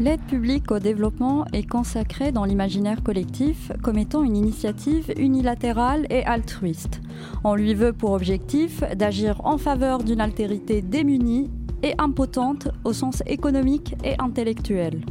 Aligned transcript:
L'aide 0.00 0.22
publique 0.22 0.70
au 0.70 0.78
développement 0.78 1.44
est 1.52 1.68
consacrée 1.68 2.32
dans 2.32 2.46
l'imaginaire 2.46 3.02
collectif 3.02 3.70
comme 3.82 3.98
étant 3.98 4.22
une 4.22 4.34
initiative 4.34 5.12
unilatérale 5.18 6.06
et 6.08 6.24
altruiste. 6.24 7.02
On 7.44 7.54
lui 7.54 7.74
veut 7.74 7.92
pour 7.92 8.12
objectif 8.12 8.82
d'agir 8.96 9.42
en 9.44 9.58
faveur 9.58 10.02
d'une 10.02 10.22
altérité 10.22 10.80
démunie 10.80 11.50
et 11.82 11.92
impotente 11.98 12.68
au 12.84 12.94
sens 12.94 13.22
économique 13.26 13.94
et 14.02 14.14
intellectuel. 14.18 15.02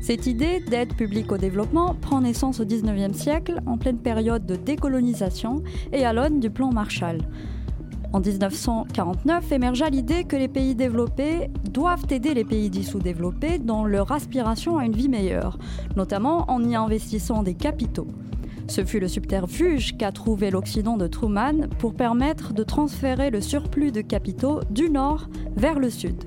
Cette 0.00 0.28
idée 0.28 0.60
d'aide 0.60 0.94
publique 0.94 1.32
au 1.32 1.36
développement 1.36 1.96
prend 2.00 2.20
naissance 2.20 2.60
au 2.60 2.64
XIXe 2.64 3.18
siècle 3.18 3.60
en 3.66 3.76
pleine 3.76 3.98
période 3.98 4.46
de 4.46 4.54
décolonisation 4.54 5.64
et 5.92 6.04
à 6.04 6.12
l'aune 6.12 6.38
du 6.38 6.48
plan 6.48 6.70
Marshall. 6.70 7.22
En 8.12 8.20
1949 8.20 9.52
émergea 9.52 9.90
l'idée 9.90 10.24
que 10.24 10.36
les 10.36 10.48
pays 10.48 10.74
développés 10.74 11.50
doivent 11.70 12.06
aider 12.10 12.32
les 12.32 12.44
pays 12.44 12.70
dits 12.70 12.84
sous-développés 12.84 13.58
dans 13.58 13.84
leur 13.84 14.12
aspiration 14.12 14.78
à 14.78 14.86
une 14.86 14.96
vie 14.96 15.10
meilleure, 15.10 15.58
notamment 15.94 16.50
en 16.50 16.64
y 16.64 16.74
investissant 16.74 17.42
des 17.42 17.54
capitaux. 17.54 18.08
Ce 18.66 18.82
fut 18.82 19.00
le 19.00 19.08
subterfuge 19.08 19.96
qu'a 19.98 20.10
trouvé 20.10 20.50
l'Occident 20.50 20.96
de 20.96 21.06
Truman 21.06 21.68
pour 21.78 21.94
permettre 21.94 22.54
de 22.54 22.62
transférer 22.62 23.30
le 23.30 23.42
surplus 23.42 23.92
de 23.92 24.00
capitaux 24.00 24.60
du 24.70 24.88
nord 24.88 25.28
vers 25.56 25.78
le 25.78 25.90
sud. 25.90 26.24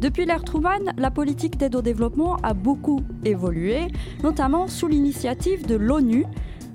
Depuis 0.00 0.24
l'ère 0.24 0.44
Truman, 0.44 0.92
la 0.96 1.10
politique 1.10 1.58
d'aide 1.58 1.76
au 1.76 1.82
développement 1.82 2.36
a 2.42 2.54
beaucoup 2.54 3.02
évolué, 3.24 3.88
notamment 4.22 4.66
sous 4.66 4.88
l'initiative 4.88 5.66
de 5.66 5.76
l'ONU, 5.76 6.26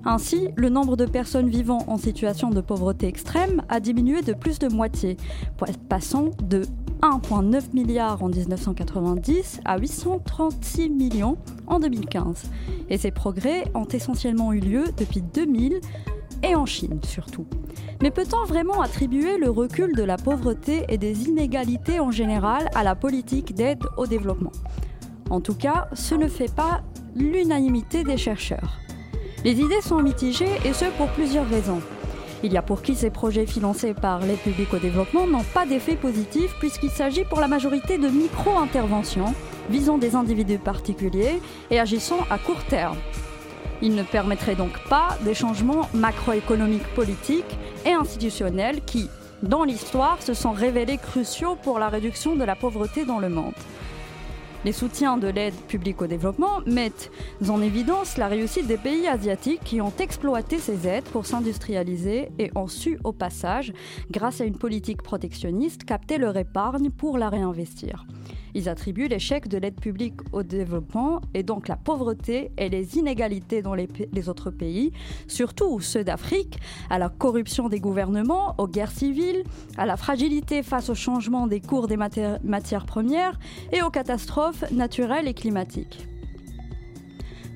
ainsi, 0.05 0.49
le 0.55 0.69
nombre 0.69 0.95
de 0.95 1.05
personnes 1.05 1.49
vivant 1.49 1.83
en 1.87 1.97
situation 1.97 2.49
de 2.49 2.61
pauvreté 2.61 3.07
extrême 3.07 3.61
a 3.67 3.79
diminué 3.79 4.21
de 4.21 4.33
plus 4.33 4.59
de 4.59 4.67
moitié, 4.67 5.17
passant 5.89 6.31
de 6.43 6.63
1,9 7.01 7.73
milliard 7.73 8.23
en 8.23 8.29
1990 8.29 9.61
à 9.65 9.77
836 9.77 10.89
millions 10.89 11.37
en 11.67 11.79
2015. 11.79 12.43
Et 12.89 12.97
ces 12.97 13.11
progrès 13.11 13.65
ont 13.75 13.85
essentiellement 13.85 14.53
eu 14.53 14.59
lieu 14.59 14.85
depuis 14.97 15.21
2000 15.21 15.79
et 16.43 16.55
en 16.55 16.65
Chine 16.65 16.99
surtout. 17.03 17.45
Mais 18.01 18.11
peut-on 18.11 18.45
vraiment 18.45 18.81
attribuer 18.81 19.37
le 19.37 19.49
recul 19.49 19.95
de 19.95 20.03
la 20.03 20.17
pauvreté 20.17 20.85
et 20.89 20.97
des 20.97 21.27
inégalités 21.27 21.99
en 21.99 22.11
général 22.11 22.69
à 22.75 22.83
la 22.83 22.95
politique 22.95 23.55
d'aide 23.55 23.83
au 23.97 24.05
développement? 24.05 24.51
En 25.29 25.41
tout 25.41 25.55
cas, 25.55 25.87
ce 25.93 26.15
ne 26.15 26.27
fait 26.27 26.53
pas 26.53 26.83
l'unanimité 27.15 28.03
des 28.03 28.17
chercheurs. 28.17 28.79
Les 29.47 29.61
idées 29.61 29.79
sont 29.81 30.01
mitigées 30.01 30.57
et 30.65 30.73
ce 30.73 30.83
pour 30.97 31.07
plusieurs 31.07 31.47
raisons. 31.47 31.79
Il 32.43 32.51
y 32.51 32.57
a 32.57 32.61
pour 32.61 32.81
qui 32.81 32.95
ces 32.95 33.09
projets 33.09 33.45
financés 33.45 33.93
par 33.93 34.19
l'aide 34.19 34.39
publique 34.39 34.73
au 34.73 34.77
développement 34.77 35.25
n'ont 35.25 35.45
pas 35.53 35.65
d'effet 35.65 35.95
positif 35.95 36.53
puisqu'il 36.59 36.89
s'agit 36.89 37.23
pour 37.23 37.39
la 37.39 37.47
majorité 37.47 37.97
de 37.97 38.09
micro-interventions 38.09 39.33
visant 39.69 39.97
des 39.97 40.15
individus 40.15 40.57
particuliers 40.57 41.41
et 41.71 41.79
agissant 41.79 42.19
à 42.29 42.37
court 42.37 42.61
terme. 42.65 42.97
Ils 43.81 43.95
ne 43.95 44.03
permettraient 44.03 44.57
donc 44.57 44.77
pas 44.89 45.17
des 45.21 45.33
changements 45.33 45.87
macroéconomiques, 45.93 46.93
politiques 46.93 47.57
et 47.85 47.93
institutionnels 47.93 48.81
qui, 48.85 49.09
dans 49.43 49.63
l'histoire, 49.63 50.21
se 50.21 50.33
sont 50.33 50.51
révélés 50.51 50.97
cruciaux 50.97 51.55
pour 51.63 51.79
la 51.79 51.87
réduction 51.87 52.35
de 52.35 52.43
la 52.43 52.57
pauvreté 52.57 53.05
dans 53.05 53.19
le 53.19 53.29
monde. 53.29 53.53
Les 54.65 54.71
soutiens 54.71 55.17
de 55.17 55.27
l'aide 55.27 55.53
publique 55.67 56.01
au 56.01 56.07
développement 56.07 56.61
mettent 56.65 57.11
en 57.47 57.61
évidence 57.61 58.17
la 58.17 58.27
réussite 58.27 58.67
des 58.67 58.77
pays 58.77 59.07
asiatiques 59.07 59.63
qui 59.63 59.81
ont 59.81 59.93
exploité 59.99 60.57
ces 60.57 60.87
aides 60.87 61.05
pour 61.05 61.25
s'industrialiser 61.25 62.29
et 62.39 62.51
ont 62.55 62.67
su 62.67 62.99
au 63.03 63.13
passage, 63.13 63.71
grâce 64.09 64.41
à 64.41 64.45
une 64.45 64.57
politique 64.57 65.03
protectionniste, 65.03 65.83
capter 65.83 66.17
leur 66.17 66.35
épargne 66.37 66.89
pour 66.89 67.17
la 67.17 67.29
réinvestir. 67.29 68.05
Ils 68.57 68.69
attribuent 68.69 69.07
l'échec 69.07 69.47
de 69.47 69.59
l'aide 69.59 69.79
publique 69.79 70.15
au 70.31 70.41
développement 70.41 71.21
et 71.35 71.43
donc 71.43 71.67
la 71.67 71.75
pauvreté 71.75 72.49
et 72.57 72.69
les 72.69 72.97
inégalités 72.97 73.61
dans 73.61 73.75
les, 73.75 73.87
autres 74.29 74.49
pays, 74.49 74.93
surtout 75.27 75.79
ceux 75.79 76.03
d'Afrique, 76.03 76.57
à 76.89 76.97
la 76.97 77.09
corruption 77.09 77.69
des 77.69 77.79
gouvernements, 77.79 78.55
aux 78.57 78.67
guerres 78.67 78.89
civiles, 78.89 79.43
à 79.77 79.85
la 79.85 79.95
fragilité 79.95 80.63
face 80.63 80.89
au 80.89 80.95
changement 80.95 81.45
des 81.45 81.61
cours 81.61 81.87
des 81.87 81.97
matières 81.97 82.85
premières 82.87 83.37
et 83.71 83.83
aux 83.83 83.91
catastrophes 83.91 84.63
naturelles 84.71 85.27
et 85.27 85.35
climatiques. 85.35 86.07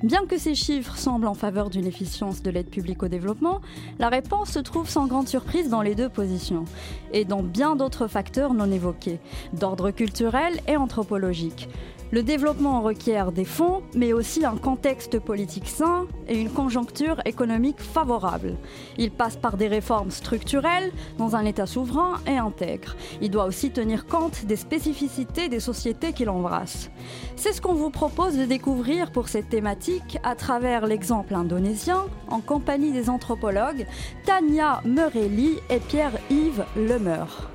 Bien 0.02 0.26
que 0.26 0.36
ces 0.36 0.56
chiffres 0.56 0.96
semblent 0.96 1.28
en 1.28 1.34
faveur 1.34 1.70
d'une 1.70 1.86
efficience 1.86 2.42
de 2.42 2.50
l'aide 2.50 2.68
publique 2.68 3.04
au 3.04 3.08
développement, 3.08 3.60
la 4.00 4.08
réponse 4.08 4.50
se 4.50 4.58
trouve 4.58 4.88
sans 4.88 5.06
grande 5.06 5.28
surprise 5.28 5.68
dans 5.68 5.80
les 5.80 5.94
deux 5.94 6.08
positions, 6.08 6.64
et 7.12 7.24
dans 7.24 7.44
bien 7.44 7.76
d'autres 7.76 8.08
facteurs 8.08 8.52
non 8.52 8.70
évoqués, 8.72 9.20
d'ordre 9.52 9.92
culturel 9.92 10.60
et 10.66 10.76
anthropologique. 10.76 11.68
Le 12.12 12.22
développement 12.22 12.82
requiert 12.82 13.32
des 13.32 13.46
fonds, 13.46 13.82
mais 13.94 14.12
aussi 14.12 14.44
un 14.44 14.58
contexte 14.58 15.18
politique 15.18 15.66
sain 15.66 16.06
et 16.28 16.38
une 16.38 16.50
conjoncture 16.50 17.22
économique 17.24 17.80
favorable. 17.80 18.58
Il 18.98 19.10
passe 19.10 19.36
par 19.36 19.56
des 19.56 19.66
réformes 19.66 20.10
structurelles 20.10 20.92
dans 21.16 21.36
un 21.36 21.46
État 21.46 21.64
souverain 21.64 22.20
et 22.26 22.36
intègre. 22.36 22.96
Il 23.22 23.30
doit 23.30 23.46
aussi 23.46 23.70
tenir 23.70 24.04
compte 24.04 24.44
des 24.44 24.56
spécificités 24.56 25.48
des 25.48 25.58
sociétés 25.58 26.12
qu'il 26.12 26.28
embrasse. 26.28 26.90
C'est 27.36 27.54
ce 27.54 27.62
qu'on 27.62 27.72
vous 27.72 27.88
propose 27.88 28.36
de 28.36 28.44
découvrir 28.44 29.10
pour 29.10 29.30
cette 29.30 29.48
thématique 29.48 30.18
à 30.22 30.36
travers 30.36 30.86
l'exemple 30.86 31.34
indonésien 31.34 32.04
en 32.28 32.40
compagnie 32.40 32.92
des 32.92 33.08
anthropologues 33.08 33.86
Tania 34.26 34.82
Merelli 34.84 35.60
et 35.70 35.80
Pierre-Yves 35.80 36.66
Lemeur. 36.76 37.51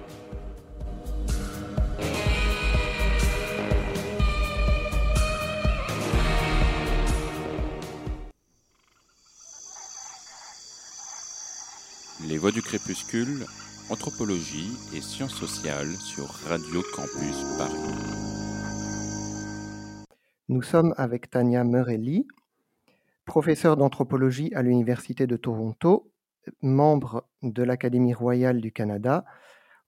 Les 12.28 12.38
Voix 12.38 12.52
du 12.52 12.62
Crépuscule, 12.62 13.46
Anthropologie 13.90 14.76
et 14.94 15.00
Sciences 15.00 15.36
sociales 15.36 15.94
sur 15.96 16.26
Radio 16.50 16.82
Campus 16.94 17.42
Paris. 17.58 17.72
Nous 20.50 20.62
sommes 20.62 20.94
avec 20.98 21.30
Tania 21.30 21.64
Merelli, 21.64 22.28
professeure 23.24 23.78
d'anthropologie 23.78 24.54
à 24.56 24.62
l'Université 24.62 25.26
de 25.26 25.38
Toronto, 25.38 26.12
membre 26.62 27.26
de 27.44 27.64
l'Académie 27.64 28.14
royale 28.14 28.60
du 28.60 28.74
Canada, 28.74 29.24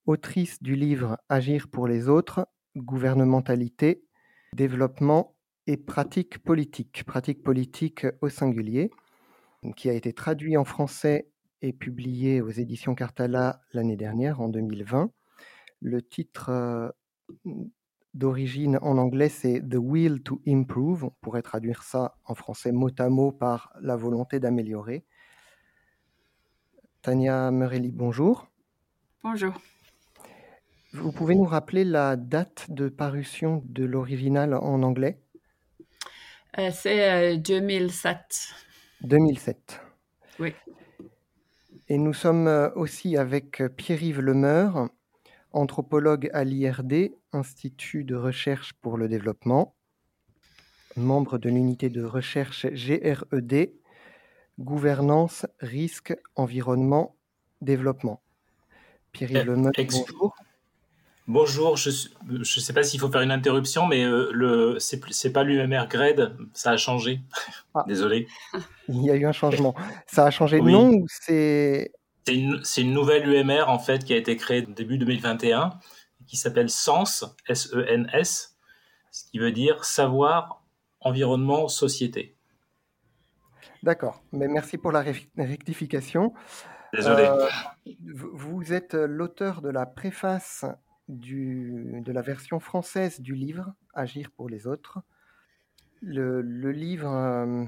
autrice 0.06 0.64
du 0.64 0.76
livre 0.76 1.18
Agir 1.28 1.68
pour 1.68 1.88
les 1.88 2.08
autres, 2.08 2.48
gouvernementalité, 2.78 4.06
développement 4.54 5.36
et 5.68 5.76
pratique 5.76 6.40
politique, 6.40 7.04
pratique 7.04 7.44
politique 7.44 8.08
au 8.22 8.30
singulier, 8.30 8.92
qui 9.76 9.90
a 9.90 9.94
été 9.94 10.14
traduit 10.14 10.56
en 10.56 10.64
français 10.64 11.28
est 11.62 11.74
publié 11.74 12.42
aux 12.42 12.50
éditions 12.50 12.96
Cartala 12.96 13.62
l'année 13.74 13.98
dernière, 13.98 14.42
en 14.42 14.50
2020. 14.50 15.12
Le 15.82 16.02
titre 16.02 16.94
d'origine 18.14 18.80
en 18.82 18.98
anglais, 18.98 19.30
c'est 19.30 19.62
The 19.62 19.78
Will 19.78 20.22
to 20.24 20.42
Improve. 20.48 21.06
On 21.06 21.14
pourrait 21.22 21.42
traduire 21.42 21.84
ça 21.84 22.18
en 22.26 22.36
français 22.36 22.72
mot 22.72 22.90
à 22.98 23.10
mot 23.10 23.32
par 23.32 23.74
la 23.82 23.96
volonté 23.96 24.40
d'améliorer. 24.40 25.06
Tania 27.02 27.52
Merelli, 27.52 27.92
bonjour. 27.92 28.48
Bonjour. 29.24 29.54
Vous 30.94 31.12
pouvez 31.12 31.36
nous 31.36 31.46
rappeler 31.46 31.86
la 31.86 32.16
date 32.16 32.72
de 32.72 32.90
parution 32.90 33.62
de 33.66 33.86
l'original 33.86 34.54
en 34.54 34.82
anglais? 34.82 35.22
Euh, 36.58 36.72
C'est 36.74 37.38
2007. 37.38 38.16
Euh, 39.04 39.08
2007. 39.08 39.82
Oui. 40.40 40.54
Et 41.92 41.98
nous 41.98 42.14
sommes 42.14 42.48
euh, 42.48 42.70
aussi 42.76 43.18
avec 43.18 43.62
euh, 43.62 43.68
Pierre-Yves 43.68 44.22
Lemeur, 44.22 44.90
anthropologue 45.52 46.30
à 46.34 46.44
l'IRD, 46.44 47.12
Institut 47.34 48.04
de 48.04 48.16
recherche 48.16 48.74
pour 48.74 48.96
le 48.96 49.08
développement, 49.08 49.76
membre 50.96 51.40
de 51.40 51.50
l'unité 51.50 51.90
de 51.90 52.04
recherche 52.04 52.68
GRED, 52.68 53.74
gouvernance, 54.60 55.48
risque, 55.60 56.16
environnement, 56.36 57.16
développement. 57.62 58.22
Pierre-Yves 59.12 59.40
eh, 59.42 59.46
Lemeur, 59.46 59.72
bonjour. 59.76 60.36
Bonjour, 61.30 61.78
je 61.78 61.92
ne 62.28 62.44
sais 62.44 62.74
pas 62.74 62.82
s'il 62.82 63.00
faut 63.00 63.12
faire 63.12 63.22
une 63.22 63.30
interruption, 63.30 63.86
mais 63.86 64.04
euh, 64.04 64.32
le 64.34 64.80
c'est 64.80 65.32
pas 65.32 65.44
l'UMR 65.44 65.86
GRED, 65.88 66.36
ça 66.54 66.72
a 66.72 66.78
changé. 66.78 67.22
Ah. 67.76 67.84
Désolé. 67.88 68.28
Il 68.88 69.06
y 69.06 69.12
a 69.12 69.16
eu 69.16 69.28
un 69.28 69.32
changement. 69.32 69.76
Ça 70.08 70.26
a 70.26 70.32
changé 70.32 70.60
de 70.60 70.68
nom 70.68 70.90
ou 70.90 71.06
c'est 71.08 71.92
C'est 72.26 72.34
une, 72.34 72.64
une, 72.78 72.94
nouvelle 72.94 73.30
UMR 73.30 73.66
en 73.68 73.78
fait 73.78 74.04
qui 74.06 74.14
a 74.14 74.18
été 74.18 74.38
créée 74.38 74.64
début 74.64 74.98
2021 74.98 75.78
qui 76.26 76.36
s'appelle 76.36 76.72
SENS, 76.72 77.36
S-E-N-S, 77.48 78.58
ce 79.12 79.24
qui 79.30 79.38
veut 79.38 79.52
dire 79.52 79.86
savoir, 79.86 80.64
environnement, 81.00 81.68
société. 81.68 82.38
D'accord, 83.84 84.24
mais 84.32 84.48
merci 84.48 84.80
pour 84.80 84.92
la 84.92 85.04
rectification. 85.38 86.34
Désolé. 86.92 87.26
Euh, 87.26 87.48
vous 88.34 88.74
êtes 88.74 88.96
l'auteur 88.96 89.62
de 89.62 89.70
la 89.70 89.86
préface 89.86 90.66
de 91.10 92.12
la 92.12 92.22
version 92.22 92.60
française 92.60 93.20
du 93.20 93.34
livre 93.34 93.74
Agir 93.94 94.32
pour 94.32 94.48
les 94.48 94.68
autres. 94.68 95.00
Le, 96.02 96.42
livre 96.72 97.68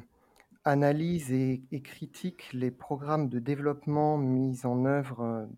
analyse 0.64 1.32
et, 1.32 1.64
critique 1.84 2.50
les 2.54 2.72
programmes 2.72 3.30
de 3.30 3.40
développement 3.40 4.18
mis 4.18 4.66
en 4.66 4.86
œuvre 4.86 5.50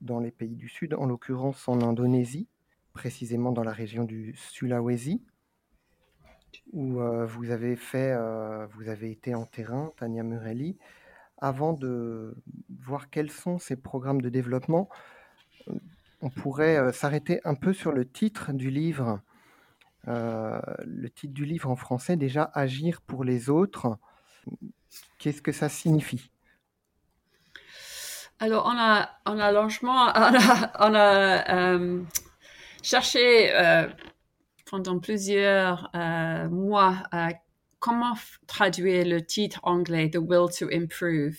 dans 0.00 0.18
les 0.18 0.30
pays 0.30 0.56
du 0.56 0.68
Sud, 0.68 0.94
en 0.94 1.06
l'occurrence 1.06 1.68
en 1.68 1.82
Indonésie, 1.82 2.48
précisément 2.94 3.52
dans 3.52 3.64
la 3.64 3.72
région 3.72 4.04
du 4.04 4.34
Sulawesi, 4.36 5.22
où 6.72 7.00
vous 7.26 7.50
avez 7.50 7.76
fait, 7.76 8.16
vous 8.72 8.88
avez 8.88 9.10
été 9.10 9.34
en 9.34 9.44
terrain, 9.44 9.92
Tania 9.98 10.22
Murelli. 10.22 10.78
Avant 11.36 11.74
de 11.74 12.34
voir 12.80 13.10
quels 13.10 13.30
sont 13.30 13.58
ces 13.58 13.76
programmes 13.76 14.22
de 14.22 14.28
développement, 14.28 14.88
on 16.20 16.30
pourrait 16.30 16.92
s'arrêter 16.92 17.40
un 17.44 17.54
peu 17.54 17.72
sur 17.72 17.92
le 17.92 18.08
titre 18.08 18.52
du 18.52 18.70
livre 18.70 19.20
euh, 20.08 20.60
le 20.86 21.10
titre 21.10 21.34
du 21.34 21.44
livre 21.44 21.68
en 21.70 21.76
français, 21.76 22.16
déjà 22.16 22.50
Agir 22.54 23.00
pour 23.02 23.24
les 23.24 23.50
autres, 23.50 23.98
qu'est-ce 25.18 25.42
que 25.42 25.52
ça 25.52 25.68
signifie? 25.68 26.30
Alors, 28.38 28.66
on 28.66 28.78
a, 28.78 29.10
on 29.26 29.38
a 29.38 29.52
largement, 29.52 30.06
on 30.78 30.94
a, 30.94 31.54
euh, 31.54 32.02
cherché 32.82 33.54
euh, 33.54 33.88
pendant 34.70 34.98
plusieurs 34.98 35.90
mois 36.50 37.02
comment 37.80 38.14
traduire 38.46 39.04
le 39.04 39.20
titre 39.20 39.60
anglais 39.64 40.10
The 40.10 40.18
Will 40.18 40.48
to 40.56 40.68
Improve. 40.72 41.36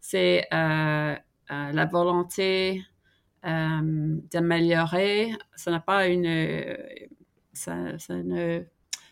C'est 0.00 0.46
la 0.50 1.86
volonté 1.90 2.84
d'améliorer. 3.44 5.32
Ça 5.54 5.70
n'a 5.70 5.80
pas 5.80 6.06
une 6.06 6.76
ça, 7.52 7.74
ne 7.74 8.64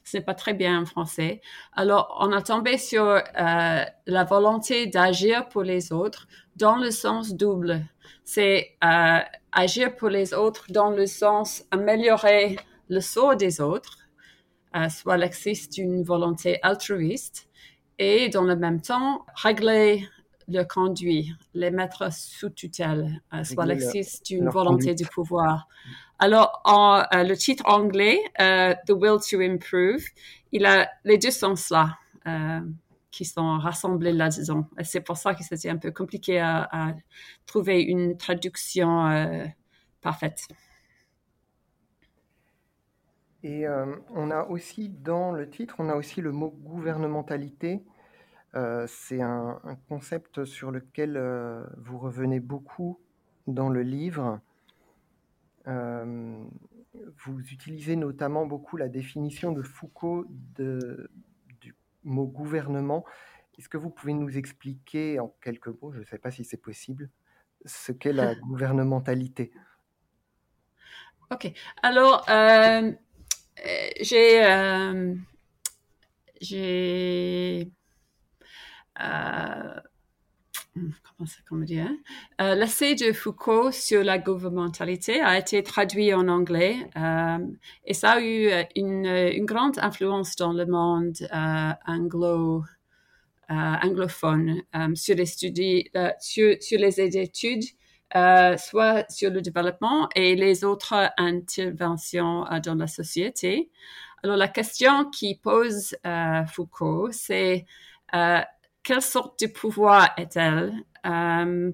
ce 0.05 0.17
n'est 0.17 0.23
pas 0.23 0.35
très 0.35 0.55
bien 0.55 0.83
en 0.83 0.87
français. 0.87 1.41
Alors, 1.75 2.17
on 2.21 2.33
a 2.33 2.43
tombé 2.43 2.79
sur 2.79 3.05
euh, 3.05 3.21
la 4.07 4.25
volonté 4.25 4.87
d'agir 4.87 5.49
pour 5.49 5.63
les 5.63 5.93
autres 5.93 6.27
dans 6.57 6.77
le 6.77 6.91
sens 6.91 7.35
double. 7.35 7.85
C'est 8.25 8.77
euh, 8.85 9.19
agir 9.53 9.97
pour 9.97 10.09
les 10.09 10.35
autres 10.35 10.67
dans 10.71 10.91
le 10.91 11.07
sens 11.07 11.65
améliorer 11.71 12.59
le 12.89 13.01
sort 13.01 13.37
des 13.37 13.61
autres, 13.61 13.99
euh, 14.77 14.89
soit 14.89 15.17
l'existe 15.17 15.75
d'une 15.75 16.03
volonté 16.03 16.59
altruiste, 16.63 17.49
et 17.99 18.29
dans 18.29 18.43
le 18.43 18.57
même 18.57 18.81
temps, 18.81 19.25
régler 19.35 20.09
le 20.53 20.65
conduit, 20.65 21.35
les 21.55 21.71
mettre 21.71 22.13
sous 22.13 22.51
tutelle, 22.51 23.23
soit 23.43 23.67
l'existe 23.67 24.27
d'une 24.27 24.49
volonté 24.49 24.95
du 24.95 25.05
pouvoir. 25.05 25.67
Alors, 26.23 26.61
en, 26.65 27.03
euh, 27.13 27.25
le 27.25 27.37
titre 27.37 27.65
anglais, 27.67 28.21
euh, 28.41 28.77
The 28.87 28.93
Will 28.93 29.19
to 29.29 29.41
Improve, 29.41 30.05
il 30.53 30.67
a 30.67 30.89
les 31.03 31.19
deux 31.19 31.33
sens-là 31.33 31.99
euh, 32.29 32.61
qui 33.11 33.25
sont 33.25 33.59
rassemblés 33.59 34.13
là-dedans. 34.13 34.69
C'est 34.85 35.01
pour 35.01 35.17
ça 35.17 35.35
que 35.35 35.43
c'était 35.43 35.69
un 35.69 35.79
peu 35.79 35.91
compliqué 35.91 36.39
à, 36.39 36.95
trouver 37.45 37.83
une 37.83 38.17
traduction 38.17 39.35
parfaite. 40.01 40.47
Et 43.43 43.67
on 44.15 44.31
a 44.31 44.45
aussi 44.45 44.91
dans 44.91 45.33
le 45.33 45.51
titre, 45.51 45.75
on 45.81 45.89
a 45.89 45.97
aussi 45.97 46.21
le 46.21 46.31
mot 46.31 46.55
gouvernementalité. 46.63 47.83
C'est 48.55 49.23
un, 49.23 49.61
concept 49.89 50.45
sur 50.45 50.71
lequel 50.71 51.19
vous 51.79 51.99
revenez 51.99 52.41
beaucoup 52.41 52.99
dans 53.47 53.69
le 53.69 53.83
livre. 53.83 54.41
Euh, 55.69 56.45
vous 57.25 57.41
utilisez 57.51 57.97
notamment 57.97 58.47
beaucoup 58.47 58.77
la 58.77 58.89
définition 58.89 59.53
de 59.53 59.63
Foucault 59.63 60.27
de, 60.57 61.11
du 61.61 61.75
mot 62.05 62.27
gouvernement. 62.27 63.05
Est-ce 63.59 63.69
que 63.69 63.77
vous 63.77 63.91
pouvez 63.91 64.13
nous 64.13 64.37
expliquer 64.37 65.21
en 65.21 65.29
quelques 65.41 65.69
mots, 65.69 65.93
je 65.93 66.01
ne 66.01 66.05
sais 66.05 66.19
pas 66.19 66.31
si 66.31 66.45
c'est 66.45 66.57
possible, 66.57 67.11
ce 67.65 67.93
qu'est 67.93 68.13
la 68.13 68.35
gouvernementalité? 68.47 69.53
Ok. 71.31 71.53
Alors, 71.83 72.29
euh, 72.29 72.93
j'ai 74.01 74.45
euh, 74.45 75.15
j'ai 76.41 77.71
comment 80.75 81.27
ça, 81.27 81.39
comment 81.49 81.65
dire, 81.65 81.89
euh, 82.41 82.55
l'essai 82.55 82.95
de 82.95 83.13
Foucault 83.13 83.73
sur 83.73 84.03
la 84.03 84.19
gouvernementalité 84.19 85.21
a 85.21 85.39
été 85.39 85.63
traduit 85.63 86.15
en 86.15 86.29
anglais 86.29 86.77
euh, 86.97 87.39
et 87.85 87.95
ça 87.95 88.13
a 88.13 88.21
eu 88.21 88.47
euh, 88.47 88.63
une, 88.75 89.45
grande 89.45 89.79
influence 89.79 90.37
dans 90.37 90.53
le 90.53 90.67
monde 90.67 91.17
anglo, 91.87 92.65
anglophone 93.49 94.63
sur 94.95 95.15
les 95.15 95.27
sur, 95.27 96.79
les 96.79 97.01
études, 97.01 97.65
soit 98.15 99.05
sur 99.11 99.31
le 99.31 99.43
développement 99.43 100.09
et 100.15 100.37
les 100.37 100.65
autres 100.65 101.11
interventions 101.19 102.47
dans 102.65 102.75
la 102.75 102.87
société. 102.87 103.71
Alors 104.23 104.37
la 104.37 104.49
question 104.49 105.11
qui 105.11 105.35
pose 105.35 105.97
Foucault, 106.47 107.11
c'est 107.11 107.67
quelle 108.83 109.03
sorte 109.03 109.41
de 109.41 109.47
pouvoir 109.47 110.11
est-elle 110.17 110.73
euh, 111.07 111.71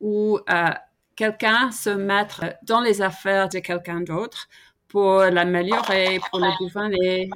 ou 0.00 0.38
euh, 0.50 0.70
quelqu'un 1.14 1.70
se 1.70 1.90
mettre 1.90 2.44
dans 2.62 2.80
les 2.80 3.02
affaires 3.02 3.48
de 3.48 3.58
quelqu'un 3.58 4.00
d'autre 4.00 4.48
pour 4.88 5.20
l'améliorer, 5.20 6.20
pour 6.30 6.40
le 6.40 6.56
gouverner, 6.58 7.30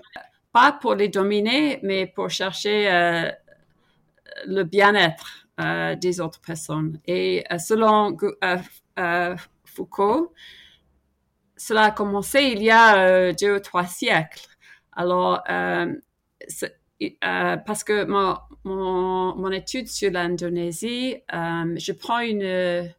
pas 0.53 0.73
pour 0.73 0.95
les 0.95 1.09
dominer, 1.09 1.81
mais 1.83 2.07
pour 2.07 2.31
chercher 2.31 2.91
euh, 2.91 3.31
le 4.47 4.63
bien-être 4.63 5.47
des 6.01 6.23
autres 6.23 6.41
personnes. 6.41 6.99
Et 7.07 7.45
selon 7.59 8.17
Foucault, 9.67 10.33
cela 11.55 11.83
a 11.83 11.91
commencé 11.91 12.45
il 12.45 12.63
y 12.63 12.71
a 12.71 13.31
deux 13.35 13.57
ou 13.57 13.61
trois 13.61 13.85
siècles. 13.85 14.47
Alors, 14.93 15.43
euh, 17.03 17.57
parce 17.57 17.83
que 17.85 18.05
mon, 18.05 18.37
mon, 18.65 19.35
mon, 19.37 19.51
étude 19.51 19.89
sur 19.89 20.11
l'Indonésie, 20.11 21.17
euh, 21.33 21.75
je 21.77 21.93
prends 21.93 22.21
une, 22.21 22.93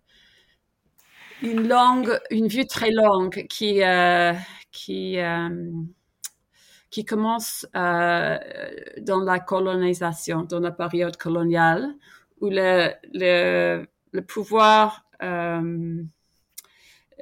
une 1.44 1.68
longue, 1.68 2.20
une 2.32 2.48
vue 2.48 2.66
très 2.66 2.90
longue 2.92 3.46
qui, 3.48 3.84
euh, 3.84 4.34
qui, 4.72 5.18
qui 6.90 7.06
commence 7.06 7.68
dans 7.74 9.24
la 9.24 9.40
colonisation, 9.40 10.44
dans 10.44 10.60
la 10.60 10.72
période 10.72 11.18
coloniale, 11.18 11.94
où 12.40 12.50
le, 12.50 12.92
le 13.14 14.22
pouvoir 14.22 15.06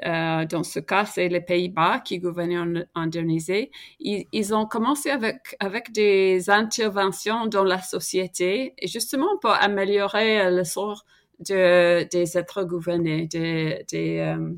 euh, 0.06 0.46
dans 0.46 0.64
ce 0.64 0.80
cas, 0.80 1.06
c'est 1.06 1.28
les 1.28 1.42
Pays-Bas 1.42 2.00
qui 2.00 2.20
gouvernaient 2.20 2.58
en 2.58 2.74
Indonésie. 2.96 3.70
Ils, 4.00 4.28
ils, 4.32 4.54
ont 4.54 4.66
commencé 4.66 5.10
avec, 5.10 5.56
avec 5.60 5.92
des 5.92 6.50
interventions 6.50 7.48
dans 7.48 7.64
la 7.64 7.82
société, 7.82 8.74
justement 8.84 9.38
pour 9.42 9.52
améliorer 9.52 10.52
le 10.52 10.64
sort 10.64 11.06
de, 11.40 12.08
des 12.10 12.38
êtres 12.38 12.64
gouvernés, 12.64 13.28
des, 13.28 13.86
des, 13.90 14.20
euh, 14.20 14.54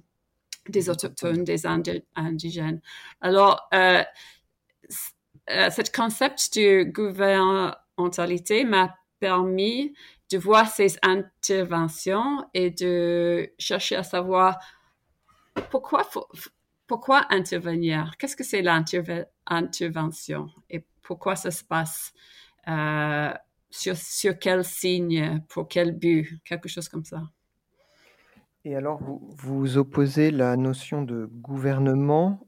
des 0.69 0.89
autochtones, 0.89 1.43
des 1.43 1.65
indigènes. 1.65 2.81
Alors, 3.21 3.67
euh, 3.73 4.03
euh 5.49 5.69
ce 5.69 5.91
concept 5.91 6.55
de 6.55 6.83
gouvernementalité 6.83 8.63
m'a 8.63 8.95
permis 9.19 9.93
de 10.31 10.37
voir 10.37 10.67
ces 10.67 10.97
interventions 11.03 12.45
et 12.53 12.71
de 12.71 13.51
chercher 13.59 13.95
à 13.95 14.03
savoir 14.03 14.59
pourquoi, 15.53 17.25
intervenir? 17.29 18.15
Qu'est-ce 18.17 18.35
que 18.35 18.43
c'est 18.43 18.61
l'intervention 18.61 20.49
et 20.69 20.85
pourquoi 21.01 21.35
ça 21.35 21.51
se 21.51 21.63
passe? 21.63 22.13
Euh, 22.67 23.33
sur, 23.69 23.95
sur, 23.95 24.37
quel 24.37 24.63
signe, 24.63 25.41
pour 25.47 25.67
quel 25.67 25.97
but, 25.97 26.41
quelque 26.43 26.67
chose 26.67 26.89
comme 26.89 27.05
ça. 27.05 27.23
Et 28.65 28.75
alors, 28.75 29.01
vous, 29.01 29.33
vous 29.37 29.77
opposez 29.77 30.29
la 30.29 30.57
notion 30.57 31.01
de 31.01 31.25
gouvernement 31.25 32.47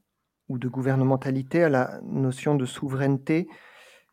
ou 0.50 0.60
de 0.60 0.68
gouvernementalité 0.68 1.64
à 1.64 1.70
la 1.70 2.00
notion 2.04 2.56
de 2.56 2.66
souveraineté, 2.66 3.48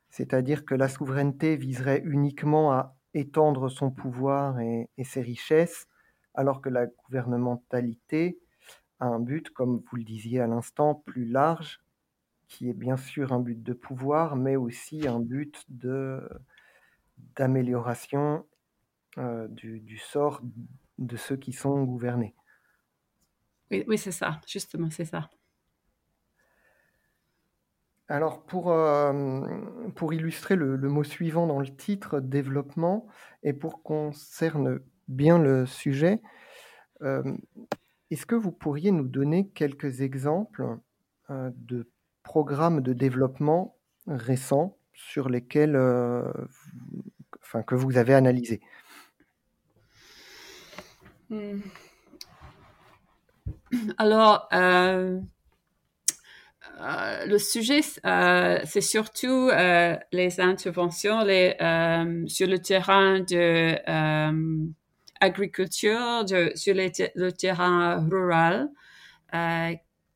c'est-à-dire 0.08 0.64
que 0.64 0.74
la 0.74 0.88
souveraineté 0.88 1.56
viserait 1.56 2.00
uniquement 2.04 2.72
à 2.72 2.96
étendre 3.12 3.68
son 3.68 3.90
pouvoir 3.90 4.60
et 4.60 4.88
ses 5.02 5.20
richesses, 5.20 5.88
alors 6.34 6.60
que 6.60 6.68
la 6.68 6.86
gouvernementalité 6.86 8.38
un 9.00 9.18
but, 9.18 9.50
comme 9.50 9.82
vous 9.90 9.96
le 9.96 10.04
disiez 10.04 10.40
à 10.40 10.46
l'instant, 10.46 10.94
plus 10.94 11.24
large, 11.24 11.80
qui 12.48 12.68
est 12.68 12.74
bien 12.74 12.96
sûr 12.96 13.32
un 13.32 13.40
but 13.40 13.62
de 13.62 13.72
pouvoir, 13.72 14.36
mais 14.36 14.56
aussi 14.56 15.06
un 15.06 15.20
but 15.20 15.64
de 15.68 16.28
d'amélioration 17.36 18.46
euh, 19.18 19.46
du, 19.48 19.98
sort 19.98 20.40
de 20.98 21.16
ceux 21.16 21.36
qui 21.36 21.52
sont 21.52 21.82
gouvernés. 21.84 22.34
Oui, 23.70 23.84
oui 23.86 23.98
c'est 23.98 24.12
ça, 24.12 24.40
justement, 24.46 24.90
c'est 24.90 25.04
ça. 25.04 25.30
Alors, 28.08 28.42
pour, 28.44 28.72
euh, 28.72 29.12
pour 29.94 30.12
illustrer 30.12 30.56
le, 30.56 30.76
mot 30.88 31.04
suivant 31.04 31.46
dans 31.46 31.60
le 31.60 31.68
titre, 31.76 32.18
développement, 32.18 33.06
et 33.44 33.52
pour 33.52 33.82
qu'on 33.82 34.12
cerne 34.12 34.80
bien 35.06 35.38
le 35.38 35.64
sujet, 35.66 36.20
euh, 37.02 37.22
est-ce 38.10 38.26
que 38.26 38.34
vous 38.34 38.52
pourriez 38.52 38.90
nous 38.90 39.08
donner 39.08 39.48
quelques 39.48 40.00
exemples 40.00 40.78
euh, 41.30 41.50
de 41.54 41.88
programmes 42.22 42.80
de 42.80 42.92
développement 42.92 43.76
récents 44.06 44.76
sur 44.92 45.28
lesquels, 45.28 45.76
enfin, 47.40 47.62
que 47.62 47.74
vous 47.74 47.96
avez 47.96 48.14
analysés? 48.14 48.60
Hmm. 51.30 51.60
Alors, 53.98 54.48
euh, 56.80 57.26
le 57.26 57.38
sujet, 57.38 57.80
euh, 58.06 58.58
c'est 58.64 58.80
surtout 58.80 59.50
euh, 59.52 59.96
les 60.12 60.40
interventions 60.40 61.20
sur 61.20 62.46
le 62.46 62.56
terrain 62.56 63.20
de 63.20 63.76
agriculture, 65.20 66.24
de, 66.24 66.52
sur 66.54 66.74
le 66.74 67.30
terrain 67.30 68.06
rural, 68.08 68.68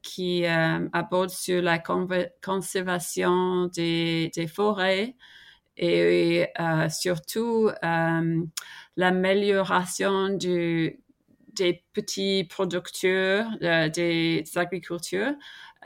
qui 0.03 0.45
aborde 0.47 1.31
sur 1.31 1.63
la 1.63 1.79
conservation 1.79 3.67
des, 3.69 4.31
forêts 4.53 5.15
et 5.77 6.47
surtout 6.91 7.71
l'amélioration 8.97 10.29
des 10.37 11.85
petits 11.93 12.45
producteurs, 12.45 13.47
des 13.61 14.45
agricultures, 14.57 15.35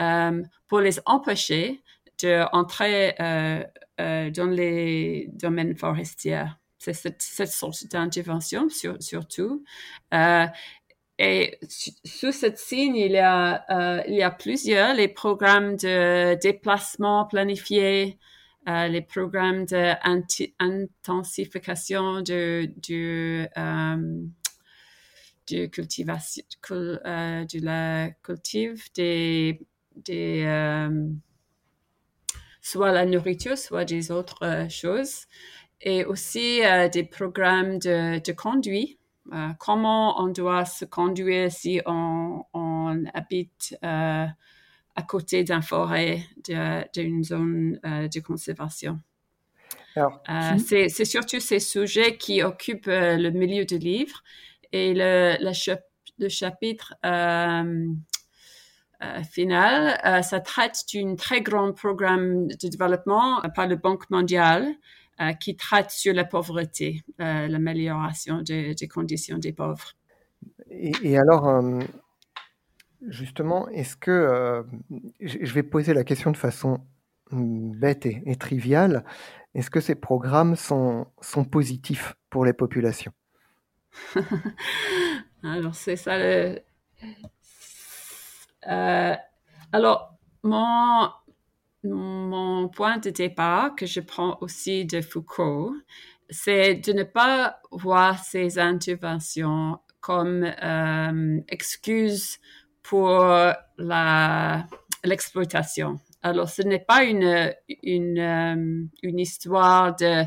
euh, 0.00 0.42
pour 0.68 0.80
les 0.80 1.00
empêcher 1.06 1.82
d'entrer 2.22 3.14
euh, 3.20 3.64
euh, 4.00 4.30
dans 4.30 4.46
les 4.46 5.28
domaines 5.32 5.76
forestiers. 5.76 6.44
C'est 6.92 7.22
cette, 7.22 7.50
sorte 7.50 7.86
d'intervention 7.90 8.68
surtout. 9.00 9.64
Et 11.20 11.58
sous 12.04 12.30
cette 12.30 12.58
signe, 12.58 12.94
il 12.96 13.10
y 13.12 13.18
a, 13.18 14.04
il 14.06 14.14
y 14.14 14.22
a 14.22 14.30
plusieurs, 14.30 14.94
les 14.94 15.08
programmes 15.08 15.74
de 15.76 16.38
déplacement 16.40 17.24
planifié, 17.26 18.18
les 18.66 19.02
programmes 19.02 19.64
d'intensification 19.64 22.20
de, 22.20 22.70
de, 22.88 23.48
de 25.50 25.66
cultivation, 25.66 26.44
la 27.02 28.10
cultive 28.22 28.84
des 28.94 29.60
des, 30.04 30.44
euh, 30.46 31.08
soit 32.60 32.92
la 32.92 33.06
nourriture, 33.06 33.58
soit 33.58 33.84
des 33.84 34.10
autres 34.10 34.44
euh, 34.44 34.68
choses. 34.68 35.26
Et 35.80 36.04
aussi 36.04 36.64
euh, 36.64 36.88
des 36.88 37.04
programmes 37.04 37.78
de, 37.78 38.20
de 38.20 38.32
conduite. 38.32 38.98
comment 39.58 40.20
on 40.20 40.28
doit 40.28 40.64
se 40.64 40.84
conduire 40.84 41.52
si 41.52 41.80
on, 41.86 42.44
on 42.54 43.04
habite 43.14 43.76
à 43.82 45.02
côté 45.06 45.44
d'une 45.44 45.62
forêt, 45.62 46.22
d'une 46.94 47.22
zone 47.22 47.78
de 47.84 48.20
conservation. 48.20 48.98
c'est, 50.58 51.04
surtout 51.04 51.40
ces 51.40 51.60
sujets 51.60 52.16
qui 52.16 52.42
occupent 52.42 52.86
le 52.86 53.30
milieu 53.30 53.64
du 53.64 53.78
livre 53.78 54.22
et 54.72 54.94
le, 54.94 55.36
le 56.18 56.28
chapitre 56.28 56.94
euh, 59.00 59.22
final, 59.22 60.00
euh, 60.04 60.22
ça 60.22 60.40
traite 60.40 60.84
d'un 60.92 61.14
très 61.14 61.40
grand 61.40 61.72
programme 61.72 62.48
de 62.48 62.68
développement 62.68 63.40
par 63.54 63.68
la 63.68 63.76
Banque 63.76 64.10
mondiale 64.10 64.74
euh, 65.20 65.32
qui 65.32 65.56
traite 65.56 65.90
sur 65.90 66.14
la 66.14 66.24
pauvreté, 66.24 67.02
l'amélioration 67.18 68.42
des, 68.42 68.74
conditions 68.92 69.38
des 69.38 69.52
pauvres. 69.52 69.92
Et, 70.70 71.18
alors, 71.18 71.62
justement, 73.08 73.68
est-ce 73.68 73.96
que, 73.96 74.64
je 75.20 75.52
vais 75.52 75.62
poser 75.62 75.94
la 75.94 76.04
question 76.04 76.30
de 76.30 76.36
façon 76.36 76.80
hum, 77.32 77.72
bête 77.72 78.06
et, 78.06 78.22
et 78.26 78.36
triviale, 78.36 79.04
est-ce 79.54 79.70
que 79.70 79.80
ces 79.80 79.94
programmes 79.94 80.56
sont, 80.56 81.06
sont 81.20 81.44
positifs 81.44 82.14
pour 82.30 82.44
les 82.44 82.52
populations? 82.52 83.12
Alors, 85.42 85.74
c'est 85.74 85.96
ça 85.96 86.18
le, 86.18 86.60
euh, 88.66 89.14
alors, 89.72 90.14
mon, 90.42 91.10
mon 91.84 92.68
point 92.68 92.98
de 92.98 93.10
départ 93.10 93.74
que 93.74 93.86
je 93.86 94.00
prends 94.00 94.38
aussi 94.40 94.84
de 94.84 95.00
Foucault, 95.00 95.74
c'est 96.30 96.74
de 96.74 96.92
ne 96.92 97.04
pas 97.04 97.60
voir 97.70 98.22
ces 98.22 98.58
interventions 98.58 99.78
comme 100.00 100.44
euh, 100.44 101.40
excuse 101.48 102.38
pour 102.82 103.24
l'exploitation. 105.04 105.98
Alors, 106.22 106.48
ce 106.48 106.62
n'est 106.62 106.84
pas 106.84 107.04
une, 107.04 107.52
une, 107.82 108.18
euh, 108.18 108.84
une 109.02 109.18
histoire 109.18 109.94
de 109.96 110.24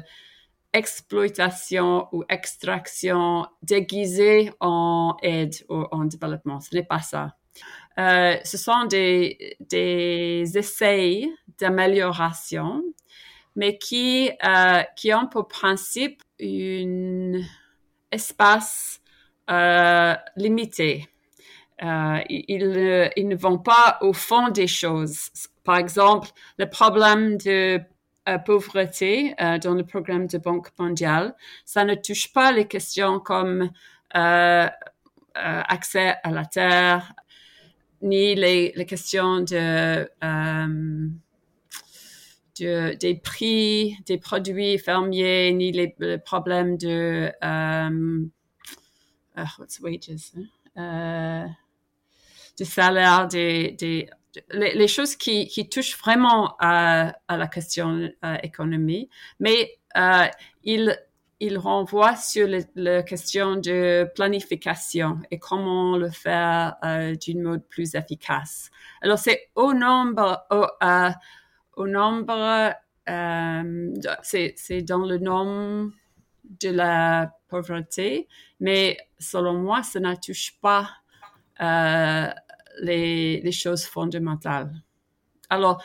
exploitation 0.74 2.08
ou 2.13 2.24
extraction 2.29 3.46
déguisée 3.62 4.53
en 4.62 5.17
aide 5.22 5.53
ou 5.70 5.84
en 5.91 6.05
développement. 6.05 6.62
Ce 6.62 6.74
n'est 6.74 6.84
pas 6.84 7.01
ça. 7.01 7.36
Euh, 8.00 8.38
ce 8.44 8.58
sont 8.58 8.86
des, 8.86 9.56
essais 9.72 11.30
d'amélioration, 11.60 12.84
mais 13.56 13.78
qui, 13.78 14.32
euh, 14.46 14.82
qui 14.96 15.14
ont 15.14 15.28
pour 15.28 15.48
principe 15.48 16.24
un 16.42 17.42
espace 18.12 19.02
euh, 19.50 20.16
limité. 20.36 21.08
Ils, 21.84 23.12
ils, 23.16 23.28
ne 23.28 23.36
vont 23.36 23.58
pas 23.58 23.98
au 24.02 24.14
fond 24.14 24.50
des 24.50 24.68
choses. 24.68 25.30
Par 25.64 25.78
exemple, 25.78 26.30
le 26.60 26.70
problème 26.70 27.38
de 27.38 27.82
pauvreté 28.46 29.34
dans 29.64 29.74
le 29.74 29.84
programme 29.84 30.28
de 30.28 30.38
Banque 30.38 30.70
mondiale, 30.78 31.36
ça 31.66 31.84
ne 31.84 31.96
touche 31.96 32.32
pas 32.32 32.52
les 32.52 32.68
questions 32.68 33.20
comme 33.20 33.72
accès 35.34 36.16
à 36.24 36.30
la 36.30 36.46
terre, 36.46 37.14
ni 38.01 38.36
les, 38.36 38.86
questions 38.88 39.41
de, 39.41 40.10
euh, 40.24 41.08
de, 42.60 42.96
des 42.96 43.15
prix 43.15 43.96
des 44.05 44.17
produits 44.17 44.77
fermiers, 44.77 45.51
ni 45.53 45.72
les, 45.72 45.96
problèmes 46.17 46.77
de 46.77 47.31
euh, 47.43 48.25
uh, 49.38 49.60
what's 49.60 49.79
wages, 49.79 50.34
hein? 50.38 50.43
euh, 50.77 51.48
de 52.60 52.63
salaire, 52.63 53.27
des, 53.27 53.72
des 53.72 54.10
les, 54.51 54.88
choses 54.88 55.15
qui, 55.15 55.48
qui 55.48 55.67
touchent 55.67 55.98
vraiment 55.98 56.55
à, 56.60 57.13
à 57.27 57.38
la 57.38 57.48
question 57.48 58.10
euh, 58.24 58.38
économie, 58.43 59.10
mais 59.39 59.77
euh, 59.98 60.27
il 60.63 60.98
il 61.42 61.58
renvoie 61.58 62.16
sur 62.16 62.48
la 62.76 63.02
question 63.02 63.56
de 63.56 64.08
planification 64.14 65.20
et 65.32 65.40
comment 65.40 65.98
le 65.98 66.12
faire 66.12 66.76
euh, 66.86 67.16
d'une 67.16 67.42
mode 67.42 67.66
plus 67.68 67.96
efficace. 67.96 68.70
Alors, 69.02 69.18
c'est 69.18 69.50
au 69.56 69.74
nombre, 69.74 70.46
au, 70.52 70.68
euh, 70.84 71.10
nombre, 71.88 72.74
euh, 73.10 73.94
c'est 74.22 74.82
dans 74.84 75.04
le 75.04 75.18
nombre 75.18 75.92
de 76.62 76.70
la 76.70 77.34
pauvreté, 77.48 78.28
mais 78.60 78.98
selon 79.18 79.56
moi, 79.56 79.82
ça 79.82 80.00
ne 80.00 80.14
touche 80.14 80.60
pas 80.62 80.92
les, 82.84 83.52
choses 83.52 83.86
fondamentales. 83.86 84.72
Alors, 85.50 85.84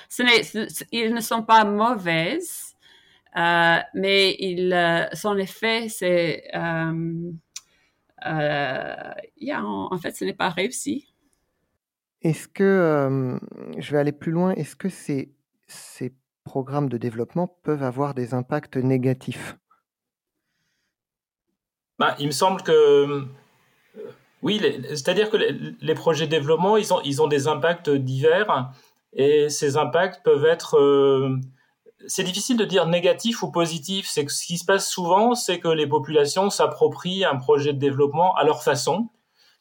ils 0.92 1.14
ne 1.14 1.20
sont 1.22 1.42
pas 1.42 1.64
mauvaises, 1.64 2.75
mais 3.36 4.36
il, 4.38 4.72
euh, 4.72 5.06
son 5.12 5.36
effet, 5.36 5.88
c'est, 5.88 6.44
euh, 6.54 7.32
en, 8.24 9.88
en, 9.90 9.98
fait, 9.98 10.16
ce 10.16 10.24
n'est 10.24 10.34
pas 10.34 10.48
réussi. 10.48 11.12
Est-ce 12.22 12.48
que, 12.48 13.38
je 13.78 13.92
vais 13.92 13.98
aller 13.98 14.12
plus 14.12 14.32
loin, 14.32 14.52
est-ce 14.52 14.74
que 14.74 14.88
ces, 14.88 15.34
ces 15.66 16.14
programmes 16.44 16.88
de 16.88 16.96
développement 16.96 17.46
peuvent 17.62 17.82
avoir 17.82 18.14
des 18.14 18.34
impacts 18.34 18.76
négatifs? 18.76 19.56
Bah, 21.98 22.16
Il 22.18 22.26
me 22.26 22.32
semble 22.32 22.62
que 22.62 23.26
oui, 24.42 24.60
c'est-à-dire 24.90 25.30
que 25.30 25.36
les, 25.36 25.94
projets 25.94 26.26
de 26.26 26.30
développement, 26.30 26.76
ils 26.76 26.92
ont, 26.92 27.00
ils 27.02 27.20
ont 27.22 27.26
des 27.26 27.48
impacts 27.48 27.90
divers 27.90 28.70
et 29.12 29.48
ces 29.48 29.76
impacts 29.76 30.22
peuvent 30.24 30.44
être 30.44 30.78
c'est 32.06 32.24
difficile 32.24 32.56
de 32.56 32.64
dire 32.64 32.86
négatif 32.86 33.42
ou 33.42 33.50
positif. 33.50 34.06
C'est 34.08 34.28
ce 34.28 34.44
qui 34.46 34.58
se 34.58 34.64
passe 34.64 34.88
souvent, 34.88 35.34
c'est 35.34 35.60
que 35.60 35.68
les 35.68 35.86
populations 35.86 36.50
s'approprient 36.50 37.24
un 37.24 37.36
projet 37.36 37.72
de 37.72 37.78
développement 37.78 38.34
à 38.36 38.44
leur 38.44 38.62
façon, 38.62 39.08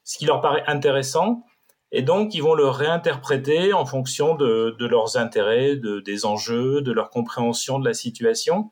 ce 0.03 0.17
qui 0.17 0.25
leur 0.25 0.41
paraît 0.41 0.63
intéressant, 0.67 1.43
et 1.91 2.01
donc 2.01 2.33
ils 2.33 2.43
vont 2.43 2.55
le 2.55 2.67
réinterpréter 2.67 3.71
en 3.73 3.85
fonction 3.85 4.35
de, 4.35 4.75
leurs 4.79 5.17
intérêts, 5.17 5.75
de, 5.77 6.01
des 6.01 6.25
enjeux, 6.25 6.81
de 6.81 6.91
leur 6.91 7.09
compréhension 7.09 7.79
de 7.79 7.87
la 7.87 7.93
situation. 7.93 8.71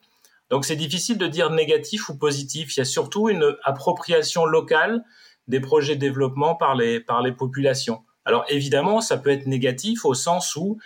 Donc 0.49 0.65
c'est 0.65 0.75
difficile 0.75 1.17
de 1.17 1.27
dire 1.27 1.49
négatif 1.49 2.09
ou 2.09 2.17
positif. 2.17 2.75
Il 2.75 2.79
y 2.79 2.81
a 2.81 2.85
surtout 2.85 3.29
une 3.29 3.55
appropriation 3.63 4.45
locale 4.45 5.03
des 5.47 5.59
projets 5.59 5.95
de 5.95 6.01
développement 6.01 6.55
par 6.55 6.75
les, 6.75 6.99
par 6.99 7.21
les 7.21 7.31
populations. 7.31 8.03
Alors 8.25 8.45
évidemment, 8.49 9.01
ça 9.01 9.17
peut 9.17 9.29
être 9.29 9.47
négatif 9.47 10.05
au 10.05 10.13
sens 10.13 10.55
où 10.55 10.77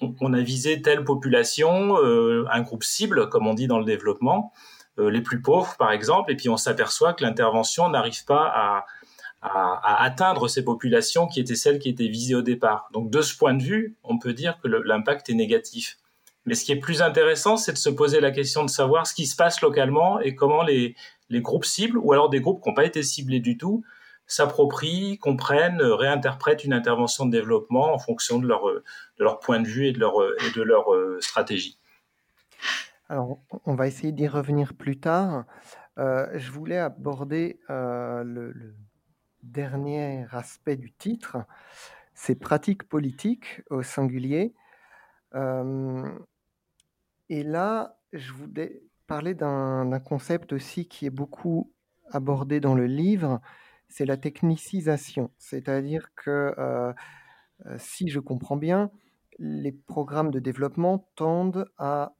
on 0.00 0.32
a 0.32 0.40
visé 0.40 0.82
telle 0.82 1.04
population, 1.04 1.98
euh, 1.98 2.44
un 2.50 2.62
groupe 2.62 2.84
cible, 2.84 3.28
comme 3.28 3.46
on 3.46 3.54
dit 3.54 3.66
dans 3.66 3.78
le 3.78 3.84
développement, 3.84 4.52
euh, 4.98 5.10
les 5.10 5.20
plus 5.20 5.40
pauvres 5.40 5.76
par 5.78 5.92
exemple, 5.92 6.32
et 6.32 6.36
puis 6.36 6.48
on 6.48 6.56
s'aperçoit 6.56 7.14
que 7.14 7.24
l'intervention 7.24 7.88
n'arrive 7.88 8.24
pas 8.24 8.46
à, 8.54 8.86
à, 9.42 10.02
atteindre 10.02 10.48
ces 10.48 10.64
populations 10.64 11.26
qui 11.26 11.40
étaient 11.40 11.54
celles 11.54 11.78
qui 11.78 11.88
étaient 11.88 12.08
visées 12.08 12.34
au 12.34 12.42
départ. 12.42 12.88
Donc 12.92 13.10
de 13.10 13.22
ce 13.22 13.36
point 13.36 13.54
de 13.54 13.62
vue, 13.62 13.96
on 14.04 14.18
peut 14.18 14.32
dire 14.32 14.58
que 14.62 14.68
l'impact 14.68 15.30
est 15.30 15.34
négatif. 15.34 15.98
Mais 16.46 16.54
ce 16.54 16.64
qui 16.64 16.72
est 16.72 16.76
plus 16.76 17.02
intéressant, 17.02 17.56
c'est 17.56 17.72
de 17.72 17.78
se 17.78 17.90
poser 17.90 18.20
la 18.20 18.30
question 18.30 18.64
de 18.64 18.70
savoir 18.70 19.06
ce 19.06 19.14
qui 19.14 19.26
se 19.26 19.36
passe 19.36 19.60
localement 19.60 20.18
et 20.20 20.34
comment 20.34 20.62
les, 20.62 20.96
les 21.28 21.40
groupes 21.40 21.64
cibles, 21.64 21.98
ou 21.98 22.12
alors 22.12 22.30
des 22.30 22.40
groupes 22.40 22.62
qui 22.62 22.68
n'ont 22.68 22.74
pas 22.74 22.86
été 22.86 23.02
ciblés 23.02 23.40
du 23.40 23.58
tout, 23.58 23.84
s'approprient, 24.28 25.18
comprennent, 25.18 25.82
réinterprètent 25.82 26.62
une 26.62 26.74
intervention 26.74 27.26
de 27.26 27.32
développement 27.32 27.92
en 27.92 27.98
fonction 27.98 28.38
de 28.38 28.46
leur, 28.46 28.66
de 28.66 29.24
leur 29.24 29.40
point 29.40 29.58
de 29.58 29.66
vue 29.66 29.86
et 29.86 29.92
de 29.92 29.98
leur, 29.98 30.22
et 30.22 30.52
de 30.54 30.62
leur 30.62 30.94
euh, 30.94 31.18
stratégie. 31.20 31.78
Alors, 33.08 33.38
on 33.64 33.74
va 33.74 33.86
essayer 33.86 34.12
d'y 34.12 34.28
revenir 34.28 34.74
plus 34.74 35.00
tard. 35.00 35.46
Euh, 35.96 36.28
je 36.34 36.52
voulais 36.52 36.78
aborder 36.78 37.58
euh, 37.70 38.22
le, 38.22 38.74
dernier 39.42 40.26
aspect 40.32 40.76
du 40.76 40.92
titre, 40.92 41.38
c'est 42.12 42.34
pratique 42.34 42.86
politique 42.86 43.62
au 43.70 43.82
singulier. 43.82 44.52
et 45.34 47.42
là, 47.44 47.96
je 48.12 48.32
voulais 48.32 48.82
parler 49.06 49.34
d'un 49.34 50.00
concept 50.00 50.52
aussi 50.52 50.86
qui 50.86 51.06
est 51.06 51.10
beaucoup 51.10 51.72
abordé 52.10 52.60
dans 52.60 52.74
le 52.74 52.86
livre, 52.86 53.40
c'est 53.88 54.04
la 54.04 54.16
technicisation. 54.16 55.30
C'est-à-dire 55.38 56.10
que, 56.14 56.54
euh, 56.58 56.92
euh, 57.66 57.76
si 57.78 58.08
je 58.08 58.20
comprends 58.20 58.56
bien, 58.56 58.90
les 59.38 59.72
programmes 59.72 60.30
de 60.30 60.38
développement 60.40 61.08
tendent 61.16 61.70
à 61.78 62.14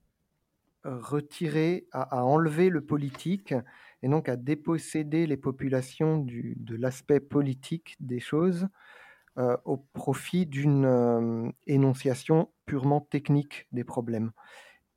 retirer, 0.85 1.87
à, 1.93 2.25
enlever 2.25 2.71
le 2.71 2.81
politique 2.81 3.53
et 4.03 4.09
donc 4.09 4.29
à 4.29 4.37
déposséder 4.37 5.27
les 5.27 5.37
populations 5.37 6.25
de 6.25 6.77
l'aspect 6.77 7.21
politique 7.21 7.97
des 8.01 8.21
choses 8.21 8.69
euh, 9.37 9.57
au 9.65 9.77
profit 9.77 10.47
d'une 10.47 11.53
énonciation 11.67 12.51
purement 12.65 13.01
technique 13.01 13.67
des 13.73 13.85
problèmes. 13.85 14.31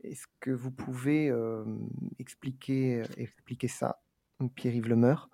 Est-ce 0.03 0.27
que 0.39 0.51
vous 0.51 0.71
pouvez 0.71 1.33
expliquer, 2.19 3.03
expliquer 3.17 3.67
ça, 3.67 4.01
Pierre-Yves 4.55 4.87
Lemeur 4.87 5.29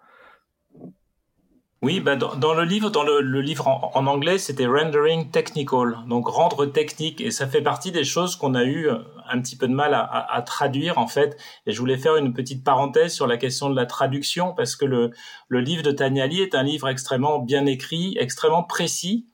oui, 1.83 1.99
bah 1.99 2.15
dans, 2.15 2.55
le 2.55 2.63
livre, 2.63 2.89
dans 2.89 3.03
le, 3.03 3.21
livre 3.39 3.67
en, 3.67 4.07
anglais, 4.07 4.39
c'était 4.39 4.65
rendering 4.65 5.29
technical, 5.29 5.99
donc 6.07 6.27
rendre 6.27 6.65
technique, 6.65 7.21
et 7.21 7.29
ça 7.29 7.45
fait 7.45 7.61
partie 7.61 7.91
des 7.91 8.03
choses 8.03 8.35
qu'on 8.35 8.55
a 8.55 8.63
eu 8.63 8.89
euh, 8.89 8.97
un 9.29 9.39
petit 9.39 9.55
peu 9.55 9.67
de 9.67 9.75
mal 9.75 9.93
à, 9.93 10.41
traduire 10.41 10.97
en 10.97 11.05
fait. 11.05 11.37
Et 11.67 11.71
je 11.71 11.79
voulais 11.79 11.99
faire 11.99 12.15
une 12.15 12.33
petite 12.33 12.63
parenthèse 12.63 13.13
sur 13.13 13.27
la 13.27 13.37
question 13.37 13.69
de 13.69 13.75
la 13.75 13.85
traduction 13.85 14.55
parce 14.55 14.75
que 14.75 14.85
le, 14.85 15.11
livre 15.51 15.83
de 15.83 15.91
Tagnali 15.91 16.41
est 16.41 16.55
un 16.55 16.63
livre 16.63 16.89
extrêmement 16.89 17.37
bien 17.37 17.67
écrit, 17.67 18.17
extrêmement 18.19 18.63
précis 18.63 19.27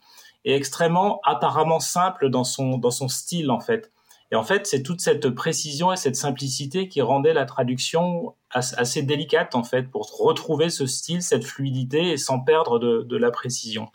et 0.43 0.53
extrêmement 0.53 1.21
apparemment 1.23 1.79
simple 1.79 2.29
dans 2.29 2.43
son 2.43 2.77
dans 2.77 2.91
son 2.91 3.07
style 3.07 3.51
en 3.51 3.61
fait. 3.61 3.92
Et 4.33 4.35
en 4.35 4.41
fait, 4.41 4.65
c'est 4.65 4.81
toute 4.81 4.99
cette 4.99 5.29
précision 5.29 5.93
et 5.93 5.95
cette 5.95 6.15
simplicité 6.15 6.87
qui 6.87 7.03
rendait 7.03 7.35
la 7.35 7.45
traduction 7.45 8.33
assez 8.49 9.03
délicate, 9.03 9.53
en 9.53 9.63
fait, 9.63 9.83
pour 9.83 10.09
retrouver 10.17 10.71
ce 10.71 10.87
style, 10.87 11.21
cette 11.21 11.43
fluidité 11.43 12.09
et 12.09 12.17
sans 12.17 12.39
perdre 12.39 12.79
de, 12.79 13.15
la 13.15 13.29
précision. 13.29 13.91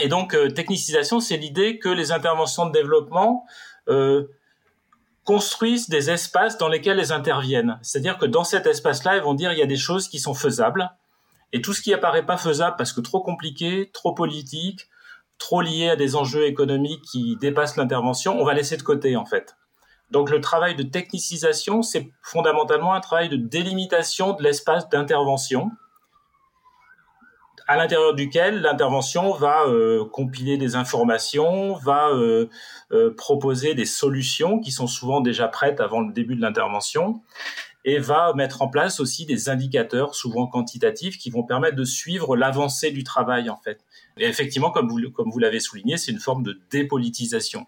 Et 0.00 0.06
donc, 0.06 0.36
euh, 0.36 0.48
technicisation, 0.48 1.18
c'est 1.18 1.36
l'idée 1.36 1.80
que 1.80 1.88
les 1.88 2.12
interventions 2.12 2.66
de 2.66 2.72
développement 2.72 3.46
euh, 3.88 4.28
construisent 5.24 5.88
des 5.88 6.08
espaces 6.08 6.56
dans 6.56 6.68
lesquels 6.68 7.00
elles 7.00 7.12
interviennent. 7.12 7.80
C'est-à-dire 7.82 8.16
que 8.16 8.26
dans 8.26 8.44
cet 8.44 8.64
espace-là, 8.64 9.16
elles 9.16 9.24
vont 9.24 9.34
dire 9.34 9.52
il 9.52 9.58
y 9.58 9.62
a 9.62 9.66
des 9.66 9.76
choses 9.76 10.06
qui 10.06 10.20
sont 10.20 10.34
faisables, 10.34 10.88
et 11.52 11.62
tout 11.62 11.74
ce 11.74 11.82
qui 11.82 11.92
apparaît 11.92 12.24
pas 12.24 12.36
faisable 12.36 12.76
parce 12.78 12.92
que 12.92 13.00
trop 13.00 13.22
compliqué, 13.22 13.90
trop 13.92 14.14
politique, 14.14 14.88
trop 15.38 15.60
lié 15.60 15.90
à 15.90 15.96
des 15.96 16.16
enjeux 16.16 16.46
économiques 16.46 17.02
qui 17.02 17.36
dépassent 17.40 17.76
l'intervention, 17.76 18.38
on 18.38 18.44
va 18.44 18.54
laisser 18.54 18.76
de 18.76 18.82
côté 18.82 19.16
en 19.16 19.24
fait. 19.24 19.56
Donc 20.10 20.30
le 20.30 20.40
travail 20.40 20.74
de 20.74 20.82
technicisation, 20.82 21.82
c'est 21.82 22.10
fondamentalement 22.22 22.94
un 22.94 23.00
travail 23.00 23.28
de 23.28 23.36
délimitation 23.36 24.32
de 24.32 24.42
l'espace 24.42 24.88
d'intervention 24.88 25.70
à 27.68 27.76
l'intérieur 27.76 28.14
duquel 28.14 28.62
l'intervention 28.62 29.30
va 29.32 29.66
euh, 29.66 30.06
compiler 30.06 30.56
des 30.56 30.74
informations, 30.74 31.74
va 31.74 32.08
euh, 32.08 32.48
euh, 32.92 33.14
proposer 33.14 33.74
des 33.74 33.84
solutions 33.84 34.58
qui 34.58 34.72
sont 34.72 34.86
souvent 34.86 35.20
déjà 35.20 35.48
prêtes 35.48 35.78
avant 35.78 36.00
le 36.00 36.10
début 36.14 36.34
de 36.34 36.40
l'intervention, 36.40 37.20
et 37.88 37.98
va 37.98 38.34
mettre 38.34 38.60
en 38.60 38.68
place 38.68 39.00
aussi 39.00 39.24
des 39.24 39.48
indicateurs, 39.48 40.14
souvent 40.14 40.46
quantitatifs, 40.46 41.16
qui 41.16 41.30
vont 41.30 41.42
permettre 41.42 41.74
de 41.74 41.84
suivre 41.84 42.36
l'avancée 42.36 42.90
du 42.90 43.02
travail 43.02 43.48
en 43.48 43.56
fait. 43.56 43.80
Et 44.18 44.26
effectivement, 44.26 44.70
comme 44.70 44.90
vous, 44.90 45.38
l'avez 45.38 45.58
souligné, 45.58 45.96
c'est 45.96 46.12
une 46.12 46.18
forme 46.18 46.42
de 46.42 46.60
dépolitisation. 46.70 47.66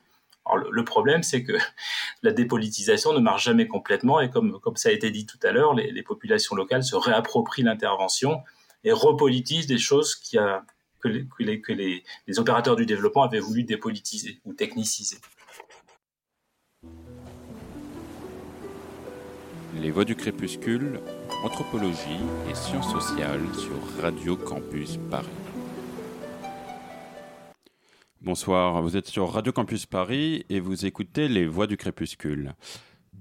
Le, 0.70 0.85
problème, 0.85 1.22
c'est 1.22 1.42
que 1.42 1.54
la 2.22 2.33
dépolitisation 2.33 3.14
ne 3.14 3.18
marche 3.18 3.44
jamais 3.44 3.66
complètement 3.66 4.20
et 4.20 4.28
comme, 4.28 4.61
ça 4.74 4.90
a 4.90 4.92
été 4.92 5.11
dit 5.11 5.24
tout 5.24 5.38
à 5.42 5.52
l'heure, 5.52 5.72
les, 5.72 6.02
populations 6.02 6.54
locales 6.54 6.85
se 6.85 6.96
réapproprient 6.96 7.62
l'intervention 7.62 8.42
et 8.85 8.92
repolitisent 8.92 9.68
des 9.68 9.78
choses 9.78 10.16
qui 10.16 10.37
que, 11.00 11.09
les 11.09 12.38
opérateurs 12.38 12.76
du 12.76 12.85
développement 12.85 13.22
avaient 13.22 13.40
voulu 13.40 13.62
dépolitiser 13.62 14.38
ou 14.44 14.52
techniciser. 14.52 15.16
Les 19.78 19.90
Voix 19.90 20.04
du 20.04 20.16
Crépuscule, 20.16 21.00
Anthropologie 21.44 22.20
et 22.50 22.54
Sciences 22.54 22.90
sociales 22.90 23.40
sur 23.54 24.02
Radio 24.02 24.37
Campus 24.37 24.98
Paris. 25.11 25.28
Bonsoir, 28.20 28.83
vous 28.83 28.96
êtes 28.96 29.06
sur 29.06 29.30
Radio 29.30 29.52
Campus 29.52 29.87
Paris 29.87 30.44
et 30.50 30.59
vous 30.59 30.87
écoutez 30.87 31.28
Les 31.28 31.46
Voix 31.46 31.66
du 31.66 31.76
Crépuscule. 31.76 32.54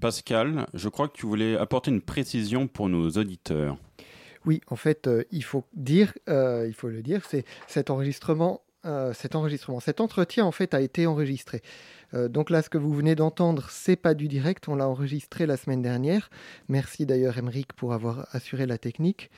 Pascal, 0.00 0.66
je 0.74 0.88
crois 0.88 1.08
que 1.08 1.16
tu 1.16 1.26
voulais 1.26 1.56
apporter 1.56 1.90
une 1.90 2.02
précision 2.02 2.66
pour 2.66 2.88
nos 2.88 3.10
auditeurs. 3.10 3.76
Oui, 4.44 4.60
en 4.66 4.76
fait, 4.76 5.06
euh, 5.06 5.22
il 5.30 5.44
faut 5.44 5.64
dire, 5.74 6.14
euh, 6.28 6.64
il 6.66 6.74
faut 6.74 6.88
le 6.88 7.02
dire, 7.02 7.24
c'est 7.28 7.44
cet 7.68 7.90
enregistrement, 7.90 8.62
euh, 8.86 9.12
cet 9.12 9.34
enregistrement, 9.34 9.78
cet 9.78 10.00
entretien 10.00 10.44
en 10.46 10.52
fait 10.52 10.74
a 10.74 10.80
été 10.80 11.06
enregistré. 11.06 11.62
Donc 12.12 12.50
là, 12.50 12.62
ce 12.62 12.68
que 12.68 12.78
vous 12.78 12.92
venez 12.92 13.14
d'entendre, 13.14 13.68
c'est 13.70 13.96
pas 13.96 14.14
du 14.14 14.26
direct, 14.26 14.68
on 14.68 14.74
l'a 14.74 14.88
enregistré 14.88 15.46
la 15.46 15.56
semaine 15.56 15.82
dernière. 15.82 16.30
Merci 16.68 17.06
d'ailleurs, 17.06 17.38
Emeric, 17.38 17.72
pour 17.72 17.92
avoir 17.92 18.26
assuré 18.32 18.66
la 18.66 18.78
technique. 18.78 19.30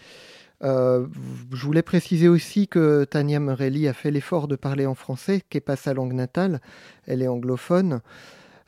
Euh, 0.65 1.07
je 1.53 1.65
voulais 1.65 1.83
préciser 1.83 2.29
aussi 2.29 2.69
que 2.69 3.05
Tania 3.05 3.41
Morelli 3.41 3.89
a 3.89 3.93
fait 3.93 4.11
l'effort 4.11 4.47
de 4.47 4.57
parler 4.57 4.87
en 4.87 4.95
français, 4.95 5.43
qui 5.51 5.57
n'est 5.57 5.63
pas 5.63 5.77
sa 5.77 5.93
langue 5.93 6.13
natale, 6.13 6.61
elle 7.07 7.23
est 7.23 7.29
anglophone. 7.29 8.01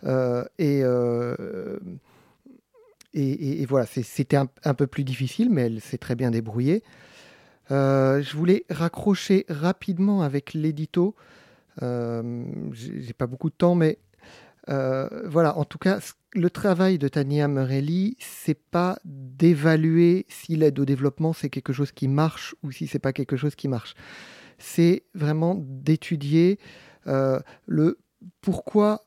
Euh, 0.05 0.45
euh, 0.61 1.79
et, 3.15 3.63
et, 3.63 3.67
voilà, 3.67 3.87
c'était 3.87 4.37
un, 4.37 4.75
peu 4.75 4.89
plus 4.89 5.05
difficile, 5.05 5.51
mais 5.51 5.63
elle 5.63 5.81
s'est 5.81 5.99
très 5.99 6.17
bien 6.17 6.33
débrouillée. 6.33 6.83
je 7.71 8.37
voulais 8.37 8.65
raccrocher 8.71 9.47
rapidement 9.49 10.23
avec 10.23 10.53
l'édito. 10.53 11.15
J'ai 11.81 13.13
pas 13.17 13.27
beaucoup 13.27 13.51
de 13.51 13.55
temps, 13.55 13.75
mais 13.75 13.99
voilà, 14.67 15.57
en 15.59 15.65
tout 15.65 15.79
cas, 15.79 16.01
le 16.35 16.51
travail 16.51 16.99
de 16.99 17.09
Tania 17.09 17.49
Morelli, 17.49 18.17
c'est 18.19 18.59
pas 18.59 18.99
d'évaluer 19.05 20.27
si 20.29 20.57
l'aide 20.57 20.79
au 20.79 20.85
développement 20.85 21.33
c'est 21.33 21.49
quelque 21.49 21.73
chose 21.73 21.93
qui 21.93 22.09
marche 22.09 22.55
ou 22.63 22.73
si 22.73 22.87
c'est 22.87 22.99
pas 22.99 23.13
quelque 23.13 23.37
chose 23.37 23.55
qui 23.55 23.69
marche. 23.69 23.95
C'est 24.59 25.05
vraiment 25.15 25.57
d'étudier 25.59 26.59
euh, 27.07 27.41
le 27.67 27.99
pourquoi 28.41 29.05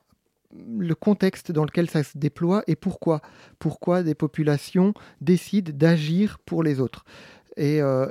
le 0.54 0.94
contexte 0.94 1.52
dans 1.52 1.64
lequel 1.64 1.90
ça 1.90 2.02
se 2.02 2.16
déploie 2.16 2.62
et 2.66 2.76
pourquoi 2.76 3.20
pourquoi 3.58 4.02
des 4.02 4.14
populations 4.14 4.94
décident 5.20 5.72
d'agir 5.74 6.38
pour 6.38 6.62
les 6.62 6.80
autres. 6.80 7.04
Euh, 7.58 8.08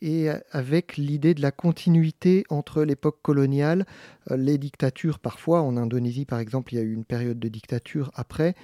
et, 0.00 0.28
avec 0.50 0.96
l'idée 0.96 1.34
de 1.34 1.42
la 1.42 1.50
continuité 1.50 2.44
entre 2.50 2.84
l'époque 2.84 3.20
coloniale, 3.22 3.84
euh, 4.30 4.36
les 4.36 4.58
dictatures 4.58 5.18
parfois, 5.18 5.62
en 5.62 5.76
Indonésie 5.76 6.24
par 6.24 6.38
exemple, 6.38 6.72
il 6.72 6.76
y 6.76 6.80
a 6.80 6.84
eu 6.84 6.92
une 6.92 7.04
période 7.04 7.38
de 7.38 7.48
dictature 7.48 8.10
après, 8.14 8.54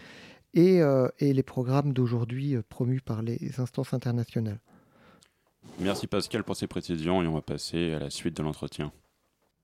et, 0.54 0.80
euh, 0.80 1.08
les 1.20 1.42
programmes 1.42 1.92
d'aujourd'hui 1.92 2.56
promus 2.68 3.00
par 3.00 3.22
les 3.22 3.58
instances 3.58 3.94
internationales. 3.94 4.60
Merci 5.80 6.06
Pascal 6.06 6.44
pour 6.44 6.56
ces 6.56 6.66
précisions 6.66 7.22
et 7.22 7.26
on 7.26 7.34
va 7.34 7.42
passer 7.42 7.92
à 7.92 7.98
la 7.98 8.10
suite 8.10 8.36
de 8.36 8.42
l'entretien. 8.42 8.92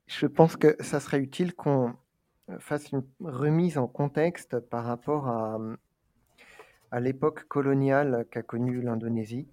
Je 0.07 0.27
pense 0.27 0.57
que 0.57 0.77
ça 0.81 1.01
serait 1.01 1.19
utile 1.19 1.55
qu'on 1.55 1.93
fasse 2.61 2.91
une 2.93 3.03
remise 3.21 3.77
en 3.77 3.87
contexte 3.87 4.59
par 4.59 4.85
rapport 4.85 5.29
à, 5.29 5.59
à 6.91 7.01
l'époque 7.01 7.45
coloniale 7.45 8.27
qu'a 8.31 8.43
connue 8.43 8.81
l'Indonésie. 8.81 9.49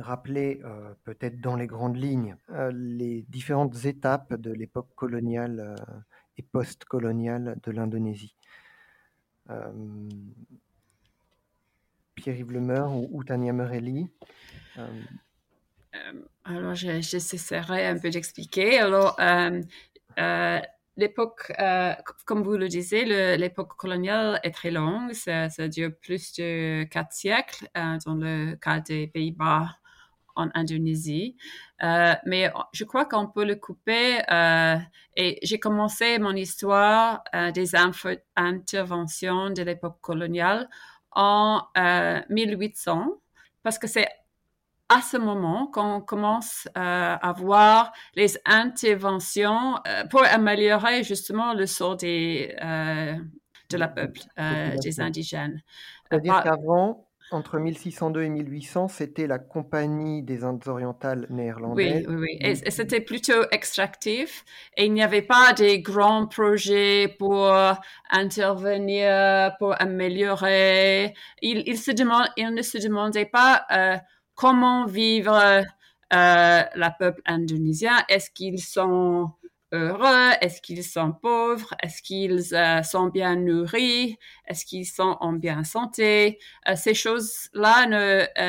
Rappeler 0.00 0.60
euh, 0.64 0.94
peut-être 1.04 1.40
dans 1.40 1.54
les 1.54 1.66
grandes 1.66 1.96
lignes 1.96 2.36
euh, 2.50 2.70
les 2.74 3.22
différentes 3.28 3.84
étapes 3.84 4.32
de 4.34 4.50
l'époque 4.50 4.88
coloniale 4.94 5.60
euh, 5.60 5.94
et 6.38 6.42
post-coloniale 6.42 7.58
de 7.62 7.70
l'Indonésie. 7.70 8.36
Pierre-Yves 12.14 12.52
Lemeur 12.52 12.94
ou, 12.94 13.22
Tania 13.24 13.52
Merelli 13.52 14.08
alors, 16.44 16.74
j'essaierai 16.74 17.86
un 17.86 17.98
peu 17.98 18.08
d'expliquer. 18.08 18.78
Alors, 18.78 19.20
l'époque, 20.96 21.52
comme 22.24 22.42
vous 22.42 22.56
le 22.56 22.68
disiez, 22.68 23.36
l'époque 23.36 23.76
coloniale 23.76 24.40
est 24.42 24.52
très 24.52 24.70
longue. 24.70 25.12
Ça, 25.12 25.48
dure 25.68 25.90
plus 26.00 26.32
de 26.32 26.84
quatre 26.84 27.12
siècles 27.12 27.68
dans 27.74 28.14
le 28.14 28.56
cas 28.56 28.80
des 28.80 29.06
Pays-Bas 29.06 29.68
en 30.36 30.48
Indonésie. 30.54 31.36
Euh, 31.82 32.14
mais 32.26 32.50
je 32.72 32.84
crois 32.84 33.04
qu'on 33.04 33.26
peut 33.26 33.44
le 33.44 33.56
couper. 33.56 34.20
et 35.16 35.38
j'ai 35.42 35.58
commencé 35.58 36.18
mon 36.18 36.34
histoire 36.34 37.22
des 37.54 37.74
interventions 37.74 39.50
de 39.50 39.62
l'époque 39.62 39.98
coloniale 40.00 40.68
en 41.12 41.62
1800 42.28 43.06
parce 43.62 43.78
que 43.78 43.86
c'est 43.86 44.08
à 44.92 45.00
ce 45.00 45.16
moment 45.16 45.68
qu'on 45.68 46.02
commence 46.02 46.68
euh, 46.76 47.16
à 47.20 47.32
voir 47.32 47.92
les 48.14 48.36
interventions 48.44 49.76
euh, 49.86 50.04
pour 50.10 50.22
améliorer 50.22 51.02
justement 51.02 51.54
le 51.54 51.66
sort 51.66 51.96
des, 51.96 52.54
euh, 52.62 53.14
de 53.70 53.76
la 53.78 53.88
peuple, 53.88 54.20
des 54.82 55.00
indigènes. 55.00 55.62
C'est-à-dire 56.10 56.42
qu'avant, 56.42 57.08
entre 57.34 57.58
1602 57.58 58.22
et 58.22 58.28
1800, 58.28 58.88
c'était 58.88 59.26
la 59.26 59.38
Compagnie 59.38 60.22
des 60.22 60.44
Indes 60.44 60.66
orientales 60.66 61.26
néerlandaises. 61.30 62.06
Oui, 62.08 62.14
oui, 62.14 62.36
oui. 62.38 62.38
Et, 62.40 62.70
c'était 62.70 63.00
plutôt 63.00 63.44
extractif. 63.50 64.44
Et 64.76 64.86
il 64.86 64.92
n'y 64.92 65.02
avait 65.02 65.22
pas 65.22 65.52
des 65.52 65.80
grands 65.80 66.26
projets 66.26 67.14
pour 67.18 67.52
intervenir, 68.10 69.54
pour 69.58 69.80
améliorer. 69.80 71.14
Il, 71.40 71.62
il, 71.66 71.78
se 71.78 71.90
demande, 71.90 72.26
il 72.36 72.50
ne 72.50 72.62
se 72.62 72.78
demandait 72.78 73.26
pas 73.26 73.66
comment 74.34 74.86
vivre 74.86 75.64
euh, 76.12 76.62
la 76.74 76.90
peuple 76.90 77.22
indonésien 77.24 78.04
Est-ce 78.08 78.30
qu'ils 78.30 78.60
sont 78.60 79.30
heureux? 79.72 80.30
Est-ce 80.40 80.60
qu'ils 80.60 80.84
sont 80.84 81.12
pauvres? 81.12 81.74
Est-ce 81.82 82.02
qu'ils 82.02 82.54
euh, 82.54 82.82
sont 82.82 83.06
bien 83.06 83.36
nourris? 83.36 84.18
Est-ce 84.46 84.64
qu'ils 84.64 84.86
sont 84.86 85.16
en 85.20 85.32
bien 85.32 85.64
santé? 85.64 86.38
Euh, 86.68 86.76
Ces 86.76 86.94
choses-là 86.94 87.86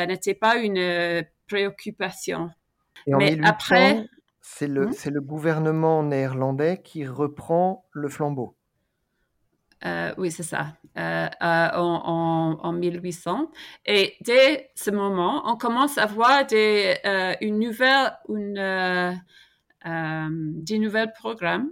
n'étaient 0.05 0.35
pas 0.35 0.57
une 0.57 1.25
préoccupation. 1.47 2.49
Et 3.07 3.13
Mais 3.15 3.37
après, 3.43 4.05
c'est 4.41 4.67
le, 4.67 4.87
hmm? 4.87 5.09
le 5.11 5.21
gouvernement 5.21 6.03
néerlandais 6.03 6.81
qui 6.83 7.05
reprend 7.05 7.85
le 7.91 8.09
flambeau. 8.09 8.55
Euh, 9.85 10.13
oui, 10.17 10.31
c'est 10.31 10.43
ça, 10.43 10.77
euh, 10.97 11.27
euh, 11.41 11.69
en, 11.73 12.71
1800. 12.71 13.51
Et 13.85 14.15
dès 14.21 14.69
ce 14.75 14.91
moment, 14.91 15.43
on 15.45 15.57
commence 15.57 15.97
à 15.97 16.05
voir 16.05 16.45
des, 16.45 16.95
une 17.41 17.59
nouvelle, 17.59 18.13
une, 18.29 19.19
des 19.85 20.79
nouvelles 20.79 21.11
programmes 21.13 21.71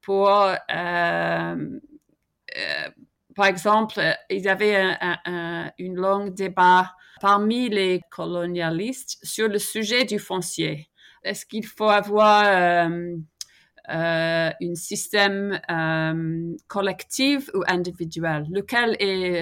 pour, 0.00 0.28
par 3.34 3.46
exemple, 3.46 4.00
il 4.30 4.40
y 4.40 4.48
avait 4.48 4.76
un, 4.76 5.70
une 5.78 5.96
longue 5.96 6.34
débat 6.34 6.92
parmi 7.20 7.68
les 7.68 8.00
colonialistes 8.10 9.18
sur 9.22 9.48
le 9.48 9.58
sujet 9.58 10.04
du 10.04 10.18
foncier. 10.18 10.88
Est-ce 11.22 11.46
qu'il 11.46 11.64
faut 11.64 11.88
avoir 11.88 12.44
euh, 13.90 14.50
un 14.60 14.74
système 14.74 15.60
euh, 15.70 16.56
collectif 16.68 17.50
ou 17.54 17.62
individuel, 17.66 18.46
lequel 18.50 18.96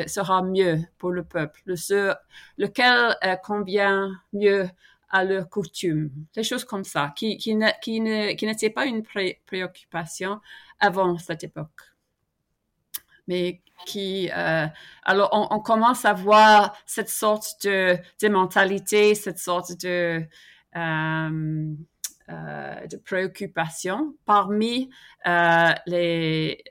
sera 0.08 0.42
mieux 0.42 0.78
pour 0.98 1.12
le 1.12 1.22
peuple, 1.22 1.60
le, 1.64 2.14
lequel 2.58 3.16
euh, 3.24 3.36
convient 3.36 4.10
mieux 4.32 4.68
à 5.12 5.24
leurs 5.24 5.48
coutumes, 5.50 6.10
des 6.34 6.42
choses 6.42 6.64
comme 6.64 6.84
ça, 6.84 7.12
qui, 7.14 7.36
qui, 7.36 7.56
qui 7.82 8.00
n'étaient 8.00 8.70
pas 8.70 8.86
une 8.86 9.02
préoccupation 9.46 10.40
avant 10.80 11.18
cette 11.18 11.44
époque. 11.44 11.82
Mais 13.28 13.60
qui, 13.86 14.30
euh, 14.34 14.66
alors 15.04 15.28
on, 15.32 15.60
commence 15.60 16.04
à 16.04 16.12
voir 16.12 16.76
cette 16.86 17.08
sorte 17.08 17.64
de, 17.64 17.96
de 18.20 18.28
mentalité, 18.28 19.14
cette 19.14 19.38
sorte 19.38 19.80
de, 19.82 20.24
euh, 20.76 21.74
euh, 22.28 22.86
de 22.86 22.96
préoccupation 22.96 24.14
parmi 24.24 24.90
les, 25.86 26.64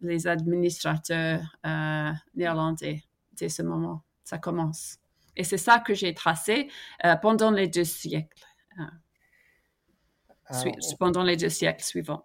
les 0.00 0.26
administrateurs 0.26 1.56
néerlandais 2.34 3.04
dès 3.32 3.48
ce 3.48 3.62
moment. 3.62 4.02
Ça 4.24 4.38
commence. 4.38 4.98
Et 5.38 5.44
c'est 5.44 5.58
ça 5.58 5.78
que 5.78 5.94
j'ai 5.94 6.12
tracé 6.14 6.68
pendant 7.22 7.50
les 7.50 7.68
deux 7.68 7.84
siècles. 7.84 8.44
pendant 10.98 11.22
les 11.22 11.36
deux 11.36 11.48
siècles 11.48 11.84
suivants. 11.84 12.24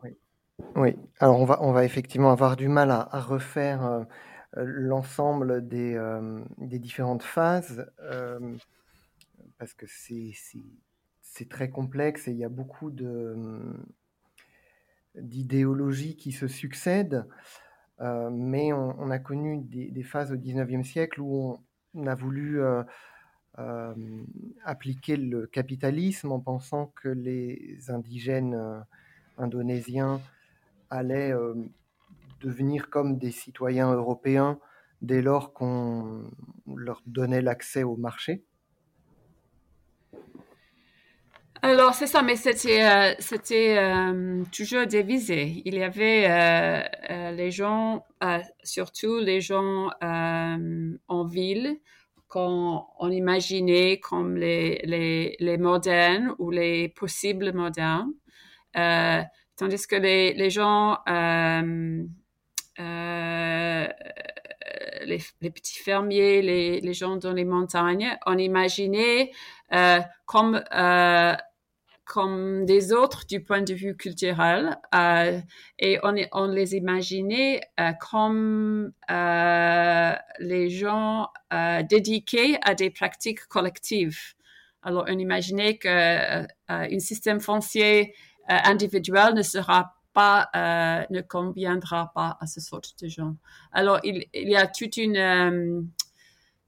Oui. 0.75 0.95
alors 1.19 1.39
on 1.39 1.45
va, 1.45 1.57
on 1.63 1.71
va 1.71 1.83
effectivement 1.83 2.31
avoir 2.31 2.55
du 2.55 2.67
mal 2.67 2.91
à, 2.91 3.07
refaire 3.21 4.05
l'ensemble 4.55 5.67
des, 5.67 5.97
des, 6.57 6.79
différentes 6.79 7.23
phases 7.23 7.85
parce 9.57 9.73
que 9.73 9.85
c'est 9.87 11.49
très 11.49 11.69
complexe 11.69 12.27
et 12.27 12.31
il 12.31 12.37
y 12.37 12.43
a 12.43 12.49
beaucoup 12.49 12.91
de, 12.91 13.35
d'idéologies 15.15 16.15
qui 16.15 16.31
se 16.31 16.47
succèdent. 16.47 17.25
Euh, 18.01 18.29
mais 18.31 18.73
on, 18.73 19.11
a 19.11 19.19
connu 19.19 19.59
des, 19.59 20.03
phases 20.03 20.31
au 20.31 20.35
19e 20.35 20.83
siècle 20.83 21.21
où 21.21 21.51
on, 21.51 21.59
a 22.05 22.15
voulu 22.15 22.61
euh, 22.61 22.83
euh, 23.59 23.93
appliquer 24.63 25.17
le 25.17 25.47
capitalisme 25.47 26.31
en 26.31 26.39
pensant 26.39 26.87
que 26.95 27.09
les 27.09 27.89
indigènes 27.89 28.83
indonésiens 29.37 30.21
allaient 30.89 31.33
devenir 32.41 32.89
comme 32.89 33.17
des 33.17 33.31
citoyens 33.31 33.93
européens 33.93 34.59
dès 35.01 35.21
lors 35.21 35.53
qu'on 35.53 36.23
leur 36.75 37.01
donnait 37.05 37.41
l'accès 37.41 37.83
au 37.83 37.95
marché. 37.95 38.43
Alors, 41.65 41.93
c'est 41.93 42.07
ça, 42.07 42.21
mais 42.21 42.35
c'était, 42.35 42.83
euh, 42.83 43.13
c'était 43.19 43.77
euh, 43.77 44.43
toujours 44.51 44.85
divisé. 44.85 45.61
Il 45.63 45.75
y 45.75 45.83
avait 45.83 46.25
euh, 46.29 47.31
les 47.31 47.51
gens, 47.51 48.05
surtout 48.65 49.19
les 49.19 49.39
gens 49.39 49.89
en 50.01 51.25
ville, 51.25 51.79
qu'on 52.27 52.83
on 52.99 53.09
imaginait 53.09 54.01
comme 54.01 54.35
les, 54.35 54.81
les, 54.83 55.37
les, 55.39 55.57
modernes 55.57 56.35
ou 56.37 56.51
les 56.51 56.89
possibles 56.89 57.53
modernes, 57.53 58.11
tandis 59.55 59.87
que 59.87 59.95
les, 59.95 60.33
les 60.33 60.49
gens, 60.49 60.99
les, 61.07 61.93
les, 65.39 65.49
petits 65.49 65.79
fermiers, 65.79 66.41
les, 66.41 66.81
les 66.81 66.93
gens 66.93 67.15
dans 67.15 67.31
les 67.31 67.45
montagnes, 67.45 68.17
on 68.25 68.37
imaginait 68.37 69.31
comme 70.25 70.61
comme 72.05 72.65
des 72.65 72.91
autres 72.91 73.25
du 73.25 73.41
point 73.41 73.61
de 73.61 73.73
vue 73.73 73.95
culturel 73.95 74.77
euh, 74.93 75.39
et 75.79 75.99
on, 76.03 76.47
les 76.47 76.75
imaginait 76.75 77.61
euh, 77.79 77.91
comme 77.93 78.91
euh, 79.09 80.13
les 80.39 80.69
gens 80.69 81.29
dédiés 81.89 82.57
à 82.63 82.75
des 82.75 82.89
pratiques 82.89 83.45
collectives. 83.47 84.19
Alors 84.81 85.05
on 85.07 85.17
imaginait 85.17 85.77
qu'un 85.77 86.47
système 86.99 87.39
foncier 87.39 88.13
individuel 88.47 89.33
ne 89.33 89.41
sera 89.43 89.95
pas, 90.13 90.49
ne 91.09 91.21
conviendra 91.21 92.11
pas 92.13 92.37
à 92.41 92.47
ce 92.47 92.59
sorte 92.59 93.01
de 93.01 93.07
gens. 93.07 93.35
Alors 93.71 93.99
il 94.03 94.27
y 94.33 94.55
a 94.55 94.67
toute 94.67 94.97
une 94.97 95.87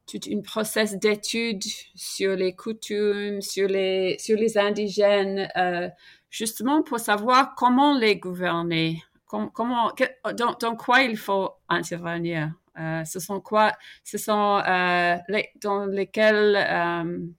toute 0.08 0.28
une 0.28 0.44
process 0.44 0.98
d'étude 0.98 1.64
sur 1.96 2.36
les 2.36 2.56
coutumes, 2.56 3.42
sur 3.42 3.68
les, 3.68 4.18
sur 4.20 4.38
les 4.38 4.58
indigènes, 4.58 5.50
euh, 5.58 5.90
justement 6.30 6.84
pour 6.84 7.00
savoir 7.00 7.56
comment 7.56 7.98
les 7.98 8.18
gouverner, 8.18 9.04
comment, 9.26 9.92
dans, 10.38 10.76
quoi 10.76 11.02
il 11.02 11.18
faut 11.18 11.52
intervenir. 11.70 12.52
Euh, 12.80 13.04
ce 13.06 13.20
sont 13.20 13.40
quoi, 13.40 13.72
ce 14.04 14.18
sont 14.18 14.62
euh, 14.68 15.16
les, 15.30 15.50
dans 15.62 15.86
lesquelles 15.86 17.34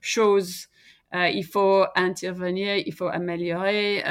choses 0.00 0.68
il 1.14 1.44
faut 1.44 1.84
intervenir, 1.94 2.76
il 2.76 2.94
faut 2.94 3.08
améliorer, 3.08 4.02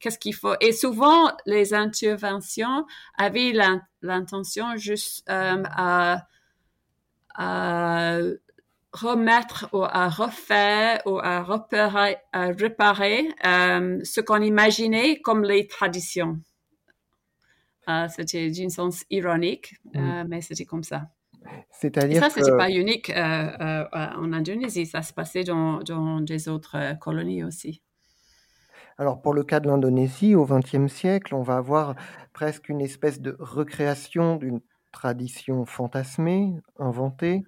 qu'est-ce 0.00 0.18
qu'il 0.18 0.34
faut. 0.34 0.54
Et 0.60 0.72
souvent, 0.72 1.30
les 1.46 1.74
interventions 1.74 2.86
avaient 3.16 3.52
l'intention 4.02 4.76
juste 4.76 5.22
à, 5.28 6.26
à 7.34 8.18
remettre 8.94 9.68
ou 9.72 9.82
à 9.82 10.08
refaire 10.08 11.02
ou 11.04 11.18
à 11.18 11.42
repérer, 11.42 12.16
à 12.32 12.46
réparer 12.46 13.28
euh, 13.44 13.98
ce 14.04 14.20
qu'on 14.20 14.40
imaginait 14.40 15.20
comme 15.20 15.42
les 15.42 15.66
traditions. 15.66 16.38
Euh, 17.88 18.06
c'était 18.08 18.50
d'une 18.50 18.70
sens 18.70 19.04
ironique, 19.10 19.74
euh, 19.94 20.24
mm. 20.24 20.28
mais 20.28 20.40
c'était 20.40 20.64
comme 20.64 20.84
ça. 20.84 21.08
C'est-à-dire 21.70 22.22
ça, 22.22 22.30
c'était 22.30 22.56
pas 22.56 22.70
unique 22.70 23.12
en 23.14 24.32
Indonésie, 24.32 24.86
ça 24.86 25.02
se 25.02 25.12
passait 25.12 25.44
dans, 25.44 25.80
dans 25.80 26.20
des 26.20 26.48
autres 26.48 26.98
colonies 27.00 27.44
aussi. 27.44 27.82
Alors 28.96 29.20
pour 29.20 29.34
le 29.34 29.42
cas 29.42 29.60
de 29.60 29.66
l'Indonésie, 29.66 30.34
au 30.34 30.46
XXe 30.46 30.86
siècle, 30.86 31.34
on 31.34 31.42
va 31.42 31.56
avoir 31.56 31.96
presque 32.32 32.68
une 32.70 32.80
espèce 32.80 33.20
de 33.20 33.36
recréation 33.40 34.36
d'une 34.36 34.60
tradition 34.94 35.66
fantasmée, 35.66 36.54
inventée, 36.78 37.42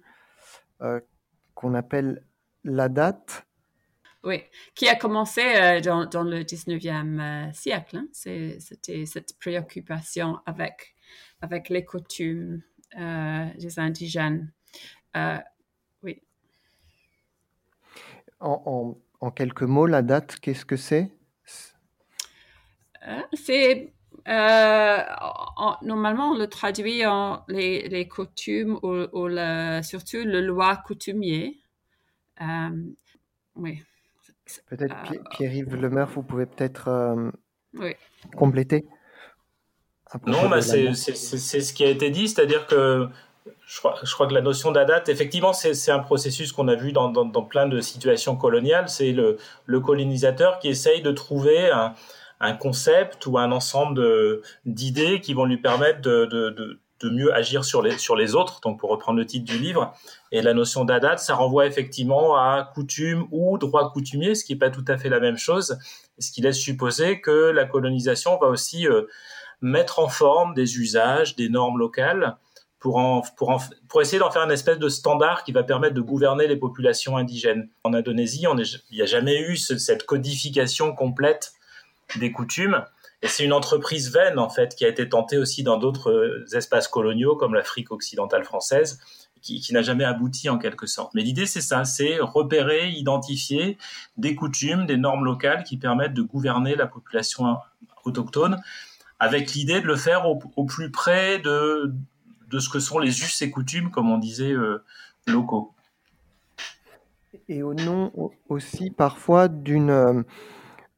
qu'on 1.55 1.73
appelle 1.73 2.23
la 2.63 2.89
date. 2.89 3.47
Oui, 4.23 4.43
qui 4.75 4.87
a 4.87 4.95
commencé 4.95 5.41
euh, 5.41 5.79
dans, 5.79 6.05
dans, 6.05 6.23
le 6.23 6.41
19e 6.41 7.19
euh, 7.19 7.51
siècle. 7.53 7.97
Hein. 7.97 8.07
C'était 8.11 9.05
cette 9.05 9.37
préoccupation 9.39 10.39
avec, 10.45 10.95
avec 11.41 11.69
les 11.69 11.85
coutumes 11.85 12.61
euh, 12.99 13.45
des 13.57 13.79
indigènes. 13.79 14.51
oui. 16.03 16.21
En, 18.39 18.97
en, 19.21 19.31
quelques 19.31 19.63
mots, 19.63 19.87
la 19.87 20.01
date, 20.01 20.39
qu'est-ce 20.39 20.65
que 20.65 20.75
c'est? 20.75 21.11
C'est 23.33 23.93
normalement, 24.27 26.31
on 26.31 26.37
le 26.37 26.47
traduit 26.47 27.05
en 27.05 27.43
les, 27.47 27.87
les 27.87 28.07
coutumes 28.07 28.77
ou, 28.83 29.05
ou 29.13 29.27
le, 29.27 29.81
surtout 29.83 30.23
le 30.25 30.41
loi 30.41 30.75
coutumier. 30.77 31.61
Euh, 32.41 32.69
oui. 33.55 33.81
Peut-être 34.69 34.95
euh, 35.11 35.17
Pierre-Yves 35.31 35.75
Lemeuf, 35.75 36.11
vous 36.15 36.23
pouvez 36.23 36.45
peut-être 36.45 36.87
euh, 36.87 37.31
compléter 38.35 38.85
Non, 40.25 40.49
bah 40.49 40.61
c'est 40.61 40.93
ce 40.93 41.73
qui 41.73 41.83
a 41.83 41.89
été 41.89 42.09
dit, 42.09 42.29
c'est-à-dire 42.29 42.65
que 42.67 43.09
je 43.65 43.79
crois, 43.79 43.95
je 44.01 44.13
crois, 44.13 44.27
que 44.27 44.33
la 44.33 44.41
notion 44.41 44.71
d'adat, 44.71 45.03
effectivement, 45.07 45.51
c'est 45.51 45.91
un 45.91 45.99
processus 45.99 46.53
qu'on 46.53 46.69
a 46.69 46.75
vu 46.75 46.93
dans, 46.93 47.09
dans, 47.09 47.25
dans, 47.25 47.43
plein 47.43 47.67
de 47.67 47.81
situations 47.81 48.37
coloniales. 48.37 48.87
C'est 48.87 49.11
le, 49.11 49.37
le, 49.65 49.79
colonisateur 49.81 50.59
qui 50.59 50.69
essaye 50.69 51.01
de 51.01 51.11
trouver 51.11 51.69
un, 51.69 51.93
un 52.39 52.53
concept 52.53 53.25
ou 53.25 53.37
un 53.37 53.51
ensemble 53.51 54.41
d'idées 54.65 55.21
qui 55.21 55.33
vont 55.33 55.45
lui 55.45 55.57
permettre 55.57 56.01
de, 56.01 56.79
mieux 57.03 57.33
agir 57.33 57.63
sur 57.63 57.81
les, 57.81 58.35
autres, 58.35 58.59
donc 58.61 58.79
pour 58.79 58.89
reprendre 58.89 59.17
le 59.19 59.25
titre 59.25 59.45
du 59.45 59.57
livre. 59.57 59.93
Et 60.31 60.41
la 60.41 60.53
notion 60.53 60.85
d'adat, 60.85 61.17
ça 61.17 61.35
renvoie 61.35 61.65
effectivement 61.65 62.35
à 62.35 62.71
coutume 62.73 63.27
ou 63.31 63.57
droit 63.57 63.91
coutumier, 63.91 64.35
ce 64.35 64.43
qui 64.43 64.53
n'est 64.53 64.59
pas 64.59 64.69
tout 64.69 64.85
à 64.87 64.97
fait 64.97 65.09
la 65.09 65.19
même 65.19 65.37
chose, 65.37 65.77
ce 66.19 66.31
qui 66.31 66.41
laisse 66.41 66.57
supposer 66.57 67.21
que 67.21 67.51
la 67.51 67.65
colonisation 67.65 68.37
va 68.39 68.47
aussi 68.47 68.87
euh, 68.87 69.03
mettre 69.61 69.99
en 69.99 70.07
forme 70.07 70.53
des 70.53 70.77
usages, 70.77 71.35
des 71.35 71.49
normes 71.49 71.77
locales, 71.77 72.37
pour, 72.79 74.01
essayer 74.01 74.19
d'en 74.19 74.31
faire 74.31 74.43
une 74.43 74.51
espèce 74.51 74.79
de 74.79 74.89
standard 74.89 75.43
qui 75.43 75.51
va 75.51 75.63
permettre 75.63 75.95
de 75.95 76.01
gouverner 76.01 76.47
les 76.47 76.55
populations 76.55 77.17
indigènes. 77.17 77.69
En 77.83 77.93
Indonésie, 77.93 78.45
il 78.91 78.95
n'y 78.95 79.01
a 79.01 79.05
jamais 79.05 79.39
eu 79.39 79.57
cette 79.57 80.05
codification 80.05 80.93
complète 80.93 81.53
des 82.15 82.31
coutumes. 82.31 82.83
Et 83.21 83.27
c'est 83.27 83.43
une 83.43 83.53
entreprise 83.53 84.11
vaine, 84.11 84.37
en 84.37 84.49
fait, 84.49 84.75
qui 84.75 84.85
a 84.85 84.87
été 84.87 85.09
tentée 85.09 85.37
aussi 85.37 85.63
dans 85.63 85.77
d'autres 85.77 86.11
euh, 86.11 86.45
espaces 86.55 86.87
coloniaux, 86.87 87.35
comme 87.35 87.55
l'Afrique 87.55 87.91
occidentale 87.91 88.43
française, 88.43 88.99
qui, 89.41 89.73
n'a 89.73 89.81
jamais 89.81 90.03
abouti 90.03 90.49
en 90.49 90.57
quelque 90.57 90.87
sorte. 90.87 91.13
Mais 91.13 91.21
l'idée, 91.21 91.45
c'est 91.45 91.61
ça, 91.61 91.85
c'est 91.85 92.19
repérer, 92.19 92.89
identifier 92.89 93.77
des 94.17 94.35
coutumes, 94.35 94.85
des 94.85 94.97
normes 94.97 95.23
locales 95.23 95.63
qui 95.63 95.77
permettent 95.77 96.13
de 96.13 96.21
gouverner 96.21 96.75
la 96.75 96.85
population 96.85 97.57
autochtone, 98.03 98.61
avec 99.19 99.53
l'idée 99.53 99.79
de 99.79 99.87
le 99.87 99.95
faire 99.95 100.25
au, 100.27 100.65
plus 100.65 100.91
près 100.91 101.39
de, 101.39 101.93
de 102.49 102.59
ce 102.59 102.69
que 102.69 102.79
sont 102.79 102.99
les 102.99 103.21
us 103.21 103.41
et 103.41 103.49
coutumes, 103.49 103.89
comme 103.89 104.11
on 104.11 104.17
disait, 104.17 104.51
euh, 104.51 104.83
locaux. 105.25 105.73
Et 107.49 107.63
au 107.63 107.73
nom 107.73 108.11
aussi 108.49 108.91
parfois 108.91 109.47
d'une 109.47 109.89
euh, 109.89 110.21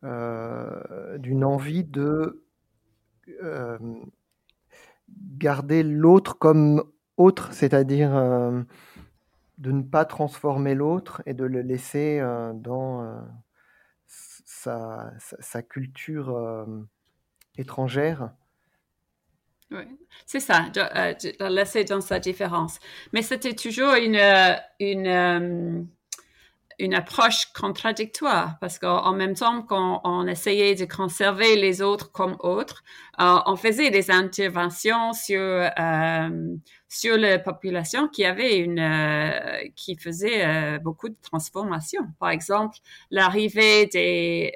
d'une 0.04 1.44
envie 1.44 1.84
de 1.84 2.46
euh, 3.42 3.78
garder 5.38 5.84
l'autre 5.84 6.38
comme 6.38 6.84
autre, 7.18 7.52
c'est-à-dire 7.54 8.16
euh, 8.16 8.62
de 9.58 9.72
ne 9.72 9.82
pas 9.82 10.06
transformer 10.06 10.76
l'autre 10.76 11.22
et 11.26 11.34
de 11.34 11.44
le 11.44 11.62
laisser 11.62 12.22
dans 12.56 13.28
sa, 14.08 15.12
sa, 15.18 15.62
culture 15.62 16.66
étrangère. 17.58 18.32
Oui, 19.72 19.84
c'est 20.26 20.40
ça, 20.40 20.70
de, 20.70 20.82
de, 20.82 21.54
laisser 21.54 21.84
dans 21.84 22.02
sa 22.02 22.20
différence. 22.20 22.80
Mais 23.14 23.22
c'était 23.22 23.54
toujours 23.54 23.94
une, 23.94 24.20
une 24.80 25.88
une 26.80 26.94
approche 26.94 27.52
contradictoire 27.54 28.58
parce 28.62 28.80
qu'en 28.80 29.12
même 29.14 29.36
temps 29.36 29.62
qu'on 29.64 30.00
on 30.06 30.26
essayait 30.28 30.76
de 30.76 30.86
conserver 30.86 31.58
les 31.58 31.82
autres 31.82 32.12
comme 32.12 32.38
autres, 32.40 32.84
euh, 33.20 33.38
on 33.46 33.58
faisait 33.58 33.92
des 33.92 34.10
interventions 34.10 35.12
sur 35.14 35.42
euh, 35.42 36.56
sur 36.88 37.18
la 37.18 37.38
population 37.38 38.08
qui 38.08 38.24
avait 38.24 38.58
une 38.58 38.80
euh, 38.80 39.68
qui 39.76 39.98
faisait 39.98 40.46
euh, 40.46 40.80
beaucoup 40.80 41.10
de 41.10 41.18
transformations. 41.22 42.08
Par 42.20 42.30
exemple, 42.30 42.78
l'arrivée 43.12 43.86
des 43.88 44.54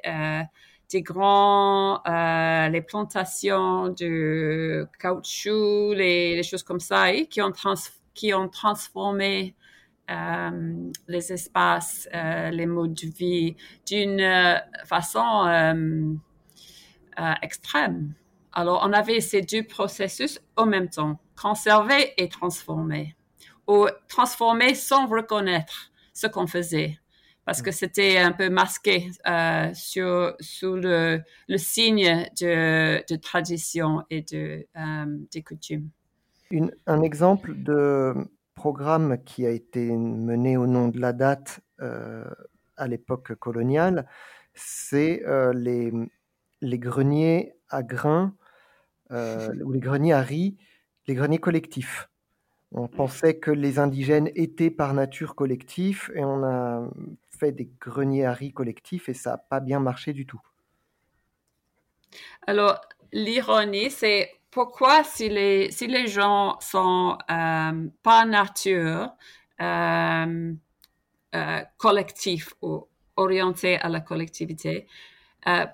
des 0.92 1.02
grands 1.02 2.02
les 2.70 2.82
plantations 2.82 3.90
de 3.90 4.88
caoutchouc, 5.00 5.94
les, 5.94 6.36
les 6.36 6.44
choses 6.44 6.64
comme 6.64 6.80
ça, 6.80 7.12
et 7.12 7.28
qui 7.28 7.42
ont 7.42 7.52
trans 7.52 7.74
qui 8.14 8.34
ont 8.34 8.48
transformé 8.48 9.56
euh, 10.12 10.92
les 11.08 11.32
espaces, 11.32 12.10
euh, 12.14 12.50
les 12.50 12.66
modes 12.66 12.94
de 12.94 13.08
vie 13.08 13.56
d'une 13.88 14.20
euh, 14.20 14.58
façon 14.86 16.20
extrême. 17.42 18.14
Alors, 18.52 18.84
on 18.86 18.92
avait 18.92 19.22
ces 19.22 19.42
deux 19.42 19.64
processus 19.64 20.42
en 20.58 20.66
même 20.66 20.90
temps, 20.90 21.20
conserver 21.42 22.14
et 22.18 22.28
transformer, 22.28 23.16
ou 23.68 23.88
transformer 24.10 24.76
sans 24.76 25.08
reconnaître 25.08 25.92
ce 26.14 26.28
qu'on 26.28 26.48
faisait, 26.48 27.00
parce 27.46 27.62
que 27.62 27.72
c'était 27.72 28.18
un 28.18 28.32
peu 28.32 28.50
masqué 28.50 29.10
sur, 29.74 30.36
sous 30.40 30.76
le, 30.76 31.22
le 31.48 31.58
signe 31.58 32.28
de, 32.42 33.04
de, 33.10 33.16
tradition 33.16 34.04
et 34.10 34.22
de, 34.22 34.68
des 35.32 35.44
coutumes. 35.44 35.90
Une, 36.52 36.72
un 36.88 37.02
exemple 37.02 37.54
de 37.56 38.14
programme 38.56 39.24
qui 39.24 39.46
a 39.46 39.50
été 39.50 39.92
mené 39.92 40.58
au 40.58 40.68
nom 40.68 40.88
de 40.88 41.00
la 41.00 41.14
date 41.14 41.62
euh, 41.82 42.26
à 42.78 42.88
l'époque 42.88 43.36
coloniale, 43.36 44.08
c'est 44.54 45.24
euh, 45.26 45.54
les, 45.54 45.92
les, 46.62 46.80
greniers 46.80 47.54
à 47.70 47.84
grains 47.84 48.36
euh, 49.12 49.54
ou 49.64 49.72
les 49.72 49.80
greniers 49.80 50.14
à 50.14 50.22
riz, 50.22 50.58
les 51.08 51.16
greniers 51.16 51.40
collectifs. 51.40 52.10
On 52.72 52.88
pensait 52.88 53.38
que 53.38 53.52
les 53.52 53.78
indigènes 53.78 54.32
étaient 54.34 54.72
par 54.72 54.94
nature 54.96 55.36
collectifs 55.36 56.10
et 56.16 56.24
on 56.24 56.44
a 56.44 56.90
fait 57.30 57.52
des 57.52 57.70
greniers 57.80 58.26
à 58.26 58.34
riz 58.34 58.52
collectifs 58.52 59.10
et 59.10 59.14
ça 59.14 59.32
n'a 59.32 59.38
pas 59.38 59.60
bien 59.60 59.80
marché 59.80 60.14
du 60.14 60.26
tout. 60.26 60.42
Alors, 62.48 62.82
l'ironie, 63.12 63.92
c'est 63.92 64.32
pourquoi 64.54 65.04
si 65.04 65.30
les, 65.30 65.72
si 65.72 65.88
les 65.88 66.08
gens 66.08 66.60
sont 66.60 67.18
euh, 67.32 67.88
pas 68.04 68.26
nature 68.26 69.10
euh, 69.60 70.54
euh, 71.34 71.62
collectif 71.78 72.54
ou 72.62 72.88
orientés 73.16 73.78
à 73.78 73.90
la 73.90 74.00
collectivité, 74.00 74.88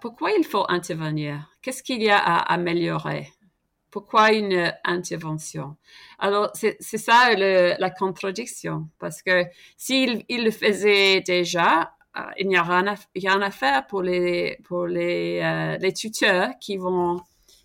pourquoi 0.02 0.32
il 0.32 0.44
faut 0.44 0.66
intervenir? 0.68 1.48
Qu'est-ce 1.62 1.84
qu'il 1.84 2.02
y 2.02 2.10
a 2.10 2.18
à 2.18 2.54
améliorer? 2.54 3.32
Pourquoi 3.92 4.32
une 4.32 4.74
intervention? 4.84 5.78
Alors, 6.18 6.50
c'est 6.54 6.82
ça 6.82 7.36
le, 7.36 7.76
la 7.78 7.90
contradiction, 7.92 8.90
parce 8.98 9.22
que 9.22 9.46
s'il 9.78 10.26
il 10.28 10.44
le 10.44 10.52
faisait 10.52 11.22
déjà, 11.22 11.94
il 12.38 12.48
n'y 12.48 12.58
a, 12.58 12.64
rien 12.64 12.88
à, 12.88 12.96
rien 13.16 13.42
à 13.42 13.52
faire 13.52 13.86
pour 13.86 14.02
les, 14.02 14.58
pour 14.64 14.88
les, 14.88 15.78
les 15.80 15.94
tuteurs 15.94 16.50
qui 16.60 16.78
vont 16.78 17.22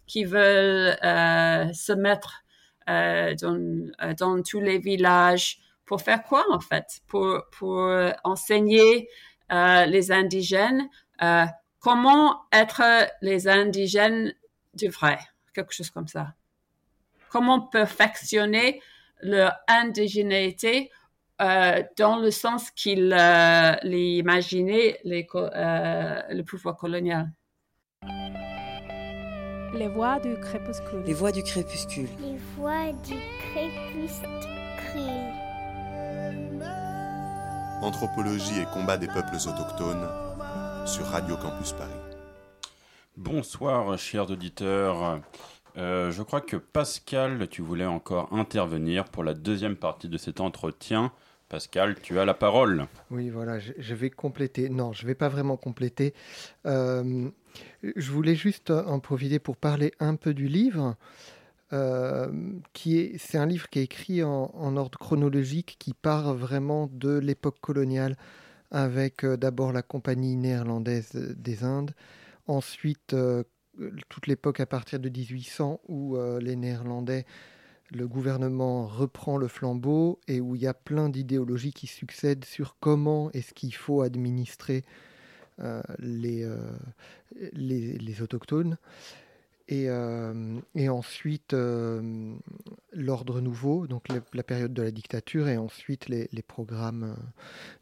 qui 0.06 0.24
veulent 0.24 0.96
euh, 1.02 1.72
se 1.72 1.92
mettre 1.92 2.42
euh, 2.88 3.34
dans, 3.40 3.56
euh, 4.02 4.14
dans, 4.14 4.42
tous 4.42 4.60
les 4.60 4.78
villages 4.78 5.58
pour 5.84 6.02
faire 6.02 6.22
quoi 6.22 6.44
en 6.50 6.60
fait? 6.60 7.00
Pour, 7.06 7.42
pour 7.50 7.90
enseigner 8.24 9.08
les 9.50 10.10
indigènes, 10.10 10.88
comment 11.78 12.42
être 12.52 12.82
les 13.20 13.46
indigènes 13.46 14.34
du 14.72 14.88
vrai, 14.88 15.18
quelque 15.54 15.72
chose 15.72 15.90
comme 15.90 16.08
ça. 16.08 16.34
Comment 17.28 17.60
perfectionner 17.60 18.80
leur 19.20 19.54
indigénéité 19.68 20.90
dans 21.38 22.18
le 22.20 22.30
sens 22.30 22.70
qu'il 22.70 23.12
euh, 23.12 23.74
imaginait 23.84 24.98
le 25.04 26.42
pouvoir 26.42 26.76
colonial. 26.76 27.30
Les 29.74 29.88
voix 29.88 30.20
du 30.20 30.36
crépuscule. 30.36 31.02
Les 31.04 31.14
voix 31.14 31.32
du 31.32 31.42
crépuscule. 31.42 32.08
Les 32.20 32.38
voix 32.56 32.92
du 33.02 33.14
crépuscule. 33.38 34.22
Anthropologie 37.82 38.60
et 38.60 38.66
combat 38.72 38.96
des 38.96 39.08
peuples 39.08 39.34
autochtones 39.34 40.08
sur 40.86 41.04
Radio 41.06 41.36
Campus 41.36 41.72
Paris. 41.72 41.90
Bonsoir, 43.16 43.98
chers 43.98 44.30
auditeurs. 44.30 45.20
Euh, 45.76 46.12
je 46.12 46.22
crois 46.22 46.40
que 46.40 46.56
Pascal, 46.56 47.48
tu 47.48 47.60
voulais 47.62 47.84
encore 47.84 48.32
intervenir 48.32 49.06
pour 49.06 49.24
la 49.24 49.34
deuxième 49.34 49.76
partie 49.76 50.08
de 50.08 50.18
cet 50.18 50.40
entretien. 50.40 51.10
Pascal, 51.48 51.96
tu 52.00 52.18
as 52.20 52.24
la 52.24 52.34
parole. 52.34 52.86
Oui, 53.10 53.28
voilà, 53.28 53.58
je, 53.58 53.94
vais 53.94 54.10
compléter. 54.10 54.68
Non, 54.68 54.92
je 54.92 55.02
ne 55.02 55.08
vais 55.08 55.14
pas 55.14 55.28
vraiment 55.28 55.56
compléter. 55.56 56.14
Euh, 56.64 57.28
je 57.82 58.10
voulais 58.10 58.34
juste 58.34 58.70
en 58.70 59.00
profiter 59.00 59.38
pour 59.38 59.56
parler 59.56 59.92
un 60.00 60.16
peu 60.16 60.34
du 60.34 60.48
livre. 60.48 60.96
Euh, 61.72 62.30
qui 62.72 62.98
est, 62.98 63.18
c'est 63.18 63.38
un 63.38 63.46
livre 63.46 63.68
qui 63.68 63.80
est 63.80 63.84
écrit 63.84 64.22
en, 64.22 64.76
ordre 64.76 64.98
chronologique, 64.98 65.76
qui 65.80 65.92
part 65.92 66.34
vraiment 66.34 66.88
de 66.92 67.18
l'époque 67.18 67.58
coloniale, 67.60 68.16
avec 68.70 69.24
euh, 69.24 69.36
d'abord 69.36 69.72
la 69.72 69.82
compagnie 69.82 70.36
néerlandaise 70.36 71.12
des 71.14 71.64
Indes, 71.64 71.92
ensuite 72.46 73.16
toute 74.08 74.26
l'époque 74.26 74.60
à 74.60 74.66
partir 74.66 75.00
de 75.00 75.08
1800 75.08 75.80
où 75.88 76.16
les 76.38 76.54
Néerlandais, 76.54 77.24
le 77.90 78.08
gouvernement 78.08 78.86
reprend 78.86 79.36
le 79.36 79.48
flambeau 79.48 80.20
et 80.28 80.40
où 80.40 80.54
il 80.54 80.62
y 80.62 80.66
a 80.66 80.74
plein 80.74 81.08
d'idéologies 81.08 81.72
qui 81.72 81.86
succèdent 81.86 82.44
sur 82.44 82.76
comment 82.80 83.30
est-ce 83.32 83.54
qu'il 83.54 83.74
faut 83.74 84.02
administrer 84.02 84.84
euh, 85.60 85.82
euh, 86.00 86.56
les, 87.52 87.98
les, 87.98 88.22
autochtones. 88.22 88.76
Et, 89.68 89.86
euh, 89.88 90.58
et 90.74 90.88
ensuite, 90.88 91.54
l'ordre 92.92 93.40
nouveau, 93.40 93.86
donc 93.86 94.06
la 94.08 94.42
période 94.42 94.74
de 94.74 94.82
la 94.82 94.90
dictature, 94.90 95.48
et 95.48 95.56
ensuite 95.56 96.08
les, 96.08 96.28
programmes 96.46 97.16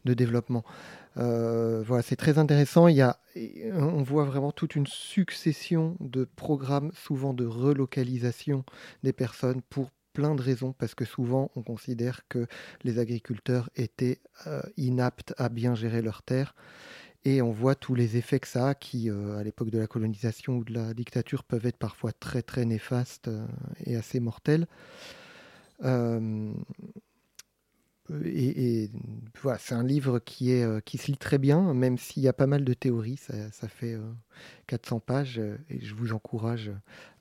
de 0.05 0.13
développement. 0.13 0.63
voilà, 1.15 2.01
c'est 2.03 2.15
très 2.15 2.37
intéressant. 2.37 2.87
Il 2.87 2.95
y 2.95 3.01
a, 3.01 3.19
on 3.73 4.03
voit 4.03 4.25
vraiment 4.25 4.51
toute 4.51 4.75
une 4.75 4.87
succession 4.87 5.97
de 5.99 6.25
programmes, 6.25 6.91
souvent 6.93 7.33
de 7.33 7.45
relocalisation 7.45 8.63
des 9.01 9.13
personnes 9.13 9.61
pour 9.63 9.89
plein 10.13 10.35
de 10.35 10.41
raisons, 10.41 10.73
parce 10.73 10.93
que 10.93 11.05
souvent 11.05 11.51
on 11.55 11.63
considère 11.63 12.21
que 12.29 12.45
les 12.83 12.99
agriculteurs 12.99 13.69
étaient 13.75 14.21
inaptes 14.77 15.33
à 15.37 15.49
bien 15.49 15.75
gérer 15.75 16.01
leurs 16.01 16.21
terres. 16.21 16.55
Et 17.25 17.41
on 17.41 17.51
voit 17.51 17.75
tous 17.75 17.95
les 17.95 18.17
effets 18.17 18.39
que 18.39 18.47
ça 18.47 18.69
a, 18.69 18.75
qui, 18.75 19.09
euh, 19.09 19.37
à 19.37 19.43
l'époque 19.43 19.69
de 19.69 19.79
la 19.79 19.87
colonisation 19.87 20.57
ou 20.57 20.63
de 20.65 20.73
la 20.73 20.93
dictature, 20.93 21.43
peuvent 21.43 21.65
être 21.65 21.77
parfois 21.77 22.11
très 22.11 22.41
très 22.41 22.65
néfastes 22.65 23.29
euh, 23.29 23.45
et 23.85 23.95
assez 23.95 24.19
mortels. 24.19 24.67
Euh, 25.85 26.51
et, 28.25 28.91
voilà, 29.41 29.57
c'est 29.57 29.73
un 29.73 29.83
livre 29.83 30.19
qui, 30.19 30.51
est, 30.51 30.83
qui 30.83 30.97
se 30.97 31.07
lit 31.07 31.17
très 31.17 31.37
bien, 31.37 31.73
même 31.73 31.97
s'il 31.97 32.21
y 32.21 32.27
a 32.27 32.33
pas 32.33 32.47
mal 32.47 32.65
de 32.65 32.73
théories. 32.73 33.15
Ça, 33.15 33.33
ça 33.51 33.69
fait 33.69 33.97
400 34.67 34.99
pages 34.99 35.39
et 35.69 35.79
je 35.79 35.95
vous 35.95 36.11
encourage 36.11 36.69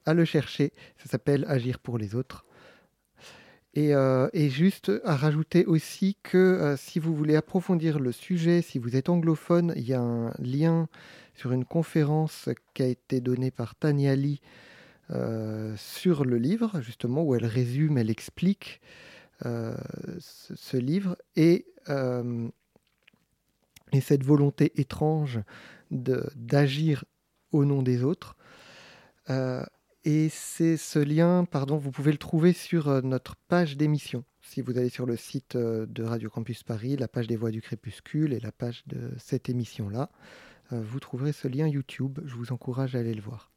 à 0.06 0.12
le 0.12 0.24
chercher. 0.24 0.72
Ça 0.98 1.08
s'appelle 1.08 1.44
Agir 1.48 1.78
pour 1.78 1.98
les 1.98 2.16
autres. 2.16 2.44
Euh, 3.78 4.28
et, 4.34 4.50
juste 4.50 4.92
à 5.04 5.16
rajouter 5.16 5.64
aussi 5.64 6.18
que 6.22 6.36
euh, 6.36 6.76
si 6.76 6.98
vous 6.98 7.14
voulez 7.14 7.36
approfondir 7.36 7.98
le 7.98 8.12
sujet, 8.12 8.60
si 8.60 8.78
vous 8.78 8.96
êtes 8.96 9.08
anglophone, 9.08 9.72
il 9.76 9.88
y 9.88 9.94
a 9.94 10.00
un 10.00 10.34
lien 10.38 10.88
sur 11.34 11.52
une 11.52 11.64
conférence 11.64 12.50
qui 12.74 12.82
a 12.82 12.86
été 12.86 13.22
donnée 13.22 13.50
par 13.50 13.74
Tania 13.74 14.14
Lee 14.14 14.42
euh, 15.10 15.74
sur 15.78 16.26
le 16.26 16.36
livre, 16.36 16.82
justement, 16.82 17.22
où 17.22 17.34
elle 17.34 17.46
résume, 17.46 17.96
elle 17.96 18.10
explique 18.10 18.80
ce, 19.44 20.76
livre 20.76 21.16
et, 21.34 21.66
et 23.92 24.00
cette 24.00 24.22
volonté 24.22 24.70
étrange 24.80 25.40
d'agir 25.90 27.04
au 27.50 27.64
nom 27.64 27.82
des 27.82 28.04
autres. 28.04 28.36
Et 30.04 30.28
c'est 30.30 30.76
ce 30.76 30.98
lien, 30.98 31.44
pardon, 31.44 31.76
vous 31.76 31.92
pouvez 31.92 32.10
le 32.10 32.18
trouver 32.18 32.52
sur 32.52 32.88
euh, 32.88 33.02
notre 33.02 33.36
page 33.36 33.76
d'émission. 33.76 34.24
Si 34.40 34.60
vous 34.60 34.76
allez 34.76 34.88
sur 34.88 35.06
le 35.06 35.16
site 35.16 35.54
euh, 35.54 35.86
de 35.86 36.02
Radio 36.02 36.28
Campus 36.28 36.64
Paris, 36.64 36.96
la 36.96 37.06
page 37.06 37.28
des 37.28 37.36
Voix 37.36 37.52
du 37.52 37.62
Crépuscule 37.62 38.32
et 38.32 38.40
la 38.40 38.50
page 38.50 38.82
de 38.88 39.12
cette 39.18 39.48
émission-là, 39.48 40.10
euh, 40.72 40.82
vous 40.82 40.98
trouverez 40.98 41.30
ce 41.30 41.46
lien 41.46 41.68
YouTube. 41.68 42.18
Je 42.24 42.34
vous 42.34 42.52
encourage 42.52 42.96
à 42.96 42.98
aller 42.98 43.14
le 43.14 43.22
voir. 43.22 43.52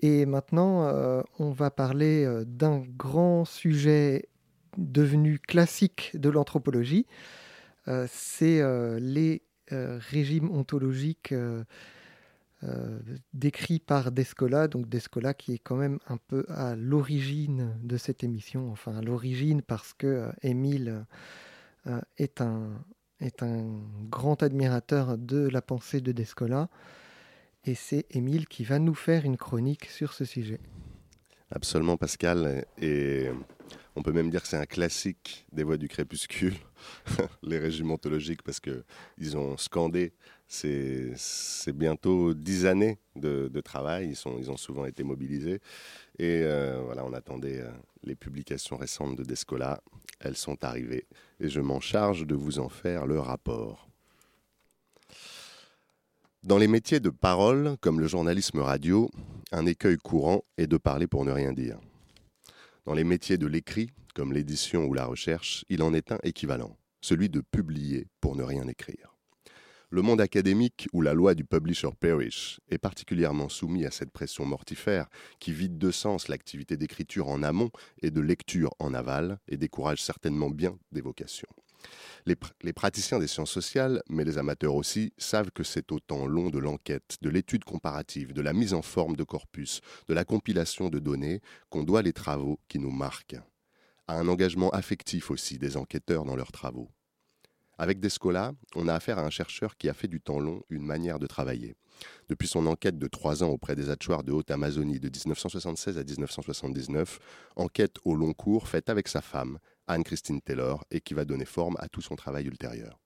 Et 0.00 0.24
maintenant, 0.26 0.92
on 1.40 1.50
va 1.50 1.72
parler 1.72 2.44
d'un 2.46 2.84
grand 2.96 3.44
sujet 3.44 4.28
devenu 4.76 5.40
classique 5.40 6.12
de 6.14 6.28
l'anthropologie. 6.28 7.04
c'est 8.06 8.62
les 9.00 9.42
régimes 9.72 10.52
ontologiques 10.52 11.34
euh, 12.64 12.98
décrit 13.32 13.78
par 13.78 14.10
Descola, 14.10 14.66
donc 14.66 14.88
Descola 14.88 15.32
qui 15.32 15.54
est 15.54 15.58
quand 15.58 15.76
même 15.76 16.00
un 16.08 16.16
peu 16.16 16.44
à 16.48 16.74
l'origine 16.74 17.78
de 17.84 17.96
cette 17.96 18.24
émission, 18.24 18.72
enfin 18.72 18.96
à 18.96 19.00
l'origine 19.00 19.62
parce 19.62 19.94
que 19.94 20.06
euh, 20.08 20.32
Émile 20.42 21.04
euh, 21.86 22.00
est, 22.16 22.40
un, 22.40 22.84
est 23.20 23.44
un 23.44 23.80
grand 24.10 24.42
admirateur 24.42 25.16
de 25.18 25.48
la 25.48 25.62
pensée 25.62 26.00
de 26.00 26.10
Descola, 26.10 26.68
et 27.64 27.76
c'est 27.76 28.06
Émile 28.10 28.48
qui 28.48 28.64
va 28.64 28.80
nous 28.80 28.94
faire 28.94 29.24
une 29.24 29.36
chronique 29.36 29.84
sur 29.84 30.12
ce 30.12 30.24
sujet. 30.24 30.58
Absolument 31.52 31.96
Pascal, 31.96 32.64
et 32.82 33.30
on 33.98 34.02
peut 34.02 34.12
même 34.12 34.30
dire 34.30 34.42
que 34.42 34.48
c'est 34.48 34.56
un 34.56 34.66
classique 34.66 35.46
des 35.52 35.64
voix 35.64 35.76
du 35.76 35.88
crépuscule, 35.88 36.54
les 37.42 37.58
régimes 37.58 37.90
ontologiques, 37.90 38.42
parce 38.42 38.60
qu'ils 38.60 39.36
ont 39.36 39.56
scandé 39.56 40.12
c'est 40.48 41.72
bientôt 41.74 42.32
dix 42.32 42.64
années 42.66 42.98
de, 43.16 43.60
travail. 43.60 44.16
Ils 44.38 44.50
ont 44.50 44.56
souvent 44.56 44.86
été 44.86 45.04
mobilisés. 45.04 45.60
Et 46.18 46.42
euh, 46.44 46.80
voilà, 46.84 47.04
on 47.04 47.12
attendait 47.12 47.60
euh, 47.60 47.70
les 48.02 48.14
publications 48.14 48.76
récentes 48.76 49.16
de 49.16 49.24
Descola. 49.24 49.82
Elles 50.20 50.36
sont 50.36 50.64
arrivées. 50.64 51.06
Et 51.38 51.48
je 51.48 51.60
m'en 51.60 51.80
charge 51.80 52.26
de 52.26 52.34
vous 52.34 52.58
en 52.58 52.68
faire 52.68 53.06
le 53.06 53.20
rapport. 53.20 53.88
Dans 56.44 56.56
les 56.56 56.68
métiers 56.68 57.00
de 57.00 57.10
parole, 57.10 57.76
comme 57.80 58.00
le 58.00 58.06
journalisme 58.06 58.60
radio, 58.60 59.10
un 59.52 59.66
écueil 59.66 59.98
courant 59.98 60.44
est 60.56 60.66
de 60.66 60.78
parler 60.78 61.06
pour 61.06 61.24
ne 61.24 61.32
rien 61.32 61.52
dire. 61.52 61.78
Dans 62.88 62.94
les 62.94 63.04
métiers 63.04 63.36
de 63.36 63.46
l'écrit, 63.46 63.90
comme 64.14 64.32
l'édition 64.32 64.86
ou 64.86 64.94
la 64.94 65.04
recherche, 65.04 65.62
il 65.68 65.82
en 65.82 65.92
est 65.92 66.10
un 66.10 66.18
équivalent, 66.22 66.78
celui 67.02 67.28
de 67.28 67.42
publier 67.42 68.06
pour 68.22 68.34
ne 68.34 68.42
rien 68.42 68.66
écrire. 68.66 69.14
Le 69.90 70.00
monde 70.00 70.22
académique, 70.22 70.88
où 70.94 71.02
la 71.02 71.12
loi 71.12 71.34
du 71.34 71.44
publisher 71.44 71.90
perish, 72.00 72.60
est 72.70 72.78
particulièrement 72.78 73.50
soumis 73.50 73.84
à 73.84 73.90
cette 73.90 74.10
pression 74.10 74.46
mortifère 74.46 75.06
qui 75.38 75.52
vide 75.52 75.76
de 75.76 75.90
sens 75.90 76.28
l'activité 76.28 76.78
d'écriture 76.78 77.28
en 77.28 77.42
amont 77.42 77.70
et 78.00 78.10
de 78.10 78.22
lecture 78.22 78.72
en 78.78 78.94
aval 78.94 79.38
et 79.48 79.58
décourage 79.58 80.02
certainement 80.02 80.48
bien 80.48 80.78
des 80.90 81.02
vocations. 81.02 81.50
Les, 82.26 82.72
praticiens 82.72 83.18
des 83.18 83.26
sciences 83.26 83.50
sociales, 83.50 84.02
mais 84.08 84.24
les 84.24 84.38
amateurs 84.38 84.74
aussi, 84.74 85.12
savent 85.16 85.50
que 85.50 85.62
c'est 85.62 85.92
au 85.92 86.00
temps 86.00 86.26
long 86.26 86.50
de 86.50 86.58
l'enquête, 86.58 87.16
de 87.22 87.30
l'étude 87.30 87.64
comparative, 87.64 88.32
de 88.32 88.42
la 88.42 88.52
mise 88.52 88.74
en 88.74 88.82
forme 88.82 89.16
de 89.16 89.24
corpus, 89.24 89.80
de 90.08 90.14
la 90.14 90.24
compilation 90.24 90.90
de 90.90 90.98
données, 90.98 91.40
qu'on 91.70 91.84
doit 91.84 92.02
les 92.02 92.12
travaux 92.12 92.60
qui 92.68 92.78
nous 92.78 92.90
marquent. 92.90 93.36
À 94.06 94.18
un 94.18 94.28
engagement 94.28 94.70
affectif 94.70 95.30
aussi 95.30 95.58
des 95.58 95.76
enquêteurs 95.76 96.24
dans 96.24 96.36
leurs 96.36 96.52
travaux. 96.52 96.90
Avec 97.80 98.00
Descola, 98.00 98.52
on 98.74 98.88
a 98.88 98.94
affaire 98.94 99.18
à 99.18 99.24
un 99.24 99.30
chercheur 99.30 99.76
qui 99.76 99.88
a 99.88 99.94
fait 99.94 100.08
du 100.08 100.20
temps 100.20 100.40
long 100.40 100.62
une 100.68 100.84
manière 100.84 101.20
de 101.20 101.28
travailler. 101.28 101.76
Depuis 102.28 102.48
son 102.48 102.66
enquête 102.66 102.98
de 102.98 103.06
trois 103.06 103.44
ans 103.44 103.50
auprès 103.50 103.76
des 103.76 103.88
Hatchoirs 103.88 104.24
de 104.24 104.32
Haute-Amazonie 104.32 104.98
de 104.98 105.08
1976 105.08 105.96
à 105.96 106.02
1979, 106.02 107.18
enquête 107.54 107.96
au 108.04 108.16
long 108.16 108.32
cours 108.32 108.66
faite 108.66 108.90
avec 108.90 109.06
sa 109.06 109.20
femme, 109.20 109.58
Anne-Christine 109.88 110.40
Taylor, 110.40 110.84
et 110.90 111.00
qui 111.00 111.14
va 111.14 111.24
donner 111.24 111.44
forme 111.44 111.76
à 111.78 111.88
tout 111.88 112.00
son 112.00 112.16
travail 112.16 112.46
ultérieur. 112.46 112.98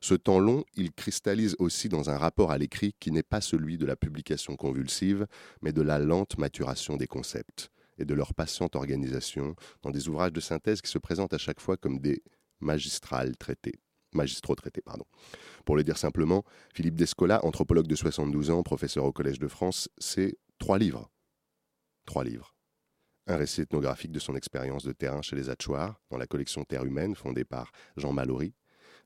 Ce 0.00 0.14
temps 0.14 0.38
long, 0.38 0.64
il 0.74 0.92
cristallise 0.92 1.56
aussi 1.58 1.88
dans 1.88 2.10
un 2.10 2.18
rapport 2.18 2.50
à 2.50 2.58
l'écrit 2.58 2.94
qui 3.00 3.10
n'est 3.10 3.22
pas 3.22 3.40
celui 3.40 3.78
de 3.78 3.86
la 3.86 3.96
publication 3.96 4.56
convulsive, 4.56 5.26
mais 5.62 5.72
de 5.72 5.82
la 5.82 5.98
lente 5.98 6.38
maturation 6.38 6.96
des 6.96 7.06
concepts 7.06 7.70
et 7.98 8.04
de 8.04 8.14
leur 8.14 8.34
patiente 8.34 8.76
organisation 8.76 9.54
dans 9.82 9.90
des 9.90 10.08
ouvrages 10.08 10.32
de 10.32 10.40
synthèse 10.40 10.82
qui 10.82 10.90
se 10.90 10.98
présentent 10.98 11.32
à 11.32 11.38
chaque 11.38 11.60
fois 11.60 11.76
comme 11.76 11.98
des 11.98 12.22
traitées 13.38 13.80
magistraux 14.16 14.54
traités, 14.54 14.80
pardon. 14.80 15.04
Pour 15.64 15.76
le 15.76 15.84
dire 15.84 15.98
simplement, 15.98 16.42
Philippe 16.74 16.96
Descola, 16.96 17.44
anthropologue 17.44 17.86
de 17.86 17.94
72 17.94 18.50
ans, 18.50 18.62
professeur 18.62 19.04
au 19.04 19.12
Collège 19.12 19.38
de 19.38 19.48
France, 19.48 19.88
c'est 19.98 20.38
trois 20.58 20.78
livres. 20.78 21.10
Trois 22.06 22.24
livres. 22.24 22.55
Un 23.28 23.36
récit 23.36 23.62
ethnographique 23.62 24.12
de 24.12 24.20
son 24.20 24.36
expérience 24.36 24.84
de 24.84 24.92
terrain 24.92 25.20
chez 25.20 25.34
les 25.34 25.50
Hatchoirs, 25.50 26.00
dans 26.10 26.16
la 26.16 26.28
collection 26.28 26.62
Terre 26.64 26.84
humaine, 26.84 27.16
fondée 27.16 27.44
par 27.44 27.72
Jean 27.96 28.12
Mallory, 28.12 28.54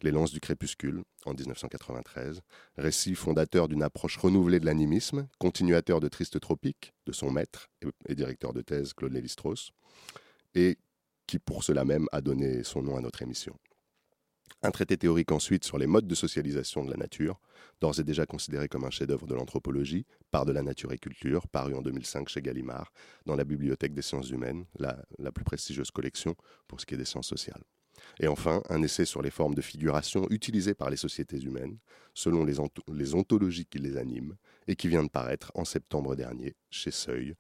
Les 0.02 0.10
lances 0.10 0.32
du 0.32 0.40
crépuscule, 0.40 1.04
en 1.24 1.32
1993, 1.32 2.40
récit 2.76 3.14
fondateur 3.14 3.68
d'une 3.68 3.82
approche 3.82 4.18
renouvelée 4.18 4.60
de 4.60 4.66
l'animisme, 4.66 5.26
continuateur 5.38 6.00
de 6.00 6.08
Triste 6.08 6.38
Tropique, 6.40 6.92
de 7.06 7.12
son 7.12 7.30
maître 7.30 7.68
et 8.06 8.14
directeur 8.14 8.52
de 8.52 8.60
thèse 8.62 8.92
Claude 8.94 9.12
Lévi-Strauss, 9.12 9.72
et 10.54 10.78
qui 11.26 11.38
pour 11.38 11.64
cela 11.64 11.84
même 11.84 12.06
a 12.12 12.20
donné 12.20 12.62
son 12.62 12.82
nom 12.82 12.96
à 12.96 13.00
notre 13.00 13.22
émission. 13.22 13.56
Un 14.62 14.70
traité 14.70 14.96
théorique 14.96 15.32
ensuite 15.32 15.64
sur 15.64 15.78
les 15.78 15.86
modes 15.86 16.06
de 16.06 16.14
socialisation 16.14 16.84
de 16.84 16.90
la 16.90 16.96
nature, 16.96 17.40
d'ores 17.80 17.98
et 17.98 18.04
déjà 18.04 18.26
considéré 18.26 18.68
comme 18.68 18.84
un 18.84 18.90
chef-d'œuvre 18.90 19.26
de 19.26 19.34
l'anthropologie, 19.34 20.04
par 20.30 20.44
de 20.44 20.52
la 20.52 20.62
nature 20.62 20.92
et 20.92 20.98
culture, 20.98 21.48
paru 21.48 21.74
en 21.74 21.82
2005 21.82 22.28
chez 22.28 22.42
Gallimard, 22.42 22.92
dans 23.24 23.36
la 23.36 23.44
Bibliothèque 23.44 23.94
des 23.94 24.02
sciences 24.02 24.30
humaines, 24.30 24.66
la, 24.78 24.96
plus 25.32 25.44
prestigieuse 25.44 25.90
collection 25.90 26.36
pour 26.68 26.80
ce 26.80 26.86
qui 26.86 26.94
est 26.94 26.98
des 26.98 27.04
sciences 27.04 27.28
sociales. 27.28 27.62
Et 28.18 28.28
enfin, 28.28 28.62
un 28.68 28.82
essai 28.82 29.04
sur 29.04 29.22
les 29.22 29.30
formes 29.30 29.54
de 29.54 29.60
figuration 29.60 30.26
utilisées 30.30 30.74
par 30.74 30.90
les 30.90 30.96
sociétés 30.96 31.40
humaines, 31.40 31.78
selon 32.14 32.44
les, 32.44 32.56
les 32.88 33.14
ontologies 33.14 33.66
qui 33.66 33.78
les 33.78 33.96
animent, 33.96 34.36
et 34.66 34.76
qui 34.76 34.88
vient 34.88 35.04
de 35.04 35.08
paraître 35.08 35.52
en 35.54 35.64
septembre 35.64 36.16
dernier 36.16 36.54
chez 36.70 36.90
Seuil, 36.90 37.34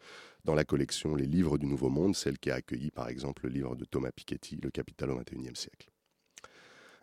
dans 0.44 0.54
la 0.54 0.64
collection 0.64 1.14
Les 1.14 1.26
livres 1.26 1.58
du 1.58 1.66
Nouveau 1.66 1.90
Monde, 1.90 2.16
celle 2.16 2.38
qui 2.38 2.50
a 2.50 2.56
accueilli 2.56 2.90
par 2.90 3.08
exemple 3.08 3.44
le 3.44 3.50
livre 3.50 3.76
de 3.76 3.84
Thomas 3.84 4.10
Piketty, 4.10 4.58
Le 4.62 4.70
Capital 4.70 5.10
au 5.10 5.18
XXIe 5.18 5.54
siècle. 5.54 5.90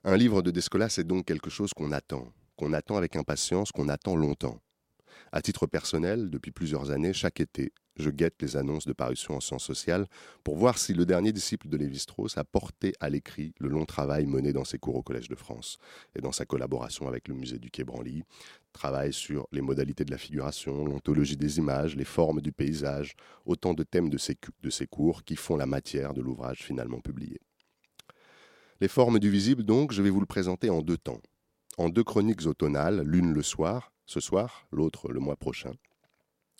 Un 0.10 0.16
livre 0.16 0.41
de 0.41 0.51
Descola, 0.51 0.88
c'est 0.88 1.03
donc 1.03 1.26
quelque 1.26 1.49
chose 1.49 1.74
qu'on 1.74 1.91
attend, 1.91 2.32
qu'on 2.55 2.72
attend 2.72 2.95
avec 2.95 3.18
impatience, 3.18 3.74
qu'on 3.74 3.89
attend 3.89 4.16
longtemps. 4.16 4.62
À 5.34 5.41
titre 5.41 5.68
personnel, 5.68 6.30
depuis 6.30 6.51
plusieurs 6.51 6.91
années, 6.91 7.12
chaque 7.12 7.41
été, 7.41 7.74
je 7.97 8.10
guette 8.10 8.41
les 8.41 8.55
annonces 8.55 8.86
de 8.86 8.93
parution 8.93 9.36
en 9.36 9.41
sciences 9.41 9.66
sociales 9.66 10.08
pour 10.45 10.55
voir 10.55 10.78
si 10.78 10.93
le 10.93 11.05
dernier 11.05 11.34
disciple 11.34 11.68
de 11.68 11.76
Lévi-Strauss 11.76 12.38
a 12.38 12.45
porté 12.45 12.93
à 13.01 13.10
l'écrit 13.10 13.53
le 13.60 13.68
long 13.68 13.84
travail 13.84 14.28
mené 14.28 14.53
dans 14.53 14.64
ses 14.64 14.78
cours 14.78 14.95
au 14.95 15.03
Collège 15.03 15.28
de 15.28 15.36
France 15.36 15.78
et 16.16 16.22
dans 16.22 16.32
sa 16.32 16.45
collaboration 16.45 17.10
avec 17.10 17.28
le 17.28 17.34
musée 17.34 17.60
du 17.60 17.70
Quai 17.70 17.84
Branly. 17.84 18.24
Travail 18.72 19.12
sur 19.12 19.45
les 19.51 19.60
modalités 19.60 20.05
de 20.05 20.12
la 20.12 20.18
figuration, 20.18 20.86
l'ontologie 20.86 21.36
des 21.36 21.58
images, 21.58 21.97
les 21.97 22.05
formes 22.05 22.39
du 22.39 22.53
paysage, 22.53 23.18
autant 23.45 23.74
de 23.74 23.84
thèmes 23.84 24.10
de 24.10 24.18
ces 24.18 24.88
cours 24.88 25.26
qui 25.26 25.36
font 25.36 25.58
la 25.58 25.66
matière 25.66 26.14
de 26.14 26.22
l'ouvrage 26.22 26.64
finalement 26.64 27.01
publié. 27.01 27.41
Les 28.80 28.88
formes 28.88 29.17
du 29.17 29.32
visible, 29.32 29.63
donc, 29.63 29.91
je 29.91 30.03
vais 30.03 30.11
vous 30.11 30.19
le 30.19 30.28
présenter 30.28 30.69
en 30.69 30.84
deux 30.84 30.97
temps. 30.97 31.19
En 31.80 31.89
deux 31.89 32.03
chroniques 32.03 32.45
automnales, 32.45 33.01
l'une 33.01 33.34
le 33.34 33.41
soir, 33.41 33.91
ce 34.05 34.19
soir, 34.19 34.67
l'autre 34.71 35.11
le 35.11 35.19
mois 35.19 35.36
prochain. 35.36 35.71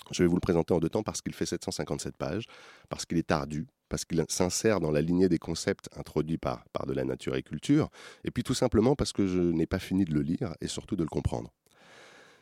Je 0.10 0.24
vais 0.24 0.28
vous 0.28 0.36
le 0.36 0.42
présenter 0.42 0.74
en 0.74 0.80
deux 0.80 0.90
temps 0.90 1.04
parce 1.04 1.22
qu'il 1.22 1.36
fait 1.36 1.46
757 1.46 2.18
pages, 2.18 2.46
parce 2.90 3.06
qu'il 3.06 3.20
est 3.20 3.32
ardu, 3.32 3.68
parce 3.88 4.04
qu'il 4.04 4.24
s'insère 4.30 4.80
dans 4.80 4.90
la 4.90 5.02
lignée 5.02 5.30
des 5.30 5.38
concepts 5.38 5.90
introduits 5.96 6.40
par, 6.40 6.66
par 6.74 6.88
de 6.88 6.94
la 6.94 7.04
nature 7.04 7.36
et 7.36 7.44
culture, 7.44 7.90
et 8.24 8.32
puis 8.32 8.42
tout 8.42 8.56
simplement 8.56 8.96
parce 8.96 9.14
que 9.14 9.28
je 9.28 9.40
n'ai 9.40 9.68
pas 9.68 9.80
fini 9.80 10.04
de 10.04 10.14
le 10.16 10.22
lire 10.22 10.56
et 10.60 10.68
surtout 10.68 10.96
de 10.96 11.04
le 11.04 11.10
comprendre. 11.10 11.52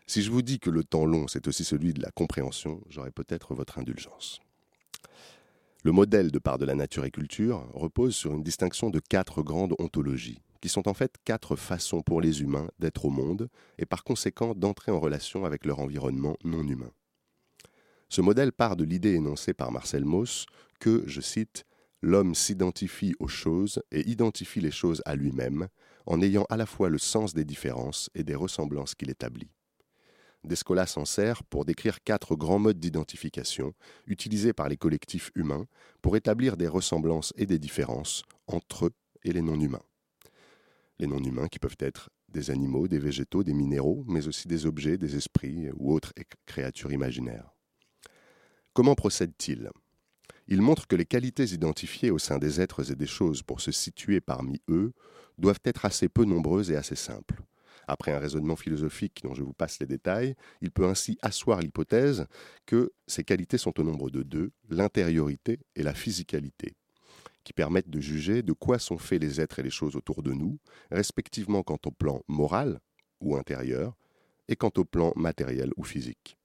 Si 0.08 0.22
je 0.22 0.32
vous 0.32 0.42
dis 0.42 0.60
que 0.60 0.70
le 0.70 0.86
temps 0.86 1.06
long, 1.06 1.28
c'est 1.28 1.50
aussi 1.50 1.66
celui 1.66 1.94
de 1.94 2.02
la 2.02 2.12
compréhension, 2.12 2.82
j'aurai 2.88 3.12
peut-être 3.12 3.54
votre 3.54 3.78
indulgence. 3.78 4.40
Le 5.86 5.92
modèle 5.92 6.32
de 6.32 6.40
part 6.40 6.58
de 6.58 6.66
la 6.66 6.74
nature 6.74 7.06
et 7.06 7.12
culture 7.12 7.70
repose 7.76 8.16
sur 8.16 8.34
une 8.34 8.42
distinction 8.42 8.90
de 8.90 9.00
quatre 9.00 9.44
grandes 9.44 9.76
ontologies, 9.78 10.42
qui 10.60 10.68
sont 10.68 10.88
en 10.88 10.96
fait 10.96 11.14
quatre 11.26 11.56
façons 11.56 12.02
pour 12.02 12.22
les 12.22 12.42
humains 12.42 12.72
d'être 12.80 13.06
au 13.06 13.12
monde 13.12 13.50
et 13.78 13.86
par 13.86 14.04
conséquent 14.04 14.56
d'entrer 14.56 14.92
en 14.92 15.00
relation 15.00 15.46
avec 15.46 15.64
leur 15.64 15.78
environnement 15.78 16.38
non 16.44 16.68
humain. 16.68 16.90
Ce 18.10 18.22
modèle 18.22 18.52
part 18.52 18.78
de 18.78 18.84
l'idée 18.84 19.14
énoncée 19.14 19.54
par 19.54 19.72
Marcel 19.72 20.06
Mauss 20.06 20.48
que, 20.80 21.04
je 21.06 21.22
cite, 21.22 21.66
L'homme 22.02 22.34
s'identifie 22.34 23.14
aux 23.20 23.28
choses 23.28 23.84
et 23.92 24.10
identifie 24.10 24.62
les 24.62 24.72
choses 24.72 25.04
à 25.06 25.16
lui-même, 25.16 25.68
en 26.08 26.20
ayant 26.20 26.48
à 26.50 26.58
la 26.58 26.66
fois 26.66 26.90
le 26.90 26.98
sens 26.98 27.36
des 27.36 27.46
différences 27.46 28.10
et 28.16 28.24
des 28.24 28.34
ressemblances 28.34 28.96
qu'il 28.96 29.12
établit. 29.12 29.52
Descola 30.46 30.86
s'en 30.86 31.06
sert 31.06 31.44
pour 31.44 31.66
décrire 31.66 32.04
quatre 32.04 32.36
grands 32.36 32.60
modes 32.60 32.80
d'identification 32.80 33.74
utilisés 34.06 34.54
par 34.54 34.70
les 34.70 34.78
collectifs 34.78 35.32
humains 35.36 35.66
pour 36.02 36.16
établir 36.16 36.58
des 36.58 36.68
ressemblances 36.68 37.34
et 37.38 37.46
des 37.46 37.60
différences 37.60 38.24
entre 38.48 38.88
eux 38.88 38.94
et 39.24 39.34
les 39.34 39.42
non-humains. 39.42 39.84
Les 41.00 41.08
non-humains 41.08 41.48
qui 41.48 41.60
peuvent 41.60 41.78
être 41.80 42.10
des 42.30 42.52
animaux, 42.52 42.88
des 42.88 43.00
végétaux, 43.00 43.44
des 43.44 43.54
minéraux, 43.54 44.04
mais 44.08 44.28
aussi 44.28 44.48
des 44.48 44.66
objets, 44.66 44.98
des 44.98 45.16
esprits 45.16 45.70
ou 45.78 45.94
autres 45.94 46.14
créatures 46.46 46.92
imaginaires. 46.92 47.56
Comment 48.74 48.96
procède-t-il 48.96 49.72
Il 50.48 50.62
montre 50.62 50.86
que 50.86 50.96
les 50.96 51.06
qualités 51.06 51.54
identifiées 51.54 52.12
au 52.12 52.20
sein 52.20 52.38
des 52.38 52.62
êtres 52.62 52.92
et 52.92 52.96
des 52.96 53.08
choses 53.08 53.42
pour 53.42 53.62
se 53.62 53.72
situer 53.72 54.20
parmi 54.22 54.62
eux 54.70 54.94
doivent 55.38 55.62
être 55.64 55.86
assez 55.86 56.10
peu 56.10 56.26
nombreuses 56.26 56.72
et 56.72 56.76
assez 56.76 56.96
simples. 56.96 57.42
Après 57.88 58.12
un 58.12 58.20
raisonnement 58.20 58.56
philosophique 58.56 59.22
dont 59.24 59.34
je 59.34 59.44
vous 59.44 59.54
passe 59.54 59.80
les 59.80 59.86
détails, 59.86 60.36
il 60.62 60.72
peut 60.72 60.86
ainsi 60.86 61.18
asseoir 61.22 61.60
l'hypothèse 61.60 62.26
que 62.66 62.92
ces 63.08 63.24
qualités 63.24 63.58
sont 63.58 63.80
au 63.80 63.84
nombre 63.84 64.10
de 64.10 64.24
deux, 64.24 64.52
l'intériorité 64.70 65.60
et 65.76 65.84
la 65.84 65.94
physicalité, 65.94 66.76
qui 67.44 67.54
permettent 67.54 67.90
de 67.90 68.00
juger 68.00 68.42
de 68.42 68.54
quoi 68.54 68.80
sont 68.80 68.98
faits 68.98 69.22
les 69.22 69.40
êtres 69.40 69.60
et 69.60 69.64
les 69.64 69.70
choses 69.70 69.96
autour 69.96 70.24
de 70.24 70.34
nous, 70.34 70.58
respectivement 70.92 71.64
quant 71.64 71.80
au 71.86 71.92
plan 71.92 72.22
moral 72.28 72.80
ou 73.22 73.36
intérieur, 73.36 73.96
et 74.48 74.56
quant 74.56 74.72
au 74.78 74.86
plan 74.86 75.12
matériel 75.16 75.72
ou 75.78 75.84
physique. 75.84 76.38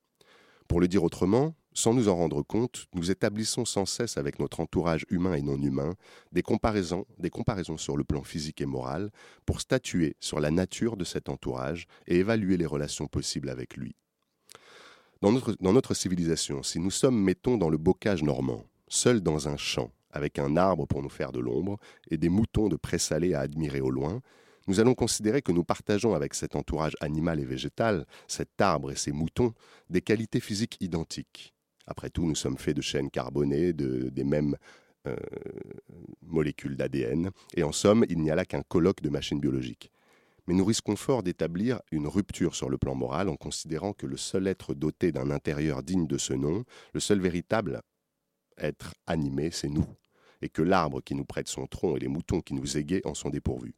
Pour 0.68 0.80
le 0.80 0.88
dire 0.88 1.04
autrement, 1.04 1.54
sans 1.80 1.94
nous 1.94 2.08
en 2.08 2.16
rendre 2.16 2.42
compte, 2.42 2.86
nous 2.94 3.10
établissons 3.10 3.64
sans 3.64 3.86
cesse 3.86 4.18
avec 4.18 4.38
notre 4.38 4.60
entourage 4.60 5.06
humain 5.08 5.32
et 5.32 5.40
non 5.40 5.56
humain 5.56 5.94
des 6.30 6.42
comparaisons, 6.42 7.06
des 7.18 7.30
comparaisons 7.30 7.78
sur 7.78 7.96
le 7.96 8.04
plan 8.04 8.22
physique 8.22 8.60
et 8.60 8.66
moral 8.66 9.10
pour 9.46 9.62
statuer 9.62 10.14
sur 10.20 10.40
la 10.40 10.50
nature 10.50 10.98
de 10.98 11.04
cet 11.04 11.30
entourage 11.30 11.86
et 12.06 12.18
évaluer 12.18 12.58
les 12.58 12.66
relations 12.66 13.06
possibles 13.06 13.48
avec 13.48 13.78
lui. 13.78 13.96
Dans 15.22 15.32
notre, 15.32 15.94
civilisation, 15.94 16.62
si 16.62 16.80
nous 16.80 16.90
sommes, 16.90 17.18
mettons, 17.18 17.56
dans 17.56 17.70
le 17.70 17.78
bocage 17.78 18.22
normand, 18.22 18.66
seuls 18.88 19.22
dans 19.22 19.48
un 19.48 19.56
champ, 19.56 19.90
avec 20.10 20.38
un 20.38 20.58
arbre 20.58 20.86
pour 20.86 21.02
nous 21.02 21.08
faire 21.08 21.32
de 21.32 21.40
l'ombre 21.40 21.78
et 22.10 22.18
des 22.18 22.28
moutons 22.28 22.68
de 22.68 22.76
présalé 22.76 23.32
à 23.32 23.40
admirer 23.40 23.80
au 23.80 23.90
loin, 23.90 24.20
nous 24.66 24.80
allons 24.80 24.94
considérer 24.94 25.40
que 25.40 25.52
nous 25.52 25.64
partageons 25.64 26.14
avec 26.14 26.34
cet 26.34 26.56
entourage 26.56 26.96
animal 27.00 27.40
et 27.40 27.46
végétal, 27.46 28.06
cet 28.28 28.60
arbre 28.60 28.92
et 28.92 28.96
ces 28.96 29.12
moutons, 29.12 29.54
des 29.88 30.02
qualités 30.02 30.40
physiques 30.40 30.76
identiques. 30.80 31.54
Après 31.90 32.08
tout, 32.08 32.24
nous 32.24 32.36
sommes 32.36 32.56
faits 32.56 32.76
de 32.76 32.82
chaînes 32.82 33.10
carbonées, 33.10 33.72
de, 33.72 34.10
des 34.10 34.22
mêmes 34.22 34.56
euh, 35.08 35.16
molécules 36.22 36.76
d'ADN, 36.76 37.30
et 37.56 37.64
en 37.64 37.72
somme, 37.72 38.06
il 38.08 38.20
n'y 38.20 38.30
a 38.30 38.36
là 38.36 38.44
qu'un 38.44 38.62
colloque 38.62 39.02
de 39.02 39.08
machines 39.08 39.40
biologiques. 39.40 39.90
Mais 40.46 40.54
nous 40.54 40.64
risquons 40.64 40.94
fort 40.94 41.24
d'établir 41.24 41.80
une 41.90 42.06
rupture 42.06 42.54
sur 42.54 42.70
le 42.70 42.78
plan 42.78 42.94
moral 42.94 43.28
en 43.28 43.34
considérant 43.34 43.92
que 43.92 44.06
le 44.06 44.16
seul 44.16 44.46
être 44.46 44.72
doté 44.72 45.10
d'un 45.10 45.32
intérieur 45.32 45.82
digne 45.82 46.06
de 46.06 46.16
ce 46.16 46.32
nom, 46.32 46.64
le 46.94 47.00
seul 47.00 47.18
véritable 47.18 47.82
être 48.56 48.94
animé, 49.08 49.50
c'est 49.50 49.68
nous, 49.68 49.86
et 50.42 50.48
que 50.48 50.62
l'arbre 50.62 51.00
qui 51.02 51.16
nous 51.16 51.24
prête 51.24 51.48
son 51.48 51.66
tronc 51.66 51.96
et 51.96 52.00
les 52.00 52.08
moutons 52.08 52.40
qui 52.40 52.54
nous 52.54 52.78
égayent 52.78 53.02
en 53.04 53.14
sont 53.14 53.30
dépourvus. 53.30 53.74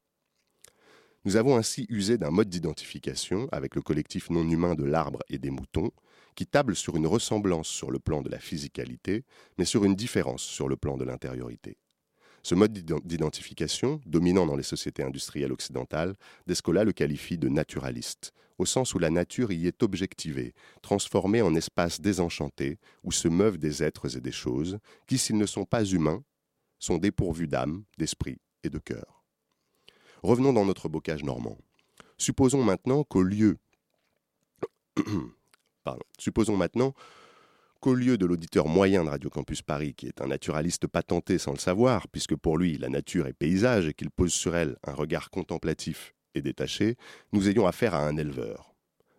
Nous 1.24 1.36
avons 1.36 1.56
ainsi 1.56 1.86
usé 1.88 2.18
d'un 2.18 2.30
mode 2.30 2.50
d'identification 2.50 3.48
avec 3.52 3.74
le 3.74 3.80
collectif 3.80 4.28
non 4.28 4.46
humain 4.48 4.74
de 4.74 4.84
l'arbre 4.84 5.20
et 5.30 5.38
des 5.38 5.50
moutons, 5.50 5.92
qui 6.35 6.47
table 6.47 6.76
sur 6.76 6.97
une 6.97 7.07
ressemblance 7.07 7.68
sur 7.68 7.91
le 7.91 7.99
plan 7.99 8.22
de 8.22 8.28
la 8.28 8.39
physicalité, 8.39 9.24
mais 9.59 9.64
sur 9.64 9.85
une 9.85 9.95
différence 9.95 10.43
sur 10.43 10.68
le 10.68 10.76
plan 10.76 10.97
de 10.97 11.05
l'intériorité. 11.05 11.76
Ce 12.43 12.55
mode 12.57 12.72
d'identification, 12.72 14.01
dominant 14.05 14.47
dans 14.47 14.57
les 14.57 14.64
sociétés 14.64 15.05
industrielles 15.05 15.53
occidentales, 15.53 16.16
Descola 16.47 16.83
le 16.83 16.93
qualifie 16.93 17.39
de 17.39 17.49
naturaliste, 17.49 18.33
au 18.59 18.66
sens 18.66 18.95
où 18.95 18.99
la 18.99 19.11
nature 19.11 19.53
y 19.53 19.66
est 19.66 19.83
objectivée, 19.83 20.55
transformée 20.83 21.43
en 21.43 21.55
espace 21.55 22.01
désenchanté 22.01 22.78
où 23.05 23.12
se 23.12 23.28
meuvent 23.28 23.59
des 23.59 23.83
êtres 23.83 24.16
et 24.16 24.20
des 24.20 24.33
choses 24.33 24.78
qui, 25.07 25.18
s'ils 25.18 25.37
ne 25.37 25.47
sont 25.47 25.64
pas 25.64 25.85
humains, 25.85 26.24
sont 26.80 26.99
dépourvus 26.99 27.47
d'âme, 27.47 27.85
d'esprit 27.97 28.39
et 28.64 28.70
de 28.70 28.78
cœur. 28.78 29.24
Revenons 30.24 30.53
dans 30.53 30.64
notre 30.64 30.89
bocage 30.89 31.22
normand. 31.22 31.59
Supposons 32.18 32.62
maintenant 32.62 33.05
qu'au 33.05 33.22
lieu. 33.22 33.59
Supposons 36.18 36.57
maintenant 36.57 36.95
qu'au 37.80 37.95
lieu 37.95 38.16
de 38.16 38.26
l'auditeur 38.26 38.68
moyen 38.68 39.05
de 39.05 39.11
Radio 39.11 39.28
Campus 39.28 39.61
Paris, 39.61 39.95
qui 39.95 40.07
est 40.07 40.20
un 40.20 40.28
naturaliste 40.28 40.87
patenté 40.87 41.39
sans 41.39 41.53
le 41.53 41.59
savoir, 41.59 42.07
puisque 42.09 42.37
pour 42.37 42.57
lui 42.57 42.78
la 42.78 42.89
nature 42.89 43.26
est 43.26 43.33
paysage 43.33 43.89
et 43.89 43.95
qu'il 43.95 44.11
pose 44.11 44.33
sur 44.33 44.55
elle 44.55 44.76
un 44.87 44.95
regard 44.95 45.30
contemplatif 45.30 46.14
et 46.35 46.43
détaché, 46.43 46.97
nous 47.33 47.49
ayons 47.49 47.66
affaire 47.66 47.95
à 47.95 48.07
un 48.07 48.16
éleveur. 48.16 48.72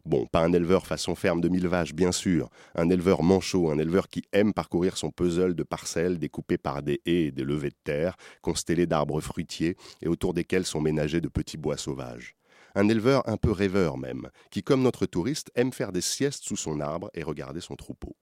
Bon, 0.05 0.25
pas 0.25 0.43
un 0.43 0.51
éleveur 0.51 0.85
façon 0.85 1.15
ferme 1.15 1.39
de 1.39 1.47
mille 1.47 1.67
vaches, 1.67 1.93
bien 1.93 2.11
sûr, 2.11 2.49
un 2.75 2.89
éleveur 2.89 3.23
manchot, 3.23 3.69
un 3.69 3.77
éleveur 3.77 4.09
qui 4.09 4.23
aime 4.33 4.53
parcourir 4.53 4.97
son 4.97 5.11
puzzle 5.11 5.55
de 5.55 5.63
parcelles 5.63 6.19
découpées 6.19 6.57
par 6.57 6.83
des 6.83 7.01
haies 7.05 7.27
et 7.27 7.31
des 7.31 7.45
levées 7.45 7.69
de 7.69 7.77
terre, 7.85 8.17
constellées 8.41 8.85
d'arbres 8.85 9.21
fruitiers 9.21 9.77
et 10.01 10.09
autour 10.09 10.33
desquels 10.33 10.65
sont 10.65 10.81
ménagés 10.81 11.21
de 11.21 11.29
petits 11.29 11.57
bois 11.57 11.77
sauvages. 11.77 12.35
Un 12.75 12.87
éleveur 12.89 13.27
un 13.29 13.37
peu 13.37 13.51
rêveur 13.51 13.97
même, 13.97 14.29
qui, 14.49 14.63
comme 14.63 14.81
notre 14.81 15.05
touriste, 15.05 15.51
aime 15.55 15.73
faire 15.73 15.91
des 15.91 16.01
siestes 16.01 16.43
sous 16.43 16.57
son 16.57 16.79
arbre 16.79 17.09
et 17.13 17.23
regarder 17.23 17.61
son 17.61 17.75
troupeau. 17.75 18.15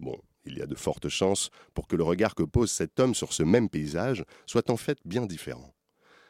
Bon, 0.00 0.18
il 0.44 0.58
y 0.58 0.62
a 0.62 0.66
de 0.66 0.74
fortes 0.74 1.08
chances 1.08 1.50
pour 1.74 1.86
que 1.86 1.96
le 1.96 2.02
regard 2.02 2.34
que 2.34 2.42
pose 2.42 2.70
cet 2.70 3.00
homme 3.00 3.14
sur 3.14 3.32
ce 3.32 3.42
même 3.42 3.68
paysage 3.68 4.24
soit 4.46 4.70
en 4.70 4.76
fait 4.76 4.98
bien 5.04 5.26
différent 5.26 5.74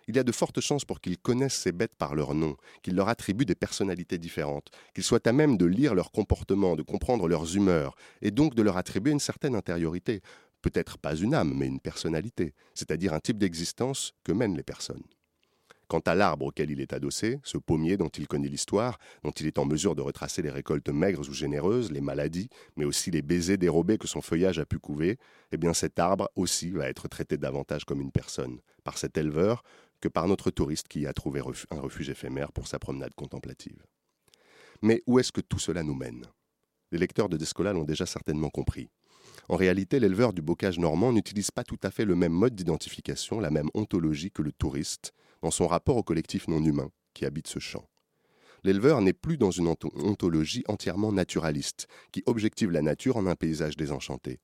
il 0.09 0.16
y 0.16 0.18
a 0.18 0.24
de 0.24 0.32
fortes 0.32 0.61
chances 0.61 0.84
pour 0.84 1.01
qu'ils 1.01 1.18
connaissent 1.18 1.55
ces 1.55 1.72
bêtes 1.72 1.95
par 1.97 2.14
leur 2.14 2.34
nom, 2.34 2.57
qu'ils 2.82 2.95
leur 2.95 3.09
attribuent 3.09 3.45
des 3.45 3.55
personnalités 3.55 4.18
différentes, 4.18 4.68
qu'ils 4.95 5.05
soient 5.05 5.26
à 5.26 5.32
même 5.32 5.57
de 5.57 5.66
lire 5.66 5.95
leur 5.95 6.11
comportement, 6.11 6.76
de 6.76 6.82
comprendre 6.82 7.28
leurs 7.28 7.57
humeurs, 7.57 7.95
et 8.20 8.30
donc 8.30 8.55
de 8.55 8.62
leur 8.62 8.76
attribuer 8.76 9.12
une 9.12 9.20
certaine 9.20 9.55
intériorité, 9.55 10.20
peut-être 10.61 10.99
pas 10.99 11.16
une 11.16 11.34
âme, 11.34 11.55
mais 11.57 11.66
une 11.66 11.80
personnalité, 11.80 12.55
c'est-à-dire 12.74 13.12
un 13.12 13.20
type 13.20 13.38
d'existence 13.38 14.12
que 14.24 14.32
mènent 14.32 14.57
les 14.57 14.62
personnes. 14.62 15.03
Quant 15.93 16.01
à 16.07 16.14
l'arbre 16.14 16.47
auquel 16.47 16.70
il 16.70 16.80
est 16.80 16.95
adossé, 16.95 17.38
ce 17.45 17.59
pommier 17.59 17.99
dont 17.99 18.09
il 18.09 18.26
connaît 18.26 18.49
l'histoire, 18.49 18.99
dont 19.24 19.30
il 19.32 19.47
est 19.47 19.59
en 19.59 19.66
mesure 19.66 19.95
de 19.95 20.01
retracer 20.01 20.40
les 20.40 20.49
récoltes 20.49 20.88
maigres 20.88 21.28
ou 21.28 21.34
généreuses, 21.34 21.93
les 21.93 22.01
maladies, 22.01 22.49
mais 22.78 22.86
aussi 22.86 23.11
les 23.11 23.20
baisers 23.20 23.59
dérobés 23.59 23.99
que 23.99 24.07
son 24.07 24.22
feuillage 24.22 24.59
a 24.59 24.64
pu 24.64 24.78
couver, 24.78 25.18
eh 25.51 25.59
bien 25.59 25.74
cet 25.74 25.99
arbre 25.99 26.30
aussi 26.34 26.70
va 26.70 26.88
être 26.88 27.09
traité 27.09 27.36
davantage 27.36 27.84
comme 27.84 28.01
une 28.01 28.11
personne, 28.11 28.61
par 28.84 28.97
cet 28.97 29.18
éleveur, 29.18 29.64
que 30.01 30.09
par 30.09 30.28
notre 30.28 30.51
touriste 30.51 30.88
qui 30.88 31.07
a 31.07 31.12
trouvé 31.12 31.43
un 31.70 31.80
refuge 31.80 32.09
éphémère 32.09 32.53
pour 32.53 32.68
sa 32.68 32.78
promenade 32.78 33.12
contemplative. 33.12 33.84
Mais 34.80 35.03
où 35.07 35.18
est-ce 35.18 35.30
que 35.30 35.43
tout 35.43 35.59
cela 35.59 35.82
nous 35.82 35.95
mène? 35.95 36.24
Les 36.90 36.97
lecteurs 36.97 37.28
de 37.28 37.36
Descola 37.36 37.74
l'ont 37.74 37.84
déjà 37.84 38.07
certainement 38.07 38.49
compris. 38.49 38.88
En 39.51 39.57
réalité, 39.57 40.01
l'éleveur 40.01 40.32
du 40.32 40.40
bocage 40.40 40.78
normand 40.78 41.12
n'utilise 41.12 41.51
pas 41.51 41.64
tout 41.64 41.80
à 41.82 41.90
fait 41.90 42.07
le 42.07 42.16
même 42.16 42.32
mode 42.32 42.55
d'identification, 42.55 43.40
la 43.40 43.51
même 43.51 43.68
ontologie 43.74 44.30
que 44.30 44.40
le 44.40 44.53
touriste 44.53 45.12
dans 45.43 45.51
son 45.51 45.66
rapport 45.66 45.97
au 45.97 46.03
collectif 46.03 46.49
non 46.49 46.62
humain 46.64 46.90
qui 47.14 47.24
habite 47.24 47.49
ce 47.49 47.59
champ. 47.59 47.88
L'éleveur 48.64 49.01
n'est 49.01 49.12
plus 49.12 49.38
dans 49.38 49.51
une 49.51 49.74
ontologie 49.95 50.64
entièrement 50.68 51.12
naturaliste, 51.12 51.88
qui 52.12 52.22
objective 52.26 52.70
la 52.70 52.80
nature 52.80 53.16
en 53.16 53.26
un 53.26 53.34
paysage 53.34 53.76
désenchanté 53.76 54.40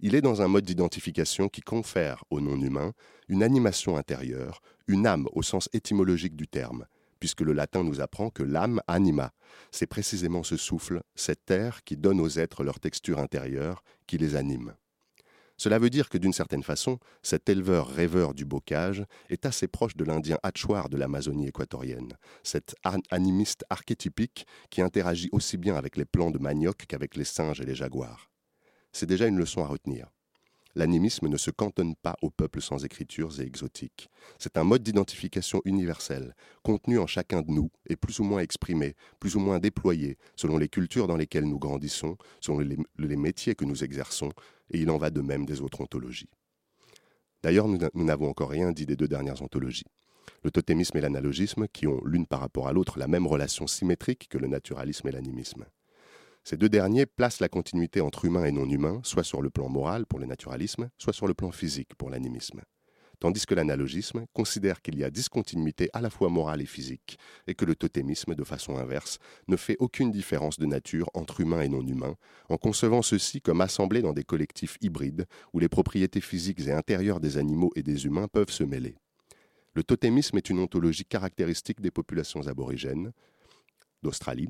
il 0.00 0.14
est 0.14 0.20
dans 0.20 0.42
un 0.42 0.48
mode 0.48 0.64
d'identification 0.64 1.48
qui 1.48 1.60
confère 1.60 2.24
au 2.30 2.40
non-humain 2.40 2.92
une 3.28 3.42
animation 3.42 3.96
intérieure, 3.96 4.60
une 4.86 5.06
âme 5.06 5.26
au 5.32 5.42
sens 5.42 5.68
étymologique 5.72 6.36
du 6.36 6.46
terme, 6.46 6.86
puisque 7.18 7.40
le 7.40 7.52
latin 7.52 7.82
nous 7.82 8.00
apprend 8.00 8.30
que 8.30 8.44
l'âme 8.44 8.80
anima, 8.86 9.32
c'est 9.72 9.86
précisément 9.86 10.44
ce 10.44 10.56
souffle, 10.56 11.02
cette 11.14 11.50
air 11.50 11.82
qui 11.82 11.96
donne 11.96 12.20
aux 12.20 12.28
êtres 12.28 12.62
leur 12.62 12.78
texture 12.78 13.18
intérieure, 13.18 13.82
qui 14.06 14.18
les 14.18 14.36
anime. 14.36 14.74
Cela 15.58 15.78
veut 15.78 15.90
dire 15.90 16.08
que 16.08 16.16
d'une 16.16 16.32
certaine 16.32 16.62
façon, 16.62 16.98
cet 17.22 17.48
éleveur 17.50 17.88
rêveur 17.88 18.32
du 18.32 18.46
bocage 18.46 19.04
est 19.28 19.44
assez 19.44 19.68
proche 19.68 19.96
de 19.96 20.04
l'Indien 20.04 20.38
hachoir 20.42 20.88
de 20.88 20.96
l'Amazonie 20.96 21.48
équatorienne, 21.48 22.14
cet 22.42 22.74
animiste 23.10 23.64
archétypique 23.68 24.46
qui 24.70 24.80
interagit 24.80 25.28
aussi 25.32 25.58
bien 25.58 25.76
avec 25.76 25.96
les 25.96 26.06
plants 26.06 26.30
de 26.30 26.38
manioc 26.38 26.86
qu'avec 26.88 27.16
les 27.16 27.24
singes 27.24 27.60
et 27.60 27.66
les 27.66 27.74
jaguars 27.74 28.30
c'est 28.92 29.06
déjà 29.06 29.26
une 29.26 29.38
leçon 29.38 29.62
à 29.62 29.66
retenir. 29.66 30.08
L'animisme 30.74 31.28
ne 31.28 31.36
se 31.36 31.50
cantonne 31.50 31.94
pas 31.96 32.16
aux 32.22 32.30
peuples 32.30 32.60
sans 32.60 32.84
écritures 32.84 33.40
et 33.40 33.44
exotiques. 33.44 34.08
C'est 34.38 34.56
un 34.56 34.64
mode 34.64 34.82
d'identification 34.82 35.60
universel, 35.64 36.34
contenu 36.62 36.98
en 36.98 37.06
chacun 37.06 37.42
de 37.42 37.50
nous 37.50 37.70
et 37.88 37.96
plus 37.96 38.20
ou 38.20 38.24
moins 38.24 38.40
exprimé, 38.40 38.94
plus 39.18 39.34
ou 39.36 39.40
moins 39.40 39.58
déployé, 39.58 40.18
selon 40.36 40.58
les 40.58 40.68
cultures 40.68 41.06
dans 41.06 41.16
lesquelles 41.16 41.48
nous 41.48 41.58
grandissons, 41.58 42.16
selon 42.40 42.60
les, 42.60 42.76
les 42.98 43.16
métiers 43.16 43.54
que 43.54 43.64
nous 43.64 43.82
exerçons, 43.82 44.30
et 44.70 44.78
il 44.78 44.90
en 44.90 44.98
va 44.98 45.10
de 45.10 45.20
même 45.20 45.46
des 45.46 45.60
autres 45.60 45.80
ontologies. 45.80 46.30
D'ailleurs, 47.42 47.68
nous 47.68 48.04
n'avons 48.04 48.28
encore 48.28 48.50
rien 48.50 48.72
dit 48.72 48.86
des 48.86 48.96
deux 48.96 49.08
dernières 49.08 49.42
ontologies. 49.42 49.86
Le 50.42 50.50
totémisme 50.50 50.98
et 50.98 51.00
l'analogisme, 51.00 51.66
qui 51.68 51.86
ont 51.86 52.00
l'une 52.04 52.26
par 52.26 52.40
rapport 52.40 52.68
à 52.68 52.72
l'autre 52.72 52.98
la 52.98 53.08
même 53.08 53.26
relation 53.26 53.66
symétrique 53.66 54.28
que 54.28 54.38
le 54.38 54.48
naturalisme 54.48 55.08
et 55.08 55.12
l'animisme. 55.12 55.64
Ces 56.48 56.56
deux 56.56 56.70
derniers 56.70 57.04
placent 57.04 57.40
la 57.40 57.50
continuité 57.50 58.00
entre 58.00 58.24
humain 58.24 58.46
et 58.46 58.52
non 58.52 58.66
humain, 58.66 59.02
soit 59.04 59.22
sur 59.22 59.42
le 59.42 59.50
plan 59.50 59.68
moral 59.68 60.06
pour 60.06 60.18
le 60.18 60.24
naturalisme, 60.24 60.88
soit 60.96 61.12
sur 61.12 61.26
le 61.26 61.34
plan 61.34 61.50
physique 61.50 61.94
pour 61.94 62.08
l'animisme. 62.08 62.62
Tandis 63.20 63.44
que 63.44 63.54
l'analogisme 63.54 64.24
considère 64.32 64.80
qu'il 64.80 64.96
y 64.96 65.04
a 65.04 65.10
discontinuité 65.10 65.90
à 65.92 66.00
la 66.00 66.08
fois 66.08 66.30
morale 66.30 66.62
et 66.62 66.66
physique, 66.66 67.18
et 67.46 67.54
que 67.54 67.66
le 67.66 67.74
totémisme, 67.74 68.34
de 68.34 68.44
façon 68.44 68.78
inverse, 68.78 69.18
ne 69.46 69.58
fait 69.58 69.76
aucune 69.78 70.10
différence 70.10 70.58
de 70.58 70.64
nature 70.64 71.10
entre 71.12 71.42
humain 71.42 71.60
et 71.60 71.68
non 71.68 71.86
humain, 71.86 72.14
en 72.48 72.56
concevant 72.56 73.02
ceux-ci 73.02 73.42
comme 73.42 73.60
assemblés 73.60 74.00
dans 74.00 74.14
des 74.14 74.24
collectifs 74.24 74.78
hybrides 74.80 75.26
où 75.52 75.58
les 75.58 75.68
propriétés 75.68 76.22
physiques 76.22 76.60
et 76.60 76.72
intérieures 76.72 77.20
des 77.20 77.36
animaux 77.36 77.72
et 77.76 77.82
des 77.82 78.06
humains 78.06 78.26
peuvent 78.26 78.48
se 78.50 78.64
mêler. 78.64 78.96
Le 79.74 79.82
totémisme 79.82 80.38
est 80.38 80.48
une 80.48 80.60
ontologie 80.60 81.04
caractéristique 81.04 81.82
des 81.82 81.90
populations 81.90 82.46
aborigènes 82.46 83.12
d'Australie, 84.02 84.48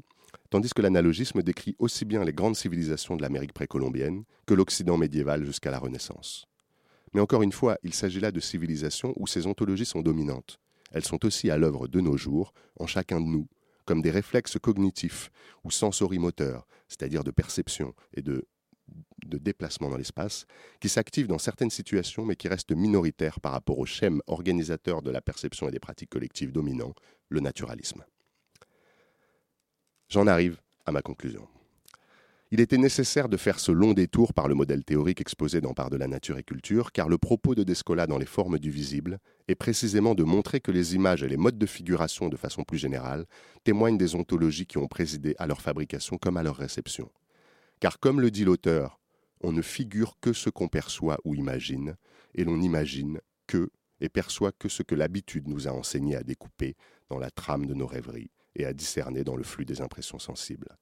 tandis 0.50 0.70
que 0.74 0.82
l'analogisme 0.82 1.42
décrit 1.42 1.76
aussi 1.78 2.04
bien 2.04 2.24
les 2.24 2.32
grandes 2.32 2.56
civilisations 2.56 3.16
de 3.16 3.22
l'Amérique 3.22 3.52
précolombienne 3.52 4.24
que 4.46 4.54
l'Occident 4.54 4.96
médiéval 4.96 5.44
jusqu'à 5.44 5.70
la 5.70 5.78
Renaissance. 5.78 6.46
Mais 7.14 7.20
encore 7.20 7.42
une 7.42 7.52
fois, 7.52 7.78
il 7.82 7.94
s'agit 7.94 8.20
là 8.20 8.32
de 8.32 8.40
civilisations 8.40 9.14
où 9.16 9.26
ces 9.26 9.46
ontologies 9.46 9.86
sont 9.86 10.02
dominantes. 10.02 10.58
Elles 10.92 11.04
sont 11.04 11.24
aussi 11.24 11.50
à 11.50 11.58
l'œuvre 11.58 11.88
de 11.88 12.00
nos 12.00 12.16
jours, 12.16 12.52
en 12.78 12.86
chacun 12.86 13.20
de 13.20 13.26
nous, 13.26 13.48
comme 13.84 14.02
des 14.02 14.10
réflexes 14.10 14.58
cognitifs 14.58 15.30
ou 15.64 15.70
sensorimoteurs, 15.70 16.66
c'est-à-dire 16.88 17.24
de 17.24 17.30
perception 17.30 17.94
et 18.14 18.22
de, 18.22 18.46
déplacement 19.24 19.90
dans 19.90 19.96
l'espace, 19.96 20.46
qui 20.80 20.88
s'activent 20.88 21.26
dans 21.26 21.38
certaines 21.38 21.70
situations 21.70 22.24
mais 22.24 22.36
qui 22.36 22.48
restent 22.48 22.74
minoritaires 22.74 23.40
par 23.40 23.52
rapport 23.52 23.78
au 23.78 23.86
schème 23.86 24.22
organisateur 24.26 25.02
de 25.02 25.10
la 25.10 25.20
perception 25.20 25.68
et 25.68 25.70
des 25.70 25.78
pratiques 25.78 26.10
collectives 26.10 26.52
dominants, 26.52 26.94
le 27.28 27.40
naturalisme. 27.40 28.04
J'en 30.10 30.26
arrive 30.26 30.58
à 30.86 30.92
ma 30.92 31.02
conclusion. 31.02 31.46
Il 32.50 32.60
était 32.60 32.78
nécessaire 32.78 33.28
de 33.28 33.36
faire 33.36 33.60
ce 33.60 33.72
long 33.72 33.92
détour 33.92 34.32
par 34.32 34.48
le 34.48 34.54
modèle 34.54 34.82
théorique 34.82 35.20
exposé 35.20 35.60
dans 35.60 35.74
Part 35.74 35.90
de 35.90 35.98
la 35.98 36.08
nature 36.08 36.38
et 36.38 36.42
culture, 36.42 36.92
car 36.92 37.10
le 37.10 37.18
propos 37.18 37.54
de 37.54 37.62
Descola 37.62 38.06
dans 38.06 38.16
les 38.16 38.24
formes 38.24 38.58
du 38.58 38.70
visible 38.70 39.18
est 39.48 39.54
précisément 39.54 40.14
de 40.14 40.24
montrer 40.24 40.60
que 40.60 40.72
les 40.72 40.94
images 40.94 41.22
et 41.22 41.28
les 41.28 41.36
modes 41.36 41.58
de 41.58 41.66
figuration 41.66 42.30
de 42.30 42.38
façon 42.38 42.64
plus 42.64 42.78
générale 42.78 43.26
témoignent 43.64 43.98
des 43.98 44.14
ontologies 44.14 44.64
qui 44.64 44.78
ont 44.78 44.88
présidé 44.88 45.34
à 45.38 45.46
leur 45.46 45.60
fabrication 45.60 46.16
comme 46.16 46.38
à 46.38 46.42
leur 46.42 46.56
réception. 46.56 47.10
Car 47.78 48.00
comme 48.00 48.22
le 48.22 48.30
dit 48.30 48.46
l'auteur, 48.46 48.98
on 49.42 49.52
ne 49.52 49.60
figure 49.60 50.16
que 50.22 50.32
ce 50.32 50.48
qu'on 50.48 50.68
perçoit 50.68 51.18
ou 51.24 51.34
imagine, 51.34 51.96
et 52.34 52.44
l'on 52.44 52.62
imagine 52.62 53.20
que 53.46 53.68
et 54.00 54.08
perçoit 54.08 54.52
que 54.52 54.70
ce 54.70 54.82
que 54.82 54.94
l'habitude 54.94 55.48
nous 55.48 55.68
a 55.68 55.72
enseigné 55.72 56.16
à 56.16 56.22
découper 56.22 56.76
dans 57.10 57.18
la 57.18 57.30
trame 57.30 57.66
de 57.66 57.74
nos 57.74 57.86
rêveries 57.86 58.30
et 58.58 58.66
à 58.66 58.72
discerner 58.72 59.24
dans 59.24 59.36
le 59.36 59.44
flux 59.44 59.64
des 59.64 59.80
impressions 59.80 60.18
sensibles. 60.18 60.76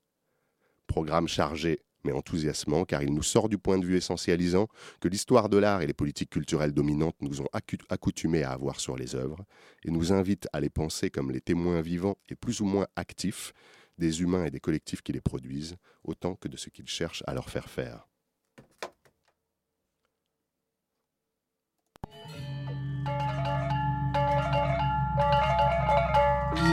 Programme 0.87 1.29
chargé 1.29 1.81
mais 2.07 2.13
enthousiasmant 2.13 2.85
car 2.85 3.03
il 3.03 3.13
nous 3.13 3.23
sort 3.23 3.49
du 3.49 3.59
point 3.59 3.79
de 3.79 3.85
vue 3.85 3.97
essentialisant 3.97 4.69
que 5.01 5.09
l'histoire 5.09 5.49
de 5.49 5.59
l'art 5.59 5.83
et 5.83 5.87
les 5.87 5.93
politiques 5.93 6.31
culturelles 6.31 6.73
dominantes 6.73 7.17
nous 7.21 7.43
ont 7.43 7.49
accoutumés 7.91 8.45
à 8.45 8.53
avoir 8.53 8.81
sur 8.81 8.97
les 8.97 9.15
œuvres 9.15 9.45
et 9.85 9.91
nous 9.91 10.13
invite 10.13 10.49
à 10.53 10.61
les 10.61 10.71
penser 10.71 11.11
comme 11.11 11.33
les 11.33 11.41
témoins 11.41 11.81
vivants 11.81 12.17
et 12.29 12.37
plus 12.37 12.61
ou 12.61 12.65
moins 12.65 12.87
actifs 12.95 13.53
des 13.99 14.23
humains 14.23 14.45
et 14.45 14.51
des 14.51 14.61
collectifs 14.61 15.03
qui 15.03 15.13
les 15.13 15.21
produisent, 15.21 15.77
autant 16.05 16.35
que 16.35 16.49
de 16.49 16.57
ce 16.57 16.69
qu'ils 16.69 16.89
cherchent 16.89 17.25
à 17.27 17.35
leur 17.35 17.51
faire 17.51 17.69
faire. 17.69 18.07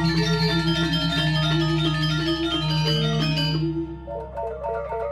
Thank 0.04 0.18
you. 4.94 5.03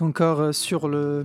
Encore 0.00 0.54
sur 0.54 0.88
le 0.88 1.24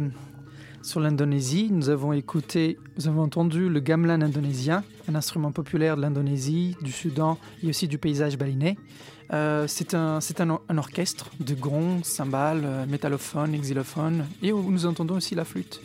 sur 0.81 0.99
l'Indonésie, 0.99 1.69
nous 1.71 1.89
avons 1.89 2.13
écouté, 2.13 2.77
nous 2.97 3.07
avons 3.07 3.23
entendu 3.23 3.69
le 3.69 3.79
gamelan 3.79 4.21
indonésien, 4.21 4.83
un 5.07 5.15
instrument 5.15 5.51
populaire 5.51 5.97
de 5.97 6.01
l'Indonésie, 6.01 6.77
du 6.81 6.91
Soudan 6.91 7.39
et 7.63 7.69
aussi 7.69 7.87
du 7.87 7.97
paysage 7.97 8.37
balinais. 8.37 8.77
Euh, 9.33 9.65
c'est 9.67 9.95
un, 9.95 10.19
orchestre 10.77 11.31
de 11.39 11.55
gronds, 11.55 12.03
cymbales, 12.03 12.61
euh, 12.63 12.85
métallophones, 12.85 13.57
xylophones, 13.57 14.25
et 14.43 14.51
nous 14.51 14.85
entendons 14.85 15.15
aussi 15.15 15.33
la 15.33 15.45
flûte. 15.45 15.81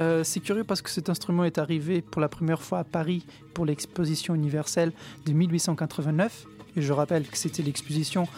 Euh, 0.00 0.24
c'est 0.24 0.40
curieux 0.40 0.64
parce 0.64 0.80
que 0.80 0.88
cet 0.88 1.10
instrument 1.10 1.44
est 1.44 1.58
arrivé 1.58 2.00
pour 2.00 2.22
la 2.22 2.30
première 2.30 2.62
fois 2.62 2.78
à 2.78 2.84
Paris 2.84 3.26
pour 3.52 3.66
l'exposition 3.66 4.34
universelle 4.34 4.92
de 5.26 5.32
1889. 5.32 6.46
Et 6.76 6.82
je 6.82 6.92
rappelle 6.94 7.26
que 7.26 7.36
c'était 7.36 7.62
l'exposition 7.62 8.28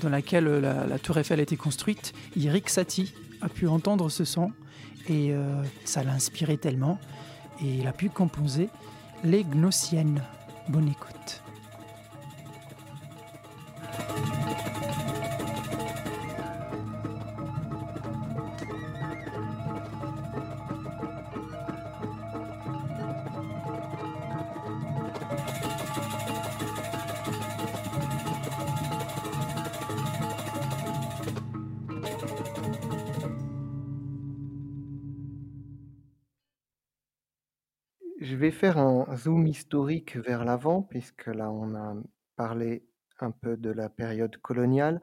dans 0.00 0.10
laquelle 0.10 0.44
la, 0.44 0.98
Tour 1.00 1.18
Eiffel 1.18 1.40
a 1.40 1.42
été 1.42 1.56
construite. 1.56 2.12
Eric 2.36 2.68
Satie 2.68 3.12
a 3.42 3.48
pu 3.48 3.66
entendre 3.66 4.08
ce 4.08 4.24
son 4.24 4.52
et 5.08 5.32
euh, 5.32 5.62
ça 5.84 6.02
l'a 6.02 6.12
inspiré 6.12 6.56
tellement. 6.56 6.98
Et 7.60 7.76
il 7.76 7.86
a 7.86 7.92
pu 7.92 8.08
composer 8.08 8.68
les 9.24 9.44
Gnossiennes. 9.44 10.22
Bonne 10.68 10.88
écoute. 10.88 11.42
Je 38.22 38.36
vais 38.36 38.52
faire 38.52 38.78
un 38.78 39.16
zoom 39.16 39.48
historique 39.48 40.16
vers 40.16 40.44
l'avant, 40.44 40.82
puisque 40.82 41.26
là, 41.26 41.50
on 41.50 41.74
a 41.74 41.96
parlé 42.36 42.86
un 43.18 43.32
peu 43.32 43.56
de 43.56 43.68
la 43.68 43.88
période 43.88 44.36
coloniale. 44.36 45.02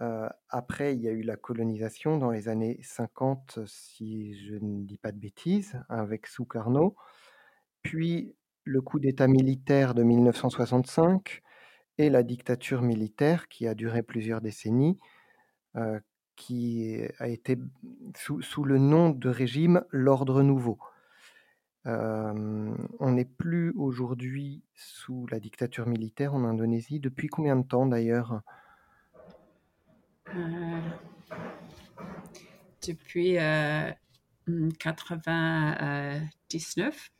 Euh, 0.00 0.26
après, 0.48 0.94
il 0.94 1.02
y 1.02 1.08
a 1.08 1.12
eu 1.12 1.20
la 1.20 1.36
colonisation 1.36 2.16
dans 2.16 2.30
les 2.30 2.48
années 2.48 2.80
50, 2.82 3.58
si 3.66 4.38
je 4.38 4.54
ne 4.54 4.86
dis 4.86 4.96
pas 4.96 5.12
de 5.12 5.18
bêtises, 5.18 5.78
avec 5.90 6.26
Sukarno. 6.26 6.96
Puis 7.82 8.34
le 8.64 8.80
coup 8.80 9.00
d'État 9.00 9.28
militaire 9.28 9.92
de 9.92 10.02
1965 10.02 11.42
et 11.98 12.08
la 12.08 12.22
dictature 12.22 12.80
militaire 12.80 13.48
qui 13.48 13.66
a 13.66 13.74
duré 13.74 14.02
plusieurs 14.02 14.40
décennies, 14.40 14.98
euh, 15.76 16.00
qui 16.36 17.02
a 17.18 17.28
été 17.28 17.58
sous, 18.16 18.40
sous 18.40 18.64
le 18.64 18.78
nom 18.78 19.10
de 19.10 19.28
régime 19.28 19.84
l'ordre 19.90 20.42
nouveau 20.42 20.78
on 23.00 23.12
n'est 23.12 23.24
plus 23.24 23.72
aujourd'hui 23.76 24.62
sous 24.74 25.26
la 25.30 25.40
dictature 25.40 25.86
militaire 25.86 26.34
en 26.34 26.44
Indonésie. 26.44 27.00
Depuis 27.00 27.28
combien 27.28 27.56
de 27.56 27.66
temps 27.66 27.86
d'ailleurs? 27.86 28.42
Euh, 30.34 30.80
Depuis 32.86 33.34
99. 34.78 37.10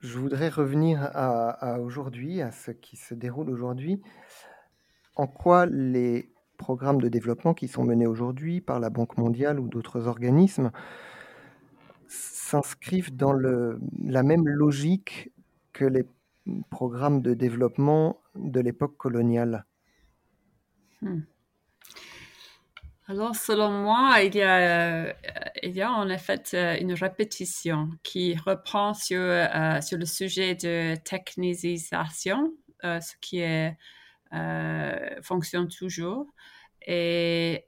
Je 0.00 0.18
voudrais 0.18 0.48
revenir 0.50 1.08
à, 1.14 1.80
aujourd'hui, 1.80 2.42
à 2.42 2.50
ce 2.50 2.70
qui 2.70 2.96
se 2.96 3.14
déroule 3.14 3.48
aujourd'hui. 3.48 4.02
En 5.16 5.26
quoi 5.26 5.66
les 5.66 6.30
programmes 6.58 7.00
de 7.00 7.08
développement 7.08 7.54
qui 7.54 7.68
sont 7.68 7.84
menés 7.84 8.06
aujourd'hui 8.06 8.60
par 8.60 8.80
la 8.80 8.90
Banque 8.90 9.16
mondiale 9.16 9.58
ou 9.58 9.68
d'autres 9.68 10.06
organismes 10.06 10.72
s'inscrivent 12.44 13.16
dans 13.16 13.32
le, 13.32 13.80
la 14.04 14.22
même 14.22 14.46
logique 14.46 15.32
que 15.72 15.84
les 15.84 16.04
programmes 16.70 17.22
de 17.22 17.34
développement 17.34 18.20
de 18.34 18.60
l'époque 18.60 18.96
coloniale 18.96 19.64
hmm. 21.00 21.20
Alors, 23.06 23.36
selon 23.36 23.70
moi, 23.70 24.22
il 24.22 24.34
y, 24.34 24.40
a, 24.40 25.14
il 25.62 25.72
y 25.76 25.82
a 25.82 25.92
en 25.92 26.08
effet 26.08 26.80
une 26.80 26.94
répétition 26.94 27.90
qui 28.02 28.34
reprend 28.34 28.94
sur, 28.94 29.20
euh, 29.20 29.78
sur 29.82 29.98
le 29.98 30.06
sujet 30.06 30.54
de 30.54 30.94
technicisation, 31.04 32.54
euh, 32.82 33.00
ce 33.00 33.12
qui 33.20 33.42
euh, 33.42 35.20
fonctionne 35.20 35.68
toujours. 35.68 36.26
Et 36.86 37.66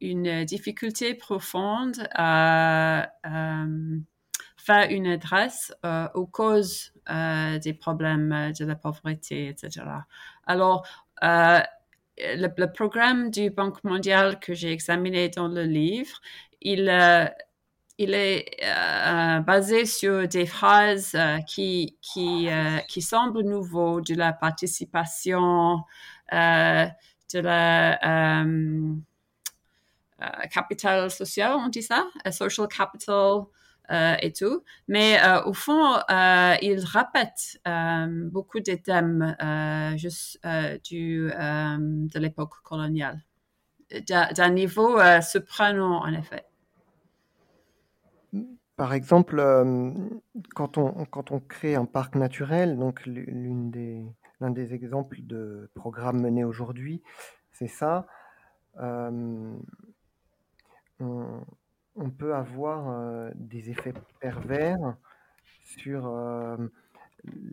une 0.00 0.44
difficulté 0.44 1.14
profonde 1.14 1.96
à, 2.14 3.10
faire 4.56 4.90
une 4.90 5.06
adresse 5.06 5.72
euh, 5.86 6.06
aux 6.14 6.26
causes 6.26 6.92
euh, 7.08 7.58
des 7.58 7.72
problèmes 7.72 8.52
de 8.58 8.64
la 8.64 8.74
pauvreté, 8.74 9.48
etc. 9.48 9.86
Alors, 10.46 10.86
euh, 11.24 11.60
le, 12.18 12.66
programme 12.66 13.30
du 13.30 13.50
Banque 13.50 13.82
mondiale 13.84 14.38
que 14.38 14.52
j'ai 14.52 14.70
examiné 14.70 15.30
dans 15.30 15.48
le 15.48 15.62
livre, 15.62 16.20
il, 16.60 16.88
est 16.90 18.56
basé 19.46 19.86
sur 19.86 20.28
des 20.28 20.44
phrases 20.44 21.16
qui, 21.46 21.96
qui, 22.02 23.02
semblent 23.02 23.42
nouveaux, 23.42 24.02
de 24.02 24.14
la 24.14 24.34
participation, 24.34 25.78
de 27.34 27.40
la 27.40 28.42
euh, 28.42 28.94
capital 30.52 31.10
social, 31.10 31.54
on 31.56 31.68
dit 31.68 31.82
ça, 31.82 32.06
euh, 32.26 32.30
social 32.30 32.68
capital 32.68 33.42
euh, 33.90 34.14
et 34.20 34.32
tout. 34.32 34.62
Mais 34.88 35.18
au 35.46 35.52
fond, 35.52 35.96
il 36.08 36.84
répète 36.84 37.60
beaucoup 38.30 38.60
des 38.60 38.80
thèmes 38.80 39.36
juste 39.96 40.38
du, 40.84 41.28
de 41.28 42.18
l'époque 42.18 42.54
coloniale, 42.62 43.24
d'un 44.08 44.50
niveau 44.50 44.98
surprenant 45.22 46.02
en 46.04 46.12
effet. 46.12 46.44
Par 48.76 48.94
exemple, 48.94 49.36
quand, 50.54 50.78
on, 50.78 51.04
quand 51.06 51.32
on 51.32 51.40
crée 51.40 51.74
un 51.74 51.84
parc 51.84 52.14
naturel, 52.14 52.78
donc 52.78 53.02
des, 53.08 54.06
l'un 54.40 54.50
des 54.50 54.72
exemples 54.72 55.18
de 55.22 55.68
programmes 55.74 56.20
menés 56.20 56.44
aujourd'hui, 56.44 57.02
c'est 57.50 57.66
ça 57.66 58.06
on, 61.00 62.10
peut 62.10 62.34
avoir 62.34 62.88
euh, 62.88 63.30
des 63.34 63.70
effets 63.70 63.94
pervers 64.20 64.96
sur 65.62 66.06
euh, 66.06 66.56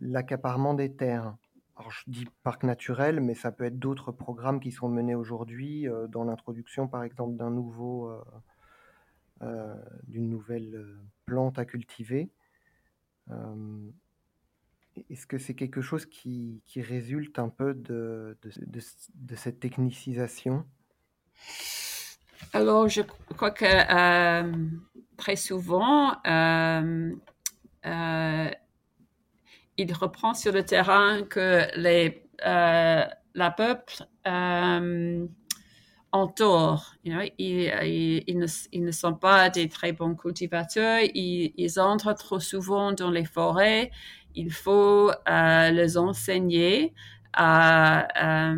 l'accaparement 0.00 0.74
des 0.74 0.94
terres. 0.94 1.36
Alors, 1.76 1.90
je 1.90 2.02
dis 2.08 2.26
parc 2.42 2.64
naturel, 2.64 3.20
mais 3.20 3.34
ça 3.34 3.52
peut 3.52 3.64
être 3.64 3.78
d'autres 3.78 4.10
programmes 4.10 4.60
qui 4.60 4.72
sont 4.72 4.88
menés 4.88 5.14
aujourd'hui 5.14 5.88
euh, 5.88 6.08
dans 6.08 6.24
l'introduction, 6.24 6.88
par 6.88 7.04
exemple, 7.04 7.36
d'un 7.36 7.50
nouveau, 7.50 8.12
d'une 10.08 10.28
nouvelle 10.28 10.98
plante 11.24 11.58
à 11.58 11.64
cultiver. 11.64 12.30
Est-ce 15.10 15.28
que 15.28 15.38
c'est 15.38 15.54
quelque 15.54 15.80
chose 15.80 16.06
qui, 16.06 16.60
résulte 16.74 17.38
un 17.38 17.48
peu 17.48 17.74
de 17.74 18.36
cette 19.36 19.60
technicisation? 19.60 20.66
Alors, 22.52 22.88
je 22.88 23.02
crois 23.36 23.50
que 23.50 23.64
euh, 23.64 24.52
très 25.16 25.36
souvent, 25.36 26.16
euh, 26.26 27.12
euh, 27.86 28.50
il 29.76 29.92
reprend 29.92 30.34
sur 30.34 30.52
le 30.52 30.64
terrain 30.64 31.22
que 31.22 31.66
les, 31.76 32.24
la 32.44 33.50
peuple 33.56 33.94
entoure. 36.10 36.94
ils, 37.04 37.32
ils, 37.38 38.38
ne, 38.38 38.46
ils, 38.72 38.84
ne, 38.84 38.90
sont 38.90 39.14
pas 39.14 39.50
des 39.50 39.68
très 39.68 39.92
bons 39.92 40.14
cultivateurs. 40.14 41.00
Ils, 41.14 41.80
entrent 41.80 42.14
trop 42.14 42.40
souvent 42.40 42.92
dans 42.92 43.10
les 43.10 43.24
forêts. 43.26 43.90
Il 44.34 44.52
faut 44.52 45.12
les 45.28 45.98
enseigner 45.98 46.94
à 47.34 48.52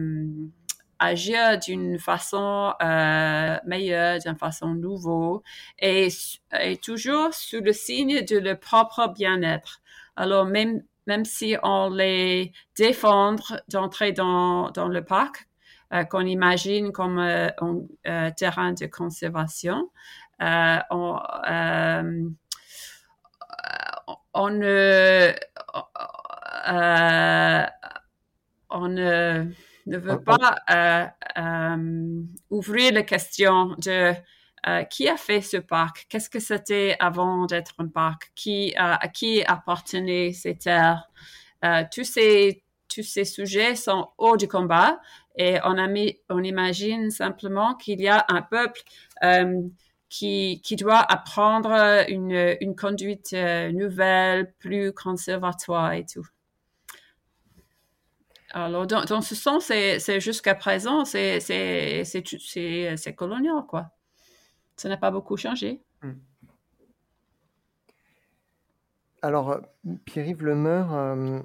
agir 1.01 1.59
d'une 1.59 1.99
façon 1.99 2.75
euh, 2.83 3.57
meilleure, 3.65 4.19
d'une 4.19 4.37
façon 4.37 4.75
nouvelle 4.75 5.41
et, 5.81 6.09
toujours 6.83 7.35
sous 7.35 7.61
le 7.61 7.73
signe 7.73 8.23
de 8.25 8.39
leur 8.39 8.61
propre 8.61 9.13
bien-être. 9.13 9.81
Alors 10.15 10.45
même 10.45 10.83
même 11.07 11.25
si 11.25 11.57
on 11.63 11.89
les 11.89 12.53
défend 12.77 13.35
d'entrer 13.69 14.13
dans, 14.13 14.71
dans 14.71 14.87
le 14.87 15.03
parc, 15.03 15.49
euh, 15.93 16.05
qu'on 16.05 16.27
imagine 16.27 16.93
comme 16.93 17.19
euh, 17.19 17.49
un 18.05 18.31
terrain 18.31 18.73
de 18.73 18.87
conservation, 18.87 19.91
on, 20.39 21.19
on 24.35 24.51
ne 24.51 25.33
on 28.71 28.89
ne 28.89 29.47
ne 29.91 29.99
veut 29.99 30.23
pas 30.23 31.13
ouvrir 32.51 32.93
la 32.93 33.03
question 33.03 33.75
de 33.79 34.13
qui 34.91 35.09
a 35.09 35.17
fait 35.17 35.41
ce 35.41 35.57
parc, 35.57 36.07
qu'est-ce 36.09 36.29
que 36.29 36.41
c'était 36.41 36.97
avant 37.01 37.47
d'être 37.47 37.75
un 37.79 37.89
parc, 37.89 38.31
qui, 38.35 38.75
à 38.77 39.09
qui 39.09 39.43
appartenaient 39.45 40.33
ces 40.33 40.57
terres. 40.57 41.09
tous 41.93 42.05
ces 42.05 42.63
tous 42.91 43.03
ces 43.03 43.25
sujets 43.25 43.77
sont 43.77 44.09
hors 44.19 44.37
du 44.37 44.49
combat 44.49 45.01
et 45.37 45.59
on, 45.65 45.79
a 45.79 45.87
mis, 45.87 46.19
on 46.29 46.43
imagine 46.43 47.11
simplement 47.11 47.75
qu'il 47.75 48.01
y 48.01 48.09
a 48.09 48.25
un 48.29 48.43
peuple 48.43 48.81
euh, 49.23 49.63
qui, 50.09 50.61
qui, 50.63 50.77
doit 50.77 50.99
apprendre 50.99 52.05
une, 52.09 52.57
une 52.61 52.75
conduite 52.75 53.33
euh, 53.33 53.71
nouvelle, 53.71 54.53
plus 54.59 54.93
conservatoire 54.93 55.93
et 55.93 56.05
tout. 56.05 56.27
Alors, 58.53 58.87
dans, 58.87 59.21
ce 59.21 59.35
sens, 59.35 59.67
c'est 59.67 60.21
jusqu'à 60.21 60.55
présent, 60.55 61.05
c'est 61.05 62.05
colonial, 63.17 63.65
quoi. 63.69 63.91
Ça 64.77 64.89
n'a 64.89 64.97
pas 64.97 65.11
beaucoup 65.11 65.37
changé. 65.37 65.83
Hmm. 66.03 66.13
Alors, 69.23 69.61
Pierre-Yves 70.07 70.43
Lemeur, 70.43 70.95
euh, 70.95 71.41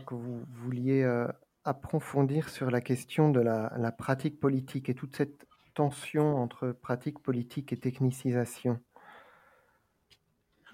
que 0.00 0.14
vous 0.14 0.44
vouliez 0.48 1.02
euh, 1.02 1.26
approfondir 1.64 2.48
sur 2.48 2.70
la 2.70 2.80
question 2.80 3.30
de 3.30 3.40
la, 3.40 3.92
pratique 3.92 4.40
politique 4.40 4.88
et 4.88 4.94
toute 4.94 5.16
cette 5.16 5.46
tension 5.74 6.36
entre 6.36 6.72
pratique 6.72 7.18
politique 7.18 7.72
et 7.72 7.78
technicisation. 7.78 8.80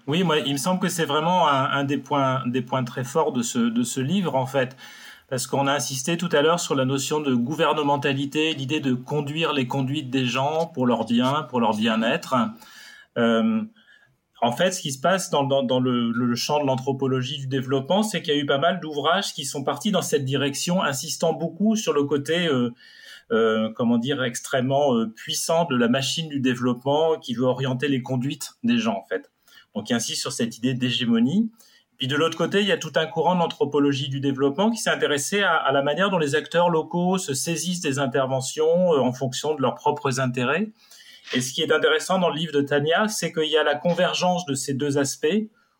Oui, 0.09 0.23
moi, 0.23 0.39
il 0.39 0.53
me 0.53 0.57
semble 0.57 0.79
que 0.79 0.89
c'est 0.89 1.05
vraiment 1.05 1.47
un, 1.47 1.83
des, 1.83 1.99
points, 1.99 2.41
très 2.83 3.03
forts 3.03 3.31
de 3.31 3.43
ce, 3.43 3.99
livre, 3.99 4.33
en 4.33 4.47
fait. 4.47 4.75
Parce 5.27 5.45
qu'on 5.45 5.67
a 5.67 5.73
insisté 5.73 6.17
tout 6.17 6.29
à 6.31 6.41
l'heure 6.41 6.59
sur 6.59 6.73
la 6.73 6.83
notion 6.83 7.19
de 7.19 7.35
gouvernementalité, 7.35 8.55
l'idée 8.55 8.79
de 8.79 8.95
conduire 8.95 9.53
les 9.53 9.67
conduites 9.67 10.09
des 10.09 10.25
gens 10.25 10.65
pour 10.65 10.87
leur 10.87 11.05
bien, 11.05 11.43
pour 11.43 11.59
leur 11.59 11.75
bien-être. 11.75 12.33
Euh, 13.19 13.61
en 14.41 14.51
fait, 14.51 14.71
ce 14.71 14.81
qui 14.81 14.91
se 14.91 14.99
passe 14.99 15.29
dans, 15.29 15.43
le, 15.79 16.33
champ 16.35 16.59
de 16.59 16.65
l'anthropologie 16.65 17.37
du 17.37 17.45
développement, 17.45 18.01
c'est 18.01 18.23
qu'il 18.23 18.33
y 18.33 18.37
a 18.37 18.39
eu 18.39 18.47
pas 18.47 18.57
mal 18.57 18.79
d'ouvrages 18.79 19.35
qui 19.35 19.45
sont 19.45 19.63
partis 19.63 19.91
dans 19.91 20.01
cette 20.01 20.25
direction, 20.25 20.81
insistant 20.81 21.33
beaucoup 21.33 21.75
sur 21.75 21.93
le 21.93 22.03
côté, 22.05 22.47
euh, 22.47 22.73
euh, 23.31 23.71
comment 23.75 23.99
dire, 23.99 24.23
extrêmement 24.23 25.05
puissant 25.15 25.65
de 25.65 25.75
la 25.75 25.87
machine 25.87 26.29
du 26.29 26.39
développement 26.39 27.19
qui 27.19 27.35
veut 27.35 27.45
orienter 27.45 27.87
les 27.87 28.01
conduites 28.01 28.53
des 28.63 28.79
gens, 28.79 28.97
en 28.97 29.05
fait. 29.07 29.29
Donc, 29.75 29.89
il 29.89 29.93
insiste 29.93 30.21
sur 30.21 30.31
cette 30.31 30.57
idée 30.57 30.73
d'hégémonie. 30.73 31.51
Puis 31.97 32.07
de 32.07 32.15
l'autre 32.15 32.37
côté, 32.37 32.61
il 32.61 32.67
y 32.67 32.71
a 32.71 32.77
tout 32.77 32.93
un 32.95 33.05
courant 33.07 33.35
d'anthropologie 33.35 34.07
du 34.07 34.21
développement 34.21 34.71
qui 34.71 34.77
s'est 34.77 34.89
intéressé 34.89 35.41
à, 35.41 35.55
à, 35.55 35.71
la 35.73 35.81
manière 35.81 36.09
dont 36.09 36.17
les 36.17 36.35
acteurs 36.35 36.69
locaux 36.69 37.17
se 37.17 37.33
saisissent 37.33 37.81
des 37.81 37.99
interventions 37.99 38.91
en 38.91 39.11
fonction 39.11 39.53
de 39.53 39.61
leurs 39.61 39.75
propres 39.75 40.21
intérêts 40.21 40.71
et 41.33 41.41
ce 41.41 41.53
qui 41.53 41.61
est 41.61 41.71
intéressant 41.71 42.17
dans 42.17 42.29
le 42.29 42.35
livre 42.35 42.53
de 42.53 42.61
Tania, 42.61 43.07
c'est 43.07 43.31
qu'il 43.31 43.49
y 43.49 43.57
a 43.57 43.63
la 43.63 43.75
convergence 43.75 44.45
de 44.45 44.55
ces 44.55 44.73
deux 44.73 44.97
aspects 44.97 45.27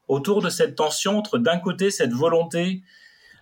autour 0.07 0.41
de 0.41 0.49
cette 0.49 0.75
tension 0.75 1.17
entre 1.17 1.37
d'un 1.37 1.57
côté 1.57 1.89
cette 1.91 2.13
volonté 2.13 2.83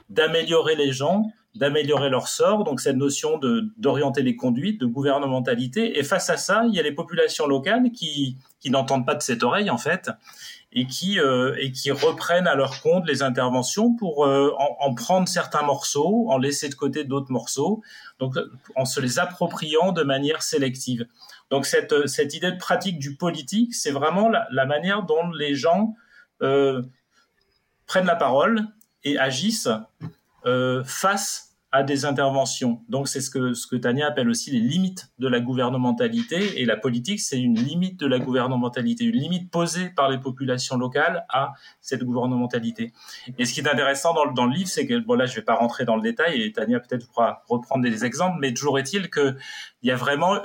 d'améliorer 0.09 0.75
les 0.75 0.93
gens, 0.93 1.29
d'améliorer 1.57 2.09
leur 2.09 2.27
sort, 2.27 2.63
donc 2.63 2.79
cette 2.79 2.95
notion 2.95 3.39
d'orienter 3.77 4.21
les 4.21 4.35
conduites, 4.35 4.79
de 4.79 4.85
gouvernementalité, 4.85 5.97
et 5.99 6.03
face 6.03 6.29
à 6.29 6.37
ça, 6.37 6.63
il 6.67 6.73
y 6.75 6.79
a 6.79 6.83
les 6.83 6.91
populations 6.91 7.47
locales 7.47 7.91
qui 7.91 8.37
qui 8.59 8.71
n'entendent 8.71 9.05
pas 9.05 9.15
de 9.15 9.21
cette 9.21 9.43
oreille 9.43 9.69
en 9.69 9.77
fait, 9.77 10.09
et 10.71 10.85
qui 10.85 11.19
euh, 11.19 11.55
et 11.59 11.71
qui 11.71 11.91
reprennent 11.91 12.47
à 12.47 12.55
leur 12.55 12.81
compte 12.81 13.07
les 13.07 13.23
interventions 13.23 13.95
pour 13.95 14.25
euh, 14.25 14.53
en, 14.57 14.77
en, 14.79 14.93
prendre 14.93 15.27
certains 15.27 15.63
morceaux, 15.63 16.27
en 16.29 16.37
laisser 16.37 16.69
de 16.69 16.75
côté 16.75 17.03
d'autres 17.03 17.31
morceaux, 17.31 17.81
donc 18.19 18.35
en 18.75 18.85
se 18.85 18.99
les 18.99 19.19
appropriant 19.19 19.91
de 19.91 20.03
manière 20.03 20.41
sélective. 20.41 21.07
Donc 21.49 21.65
cette, 21.65 22.07
cette 22.07 22.33
idée 22.33 22.51
de 22.51 22.57
pratique 22.57 22.99
du 22.99 23.15
politique, 23.15 23.73
c'est 23.73 23.91
vraiment 23.91 24.29
la, 24.29 24.65
manière 24.65 25.03
dont 25.03 25.29
les 25.31 25.55
gens 25.55 25.95
euh, 26.41 26.81
prennent 27.85 28.05
la 28.05 28.17
parole 28.17 28.67
et 29.03 29.17
agissent 29.17 29.69
face 30.85 31.46
à 31.77 31.83
des 31.83 32.05
interventions. 32.05 32.81
Donc 32.89 33.07
c'est 33.07 33.21
ce 33.21 33.29
que, 33.29 33.53
ce 33.53 33.67
que 33.67 33.75
Tania 33.75 34.07
appelle 34.07 34.29
aussi 34.29 34.49
les 34.49 34.59
limites 34.59 35.11
de 35.19 35.27
la 35.27 35.39
gouvernementalité. 35.39 36.59
Et 36.59 36.65
la 36.65 36.75
politique, 36.75 37.19
c'est 37.19 37.39
une 37.39 37.53
limite 37.53 37.99
de 37.99 38.07
la 38.07 38.17
gouvernementalité, 38.17 39.03
une 39.03 39.15
limite 39.15 39.51
posée 39.51 39.89
par 39.89 40.09
les 40.09 40.17
populations 40.17 40.75
locales 40.75 41.23
à 41.29 41.53
cette 41.79 42.03
gouvernementalité. 42.03 42.93
Et 43.37 43.45
ce 43.45 43.53
qui 43.53 43.59
est 43.59 43.69
intéressant 43.69 44.15
dans, 44.15 44.31
dans 44.31 44.47
le 44.47 44.55
livre, 44.55 44.69
c'est 44.69 44.87
que, 44.87 44.97
bon 44.97 45.13
là 45.13 45.27
je 45.27 45.35
vais 45.35 45.43
pas 45.43 45.53
rentrer 45.53 45.85
dans 45.85 45.95
le 45.95 46.01
détail, 46.01 46.41
et 46.41 46.51
Tania 46.51 46.79
peut-être 46.79 47.07
pourra 47.09 47.43
reprendre 47.47 47.83
des 47.83 48.05
exemples, 48.05 48.37
mais 48.39 48.55
toujours 48.55 48.79
est-il 48.79 49.11
qu'il 49.11 49.35
y 49.83 49.91
a 49.91 49.95
vraiment 49.95 50.43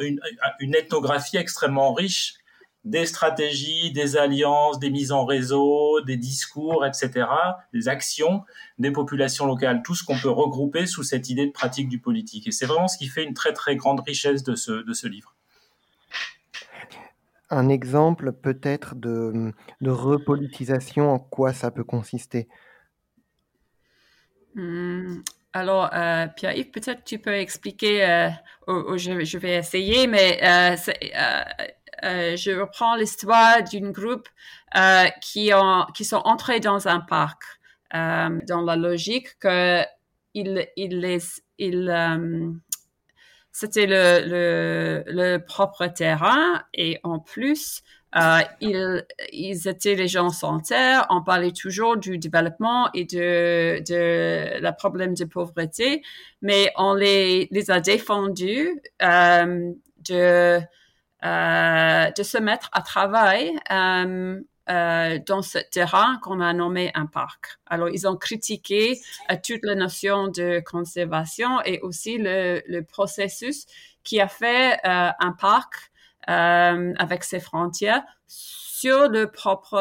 une 0.61 0.75
ethnographie 0.75 1.39
extrêmement 1.39 1.95
riche 1.95 2.35
des 2.85 3.07
stratégies, 3.07 3.93
des 3.93 4.17
alliances, 4.17 4.79
des 4.79 4.91
mises 4.91 5.13
en 5.13 5.25
réseau, 5.25 6.01
des 6.01 6.17
discours, 6.17 6.85
etc., 6.85 7.27
des 7.73 7.89
actions 7.89 8.45
des 8.79 8.91
populations 8.91 9.47
locales, 9.47 9.83
tout 9.83 9.95
ce 9.95 10.05
qu'on 10.05 10.19
peut 10.19 10.31
regrouper 10.31 10.87
sous 10.87 11.03
cette 11.03 11.31
idée 11.31 11.47
de 11.47 11.53
pratique 11.53 11.89
du 11.89 11.99
politique. 11.99 12.49
Et 12.49 12.51
c'est 12.51 12.67
vraiment 12.67 12.89
ce 12.89 12.99
qui 12.99 13.07
fait 13.07 13.25
une 13.25 13.35
très 13.35 13.53
très 13.53 13.77
grande 13.77 14.01
richesse 14.01 14.43
de 14.43 14.55
ce, 14.55 14.73
de 14.73 14.93
ce 14.93 15.07
livre. 15.07 15.35
Un 17.51 17.69
exemple 17.69 18.33
peut-être 18.33 18.95
de, 18.95 19.53
de 19.81 19.91
repolitisation, 19.91 21.11
en 21.11 21.19
quoi 21.19 21.53
ça 21.53 21.71
peut 21.71 21.85
consister? 21.85 22.49
Hmm, 24.55 25.21
Alors, 25.53 25.91
euh, 25.95 26.27
Pierre-Yves, 26.35 26.71
peut-être 26.71 27.05
tu 27.05 27.19
peux 27.19 27.35
expliquer, 27.35 28.05
euh, 28.05 28.31
je, 28.97 29.39
vais 29.39 29.57
essayer, 29.57 30.07
mais 30.07 30.41
euh, 30.43 30.77
euh, 32.05 32.37
je 32.37 32.51
reprends 32.51 32.97
l'histoire 32.97 33.63
d'un 33.63 33.91
groupe 33.91 34.29
euh, 34.77 35.07
qui, 35.21 35.53
ont, 35.55 35.87
qui 35.95 36.05
sont 36.05 36.23
entrés 36.25 36.61
dans 36.61 36.89
un 36.89 37.01
parc, 37.01 37.43
euh, 37.95 38.39
dans 38.49 38.63
la 38.63 38.77
logique 38.77 39.39
que 39.39 39.83
il, 40.35 40.67
il 40.77 41.01
les, 41.01 41.21
il, 41.59 41.95
c'était 43.53 43.87
le, 43.87 44.27
le, 44.27 45.05
le, 45.07 45.39
propre 45.39 45.87
terrain 45.87 46.63
et 46.73 46.99
en 47.03 47.19
plus, 47.19 47.83
ils, 48.61 49.05
ils 49.31 49.69
étaient 49.69 49.95
les 49.95 50.09
gens 50.09 50.31
sans 50.31 50.59
terre. 50.61 51.07
On 51.11 51.23
parlait 51.23 51.53
toujours 51.53 51.99
du 51.99 52.17
développement 52.17 52.91
et 52.95 53.05
de, 53.05 53.83
de 53.87 54.59
la 54.61 54.73
problème 54.73 55.15
de 55.15 55.27
pauvreté, 55.27 56.03
mais 56.41 56.73
on 56.77 56.95
les, 56.95 57.49
les 57.51 57.71
a 57.71 57.81
défendus 57.81 58.81
de 59.01 60.61
de 61.23 62.23
se 62.23 62.39
mettre 62.39 62.69
à 62.73 62.83
travail 62.83 63.53
euh, 63.71 64.41
euh, 64.71 65.19
dans 65.27 65.43
ce 65.43 65.59
terrain 65.59 66.19
qu'on 66.23 66.41
a 66.41 66.53
nommé 66.53 66.93
un 66.95 67.07
parc. 67.07 67.59
Alors, 67.67 67.89
ils 67.89 68.07
ont 68.07 68.17
critiqué 68.17 69.01
euh, 69.31 69.37
toute 69.45 69.65
la 69.65 69.75
notion 69.75 70.29
de 70.29 70.63
conservation 70.65 71.61
et 71.65 71.81
aussi 71.81 72.17
le, 72.17 72.81
processus 72.83 73.67
qui 74.05 74.21
a 74.21 74.29
fait 74.29 74.75
euh, 74.85 75.11
un 75.19 75.33
parc 75.33 75.91
euh, 76.29 76.95
avec 76.97 77.25
ses 77.25 77.41
frontières 77.41 78.05
sur 78.29 79.09
le 79.09 79.33
propre 79.33 79.79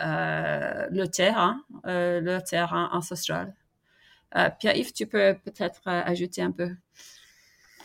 le 0.00 1.06
terrain, 1.06 1.62
le 1.84 2.38
terrain 2.40 2.90
ancestral. 2.92 3.54
Pierre-Yves, 4.58 4.92
tu 4.92 5.06
peux 5.06 5.36
peut-être 5.44 5.82
ajouter 5.86 6.42
un 6.42 6.50
peu. 6.52 6.70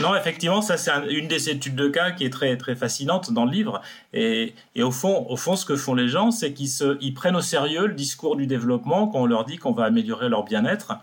Non, 0.02 0.14
effectivement, 0.14 0.62
ça 0.62 0.76
c'est 0.76 0.92
une 1.10 1.30
des 1.30 1.50
études 1.50 1.76
de 1.76 1.88
cas 1.88 2.12
qui 2.12 2.26
est 2.26 2.30
très 2.30 2.58
très 2.58 2.76
fascinante 2.76 3.32
dans 3.32 3.46
le 3.46 3.52
livre. 3.52 3.82
Et, 4.14 4.54
et 4.76 4.84
au 4.84 4.92
fond, 4.92 5.26
au 5.30 5.38
fond, 5.38 5.56
ce 5.56 5.66
que 5.66 5.78
font 5.78 5.94
les 5.94 6.10
gens, 6.10 6.32
c'est 6.32 6.54
qu'ils 6.54 6.68
se, 6.68 6.98
ils 7.00 7.14
prennent 7.14 7.38
au 7.38 7.42
sérieux 7.42 7.88
le 7.88 7.94
discours 7.94 8.36
du 8.36 8.46
développement 8.46 9.08
quand 9.08 9.22
on 9.22 9.26
leur 9.26 9.46
dit 9.46 9.58
qu'on 9.58 9.72
va 9.72 9.86
améliorer 9.86 10.28
leur 10.28 10.44
bien-être. 10.44 11.00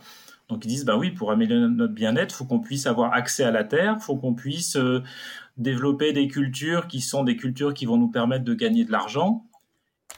Donc 0.50 0.66
ils 0.66 0.68
disent, 0.68 0.84
bah 0.84 0.98
oui, 0.98 1.10
pour 1.10 1.30
améliorer 1.32 1.68
notre 1.68 1.94
bien-être, 1.94 2.34
faut 2.34 2.44
qu'on 2.44 2.60
puisse 2.60 2.86
avoir 2.86 3.14
accès 3.14 3.44
à 3.44 3.50
la 3.50 3.64
terre, 3.64 3.96
faut 4.02 4.16
qu'on 4.16 4.34
puisse 4.34 4.76
euh, 4.76 5.02
développer 5.56 6.12
des 6.12 6.28
cultures 6.28 6.86
qui 6.86 7.00
sont 7.00 7.24
des 7.24 7.36
cultures 7.36 7.72
qui 7.72 7.86
vont 7.86 7.96
nous 7.96 8.08
permettre 8.08 8.44
de 8.44 8.52
gagner 8.52 8.84
de 8.84 8.92
l'argent. 8.92 9.46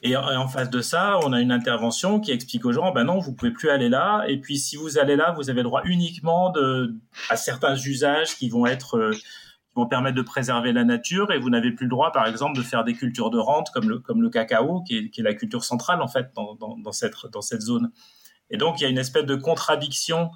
Et 0.03 0.17
en 0.17 0.49
face 0.49 0.69
de 0.69 0.83
ça, 0.83 1.19
on 1.25 1.33
a 1.33 1.41
une 1.41 1.53
intervention 1.53 2.21
qui 2.21 2.31
explique 2.31 2.67
aux 2.67 2.73
gens, 2.73 2.93
ben 2.93 3.05
non, 3.05 3.21
vous 3.21 3.33
pouvez 3.33 3.53
plus 3.53 3.71
aller 3.71 3.89
là. 3.89 4.25
Et 4.29 4.39
puis 4.39 4.59
si 4.59 4.77
vous 4.77 4.99
allez 4.99 5.17
là, 5.17 5.33
vous 5.33 5.49
avez 5.49 5.63
le 5.63 5.69
droit 5.69 5.81
uniquement 5.85 6.53
à 7.31 7.37
certains 7.37 7.75
usages 7.77 8.37
qui 8.37 8.51
vont 8.51 8.67
être, 8.67 8.99
euh, 8.99 9.13
qui 9.13 9.75
vont 9.75 9.87
permettre 9.87 10.17
de 10.17 10.23
préserver 10.23 10.73
la 10.73 10.85
nature. 10.85 11.33
Et 11.33 11.39
vous 11.39 11.49
n'avez 11.49 11.73
plus 11.73 11.87
le 11.87 11.91
droit, 11.91 12.13
par 12.13 12.27
exemple, 12.27 12.57
de 12.57 12.63
faire 12.63 12.85
des 12.85 12.93
cultures 12.93 13.31
de 13.31 13.39
rente 13.39 13.71
comme 13.71 13.89
le, 13.89 13.99
comme 13.99 14.21
le 14.21 14.29
cacao, 14.29 14.83
qui 14.83 14.97
est, 14.97 15.23
la 15.23 15.33
culture 15.33 15.65
centrale 15.65 16.03
en 16.03 16.09
fait 16.09 16.31
dans, 16.35 16.55
dans, 16.55 16.77
dans, 16.77 16.93
cette, 16.93 17.15
dans 17.33 17.41
cette 17.41 17.63
zone. 17.63 17.91
Et 18.51 18.59
donc 18.59 18.81
il 18.81 18.83
y 18.83 18.87
a 18.87 18.91
une 18.91 18.99
espèce 18.99 19.25
de 19.25 19.37
contradiction 19.37 20.31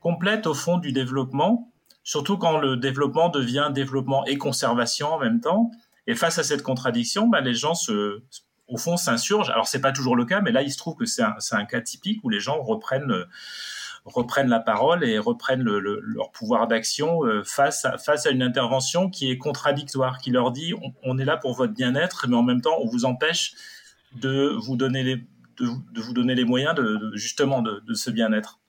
complète 0.00 0.46
au 0.46 0.54
fond 0.54 0.78
du 0.78 0.92
développement, 0.92 1.72
surtout 2.02 2.36
quand 2.36 2.58
le 2.58 2.76
développement 2.76 3.28
devient 3.28 3.70
développement 3.72 4.24
et 4.26 4.38
conservation 4.38 5.12
en 5.12 5.18
même 5.18 5.40
temps. 5.40 5.70
Et 6.06 6.14
face 6.14 6.38
à 6.38 6.42
cette 6.42 6.62
contradiction, 6.62 7.28
ben, 7.28 7.40
les 7.40 7.54
gens 7.54 7.74
se, 7.74 8.22
au 8.68 8.76
fond, 8.76 8.96
s'insurgent. 8.96 9.50
Alors, 9.50 9.66
c'est 9.66 9.80
pas 9.80 9.92
toujours 9.92 10.16
le 10.16 10.24
cas, 10.24 10.40
mais 10.40 10.52
là, 10.52 10.62
il 10.62 10.72
se 10.72 10.78
trouve 10.78 10.96
que 10.96 11.04
c'est 11.04 11.22
un, 11.22 11.64
cas 11.64 11.80
typique 11.80 12.20
où 12.22 12.30
les 12.30 12.40
gens 12.40 12.62
reprennent 12.62 13.26
la 14.48 14.60
parole 14.60 15.04
et 15.04 15.18
reprennent 15.18 15.62
leur 15.62 16.30
pouvoir 16.32 16.66
d'action 16.66 17.20
face 17.44 17.84
à, 17.84 17.98
face 17.98 18.26
à 18.26 18.30
une 18.30 18.42
intervention 18.42 19.10
qui 19.10 19.30
est 19.30 19.38
contradictoire, 19.38 20.18
qui 20.18 20.30
leur 20.30 20.50
dit 20.50 20.72
on, 21.02 21.18
est 21.18 21.24
là 21.24 21.36
pour 21.36 21.54
votre 21.54 21.74
bien-être, 21.74 22.26
mais 22.28 22.36
en 22.36 22.42
même 22.42 22.60
temps 22.60 22.78
on 22.80 22.86
vous 22.86 23.04
empêche 23.04 23.54
de 24.14 24.54
vous 24.56 24.76
donner 24.76 25.02
les, 25.02 26.44
moyens 26.44 26.74
de, 26.74 27.10
justement 27.14 27.60
de, 27.60 27.94
ce 27.94 28.10
bien-être. 28.10 28.60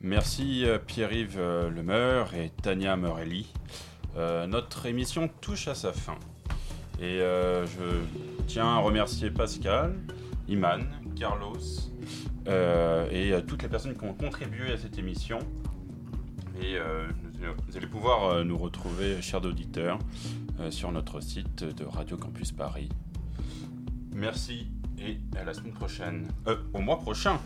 Merci 0.00 0.64
Pierre-Yves 0.86 1.40
Lemeur 1.74 2.34
et 2.34 2.50
Tania 2.62 2.96
Morelli. 2.96 3.48
notre 4.16 4.86
émission 4.86 5.28
touche 5.40 5.66
à 5.66 5.74
sa 5.74 5.92
fin. 5.92 6.18
Et 7.00 7.18
je 7.18 8.00
tiens 8.46 8.66
à 8.66 8.78
remercier 8.78 9.30
Pascal, 9.30 9.94
Iman, 10.48 10.84
Carlos 11.14 11.58
euh, 12.46 13.08
et 13.10 13.32
euh, 13.32 13.40
toutes 13.40 13.62
les 13.62 13.68
personnes 13.68 13.96
qui 13.96 14.04
ont 14.04 14.14
contribué 14.14 14.72
à 14.72 14.76
cette 14.76 14.98
émission. 14.98 15.38
Et 16.60 16.76
euh, 16.76 17.06
vous 17.66 17.76
allez 17.76 17.86
pouvoir 17.86 18.44
nous 18.44 18.56
retrouver, 18.56 19.20
chers 19.20 19.44
auditeurs, 19.44 19.98
sur 20.70 20.92
notre 20.92 21.20
site 21.20 21.64
de 21.64 21.84
Radio 21.84 22.16
Campus 22.16 22.52
Paris. 22.52 22.88
Merci 24.14 24.68
et 24.98 25.18
à 25.36 25.44
la 25.44 25.52
semaine 25.52 25.74
prochaine. 25.74 26.28
au 26.72 26.78
mois 26.78 26.98
prochain. 26.98 27.38